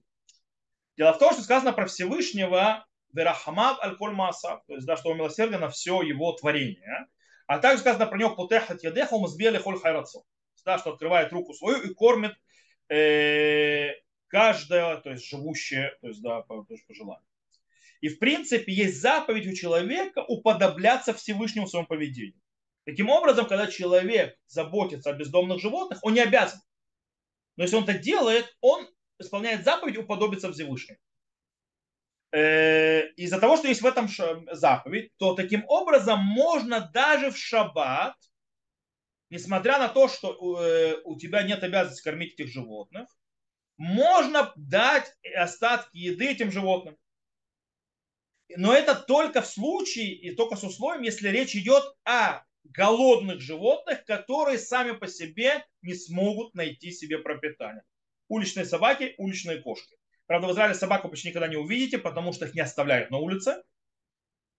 Дело 0.98 1.14
в 1.14 1.20
том, 1.20 1.34
что 1.34 1.42
сказано 1.42 1.72
про 1.72 1.86
Всевышнего 1.86 2.86
Верахамав 3.14 3.80
аль-Коль 3.82 4.16
то 4.16 4.74
есть, 4.74 4.86
да, 4.86 4.98
что 4.98 5.10
он 5.10 5.18
милосерден 5.18 5.62
на 5.62 5.70
все 5.70 6.02
его 6.02 6.34
творение. 6.34 7.08
А 7.48 7.60
также 7.60 7.82
сказано 7.82 8.08
про 8.08 8.18
него 8.18 8.36
Путехат 8.36 8.84
Ядеха 8.84 9.16
Умазбели 9.16 9.58
Холь 9.58 9.80
Хайрацо, 9.80 10.24
да, 10.66 10.78
что 10.78 10.92
открывает 10.92 11.32
руку 11.32 11.54
свою 11.54 11.82
и 11.82 11.94
кормит 11.94 12.34
э, 12.90 13.92
каждое, 14.28 14.98
то 14.98 15.12
есть 15.12 15.28
живущее, 15.28 15.96
то 16.02 16.08
есть, 16.08 16.22
да, 16.22 16.42
по, 16.42 16.64
то 16.64 16.74
есть, 16.74 16.86
по 16.88 16.94
желанию. 16.94 17.28
И 18.02 18.10
в 18.10 18.20
принципе 18.20 18.74
есть 18.74 19.00
заповедь 19.00 19.48
у 19.48 19.54
человека 19.54 20.26
уподобляться 20.28 21.14
Всевышнему 21.14 21.68
в 21.68 21.70
своем 21.70 21.86
поведении. 21.86 22.42
Таким 22.86 23.10
образом, 23.10 23.46
когда 23.48 23.68
человек 23.68 24.38
заботится 24.48 25.10
о 25.10 25.14
бездомных 25.14 25.62
животных, 25.62 26.00
он 26.02 26.14
не 26.14 26.20
обязан. 26.20 26.60
Но 27.56 27.64
если 27.64 27.78
он 27.78 27.84
это 27.84 27.98
делает, 27.98 28.58
он 28.60 28.88
исполняет 29.20 29.64
заповедь 29.64 29.98
уподобиться 29.98 30.52
Всевышнему. 30.52 31.00
Э, 32.34 33.10
из-за 33.10 33.40
того, 33.40 33.58
что 33.58 33.68
есть 33.68 33.84
в 33.84 33.86
этом 33.86 34.10
заповедь, 34.52 35.12
то 35.18 35.36
таким 35.36 35.64
образом 35.68 36.20
можно 36.20 36.90
даже 36.92 37.30
в 37.30 37.38
шаббат, 37.38 38.16
несмотря 39.30 39.78
на 39.78 39.88
то, 39.88 40.08
что 40.08 40.60
э, 40.60 41.00
у 41.04 41.16
тебя 41.20 41.44
нет 41.44 41.62
обязанности 41.62 42.04
кормить 42.04 42.34
этих 42.34 42.52
животных, 42.52 43.08
можно 43.78 44.52
дать 44.56 45.14
остатки 45.36 45.96
еды 45.96 46.26
этим 46.32 46.52
животным. 46.52 46.98
Но 48.50 48.74
это 48.74 48.96
только 48.96 49.44
в 49.44 49.48
случае 49.48 50.16
и 50.16 50.34
только 50.34 50.56
с 50.56 50.64
условием, 50.64 51.04
если 51.04 51.30
речь 51.30 51.56
идет 51.56 51.84
о 52.04 52.44
голодных 52.64 53.42
животных, 53.42 54.06
которые 54.06 54.58
сами 54.58 54.94
по 54.94 55.08
себе 55.08 55.64
не 55.84 55.94
смогут 55.94 56.56
найти 56.56 56.92
себе 56.92 57.20
пропитание. 57.20 57.84
Уличные 58.28 58.66
собаки, 58.66 59.14
уличные 59.20 59.62
кошки. 59.62 59.96
Правда, 60.28 60.48
в 60.48 60.52
Израиле 60.52 60.74
собаку 60.74 61.10
почти 61.10 61.30
никогда 61.30 61.48
не 61.48 61.58
увидите, 61.58 61.98
потому 61.98 62.34
что 62.34 62.46
их 62.46 62.54
не 62.54 62.62
оставляют 62.62 63.12
на 63.12 63.18
улице 63.18 63.62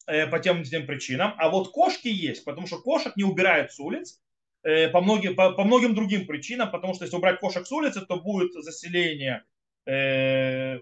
э, 0.07 0.27
по 0.27 0.39
тем 0.39 0.63
тем 0.63 0.87
причинам. 0.87 1.35
А 1.39 1.49
вот 1.49 1.73
кошки 1.73 2.09
есть, 2.09 2.45
потому 2.45 2.67
что 2.67 2.81
кошек 2.81 3.17
не 3.17 3.25
убирают 3.25 3.73
с 3.73 3.81
улиц 3.81 4.21
э, 4.63 4.89
по, 4.89 5.01
многим, 5.01 5.35
по, 5.35 5.53
по 5.53 5.65
многим 5.65 5.95
другим 5.95 6.27
причинам, 6.27 6.71
потому 6.71 6.95
что 6.95 7.05
если 7.05 7.17
убрать 7.17 7.41
кошек 7.41 7.67
с 7.67 7.73
улицы, 7.73 8.05
то 8.05 8.21
будет 8.21 8.53
заселение 8.53 9.45
э, 9.87 10.81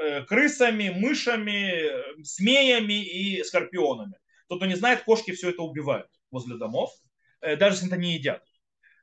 э, 0.00 0.22
крысами, 0.24 0.88
мышами, 0.90 2.22
змеями 2.22 3.04
и 3.04 3.42
скорпионами. 3.44 4.14
Тот, 4.48 4.58
кто 4.58 4.66
не 4.66 4.74
знает, 4.74 5.04
кошки 5.04 5.32
все 5.32 5.50
это 5.50 5.62
убивают 5.62 6.10
возле 6.32 6.56
домов, 6.56 6.92
э, 7.40 7.56
даже 7.56 7.76
если 7.76 7.88
это 7.88 7.96
не 7.96 8.14
едят. 8.14 8.42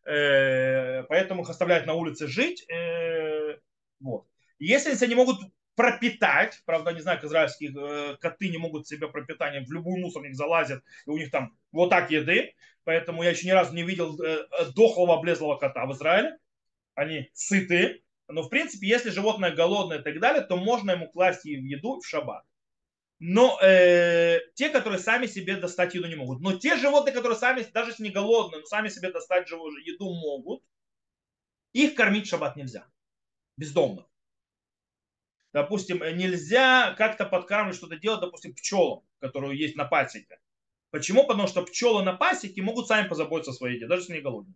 Э, 0.05 1.03
поэтому 1.03 1.43
их 1.43 1.49
оставляют 1.49 1.86
на 1.86 1.93
улице 1.93 2.27
жить. 2.27 2.67
Вот. 3.99 4.25
Если 4.66 4.91
они 4.91 5.07
не 5.07 5.16
могут 5.16 5.39
пропитать, 5.76 6.62
правда, 6.66 6.91
не 6.91 7.01
знаю, 7.01 7.18
как 7.18 7.26
израильские 7.26 8.18
коты 8.18 8.49
не 8.49 8.57
могут 8.57 8.88
себе 8.88 9.07
пропитание, 9.07 9.66
в 9.66 9.72
любой 9.72 9.99
мусорник 9.99 10.36
залазят, 10.36 10.84
и 11.05 11.09
у 11.09 11.18
них 11.18 11.32
там 11.32 11.57
вот 11.72 11.89
так 11.89 12.12
еды, 12.12 12.53
поэтому 12.84 13.24
я 13.24 13.32
еще 13.32 13.47
ни 13.47 13.51
разу 13.51 13.74
не 13.74 13.84
видел 13.84 14.18
дохлого 14.76 15.16
облезлого 15.16 15.57
кота 15.57 15.86
в 15.86 15.93
Израиле, 15.93 16.38
они 16.95 17.30
сытые, 17.34 18.01
но 18.28 18.43
в 18.43 18.49
принципе, 18.49 18.88
если 18.88 19.09
животное 19.09 19.51
голодное 19.51 19.99
и 19.99 20.03
так 20.03 20.20
далее, 20.20 20.43
то 20.43 20.57
можно 20.57 20.91
ему 20.91 21.09
класть 21.09 21.45
еду 21.45 21.99
в 21.99 22.05
шаббат 22.05 22.43
но 23.24 23.59
э, 23.62 24.39
те, 24.55 24.70
которые 24.70 24.97
сами 24.97 25.28
себе 25.28 25.55
достать 25.55 25.93
еду 25.93 26.07
не 26.07 26.16
могут. 26.16 26.41
Но 26.41 26.57
те 26.57 26.76
животные, 26.76 27.14
которые 27.14 27.38
сами, 27.38 27.62
даже 27.72 27.91
если 27.91 28.01
не 28.01 28.09
голодные, 28.09 28.62
но 28.62 28.66
сами 28.66 28.89
себе 28.89 29.12
достать 29.12 29.47
еду 29.47 30.12
могут, 30.12 30.64
их 31.72 31.93
кормить 31.93 32.26
в 32.26 32.30
шаббат 32.30 32.55
нельзя. 32.55 32.88
Бездомно. 33.57 34.07
Допустим, 35.53 35.99
нельзя 36.17 36.95
как-то 36.97 37.25
подкармливать, 37.25 37.77
что-то 37.77 37.97
делать, 37.97 38.21
допустим, 38.21 38.53
пчелам, 38.53 39.03
которые 39.19 39.59
есть 39.59 39.75
на 39.75 39.85
пасеке. 39.85 40.39
Почему? 40.91 41.25
Потому 41.25 41.47
что 41.47 41.63
пчелы 41.63 42.03
на 42.03 42.13
пасеке 42.13 42.61
могут 42.61 42.87
сами 42.87 43.07
позаботиться 43.07 43.51
о 43.51 43.53
своей 43.53 43.75
еде, 43.75 43.87
даже 43.87 44.03
если 44.03 44.13
не 44.13 44.21
голодные. 44.21 44.55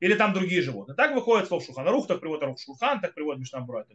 Или 0.00 0.14
там 0.14 0.32
другие 0.32 0.62
животные. 0.62 0.96
Так 0.96 1.14
выходит 1.14 1.48
слово 1.48 1.62
Шуханарух, 1.62 2.06
так 2.06 2.20
приводит 2.20 2.42
Арух 2.42 2.58
Шурхан, 2.58 3.00
так 3.00 3.14
приводит 3.14 3.40
Мишнабура 3.40 3.86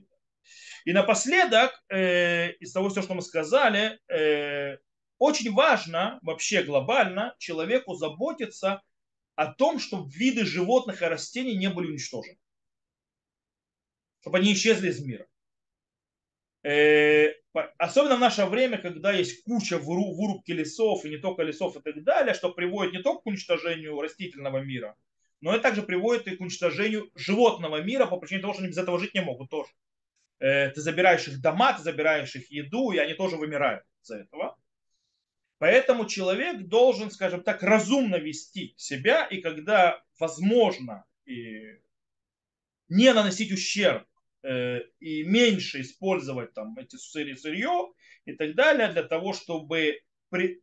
и 0.86 0.94
напоследок, 0.94 1.84
э, 1.90 2.52
из 2.54 2.72
того, 2.72 2.90
что 2.90 3.14
мы 3.14 3.22
сказали, 3.22 4.00
э, 4.08 4.78
очень 5.18 5.52
важно 5.54 6.20
вообще 6.22 6.64
глобально 6.64 7.36
человеку 7.40 7.96
заботиться 7.96 8.84
о 9.36 9.48
том, 9.48 9.80
чтобы 9.80 10.10
виды 10.12 10.46
животных 10.46 11.02
и 11.02 11.06
растений 11.06 11.56
не 11.56 11.70
были 11.70 11.88
уничтожены. 11.88 12.38
Чтобы 14.26 14.40
они 14.40 14.54
исчезли 14.54 14.90
из 14.90 15.06
мира. 15.06 15.28
Э, 16.64 17.32
особенно 17.78 18.16
в 18.16 18.20
наше 18.20 18.44
время, 18.48 18.80
когда 18.80 19.12
есть 19.12 19.44
куча 19.44 19.78
вырубки 19.78 20.52
лесов, 20.52 21.06
и 21.06 21.12
не 21.12 21.18
только 21.18 21.44
лесов 21.44 21.78
и 21.78 21.80
так 21.80 22.04
далее, 22.04 22.34
что 22.34 22.52
приводит 22.52 22.94
не 22.94 23.04
только 23.04 23.22
к 23.22 23.26
уничтожению 23.28 24.02
растительного 24.02 24.64
мира, 24.64 24.96
но 25.42 25.54
это 25.54 25.62
также 25.62 25.84
приводит 25.84 26.26
и 26.26 26.36
к 26.36 26.42
уничтожению 26.42 27.12
животного 27.14 27.84
мира 27.84 28.08
по 28.08 28.18
причине 28.18 28.42
того, 28.42 28.54
что 28.54 28.64
они 28.64 28.72
без 28.72 28.80
этого 28.80 28.98
жить 28.98 29.14
не 29.14 29.22
могут 29.22 29.52
тоже. 29.52 29.70
Э, 30.40 30.72
ты 30.72 30.82
забираешь 30.82 31.28
их 31.28 31.40
дома, 31.40 31.74
ты 31.74 31.84
забираешь 31.84 32.36
их 32.36 32.50
еду, 32.50 32.94
и 32.94 32.98
они 32.98 33.14
тоже 33.14 33.36
вымирают 33.36 33.84
из-за 34.02 34.22
этого. 34.22 34.58
Поэтому 35.60 36.08
человек 36.08 36.64
должен, 36.64 37.12
скажем 37.12 37.44
так, 37.44 37.62
разумно 37.62 38.16
вести 38.16 38.74
себя, 38.76 39.28
и 39.28 39.40
когда 39.40 40.04
возможно 40.18 41.06
и 41.26 41.80
не 42.90 43.14
наносить 43.14 43.52
ущерб 43.52 44.08
и 45.00 45.24
меньше 45.24 45.82
использовать 45.82 46.54
там 46.54 46.78
эти 46.78 46.96
сырье 46.96 47.92
и 48.26 48.34
так 48.34 48.56
далее 48.56 48.90
для 48.90 49.04
того, 49.04 49.34
чтобы 49.34 50.00
при, 50.30 50.62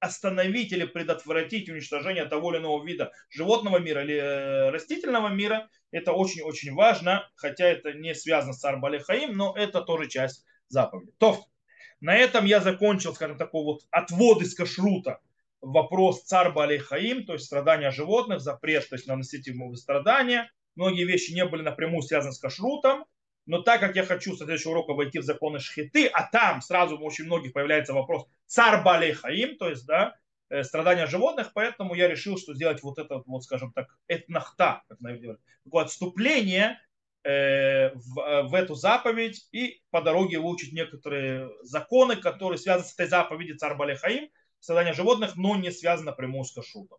остановить 0.00 0.72
или 0.72 0.84
предотвратить 0.84 1.68
уничтожение 1.68 2.26
того 2.26 2.52
или 2.52 2.60
иного 2.60 2.84
вида 2.84 3.12
животного 3.30 3.78
мира 3.78 4.02
или 4.02 4.16
э, 4.16 4.70
растительного 4.70 5.28
мира, 5.28 5.68
это 5.90 6.12
очень-очень 6.12 6.74
важно, 6.74 7.28
хотя 7.34 7.66
это 7.66 7.92
не 7.92 8.14
связано 8.14 8.52
с 8.52 8.64
Арбалехаим, 8.64 9.36
но 9.36 9.54
это 9.56 9.80
тоже 9.82 10.08
часть 10.08 10.44
заповеди. 10.68 11.12
То, 11.18 11.44
на 12.00 12.14
этом 12.14 12.44
я 12.44 12.60
закончил, 12.60 13.14
скажем, 13.14 13.38
такой 13.38 13.64
вот 13.64 13.82
отвод 13.90 14.42
из 14.42 14.54
кашрута 14.54 15.20
вопрос 15.60 16.22
царь 16.24 16.52
Балейхаим, 16.52 17.24
то 17.24 17.34
есть 17.34 17.46
страдания 17.46 17.90
животных, 17.90 18.40
запрет, 18.40 18.88
то 18.88 18.96
есть 18.96 19.06
наносить 19.06 19.46
ему 19.46 19.74
страдания. 19.74 20.50
Многие 20.74 21.04
вещи 21.04 21.32
не 21.32 21.44
были 21.46 21.62
напрямую 21.62 22.02
связаны 22.02 22.32
с 22.32 22.38
кашрутом, 22.38 23.06
но 23.46 23.62
так 23.62 23.80
как 23.80 23.94
я 23.96 24.04
хочу 24.04 24.34
с 24.34 24.38
следующего 24.38 24.72
урока 24.72 24.92
войти 24.92 25.20
в 25.20 25.22
законы 25.22 25.60
шхиты, 25.60 26.06
а 26.08 26.28
там 26.28 26.60
сразу 26.60 26.98
у 26.98 27.04
очень 27.04 27.24
многих 27.24 27.52
появляется 27.52 27.94
вопрос 27.94 28.26
царь 28.46 28.82
Балейхаим, 28.82 29.56
то 29.56 29.68
есть, 29.68 29.86
да, 29.86 30.16
э, 30.50 30.64
страдания 30.64 31.06
животных, 31.06 31.52
поэтому 31.54 31.94
я 31.94 32.08
решил, 32.08 32.36
что 32.38 32.54
сделать 32.54 32.82
вот 32.82 32.98
это, 32.98 33.22
вот, 33.24 33.44
скажем 33.44 33.72
так, 33.72 33.86
этнахта, 34.08 34.82
как 34.88 34.98
такое 35.64 35.84
отступление 35.84 36.80
э, 37.22 37.92
в, 37.94 38.18
э, 38.18 38.42
в 38.42 38.54
эту 38.54 38.74
заповедь 38.74 39.48
и 39.52 39.80
по 39.90 40.02
дороге 40.02 40.40
выучить 40.40 40.72
некоторые 40.72 41.48
законы, 41.62 42.16
которые 42.16 42.58
связаны 42.58 42.88
с 42.88 42.94
этой 42.94 43.06
заповедью 43.06 43.56
царь 43.58 43.76
Балехаим, 43.76 44.28
страдания 44.58 44.92
животных, 44.92 45.36
но 45.36 45.54
не 45.54 45.70
связаны 45.70 46.06
напрямую 46.06 46.44
с 46.44 46.52
кашутом. 46.52 46.98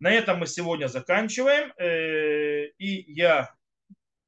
На 0.00 0.10
этом 0.12 0.40
мы 0.40 0.46
сегодня 0.46 0.88
заканчиваем. 0.88 1.72
И 2.78 3.04
я, 3.12 3.55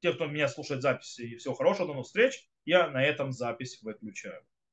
те, 0.01 0.13
кто 0.13 0.25
меня 0.25 0.47
слушает 0.47 0.81
записи, 0.81 1.21
и 1.21 1.35
всего 1.37 1.53
хорошего, 1.53 1.87
до 1.87 1.93
новых 1.93 2.07
встреч, 2.07 2.47
я 2.65 2.89
на 2.89 3.03
этом 3.03 3.31
запись 3.31 3.81
выключаю. 3.81 4.41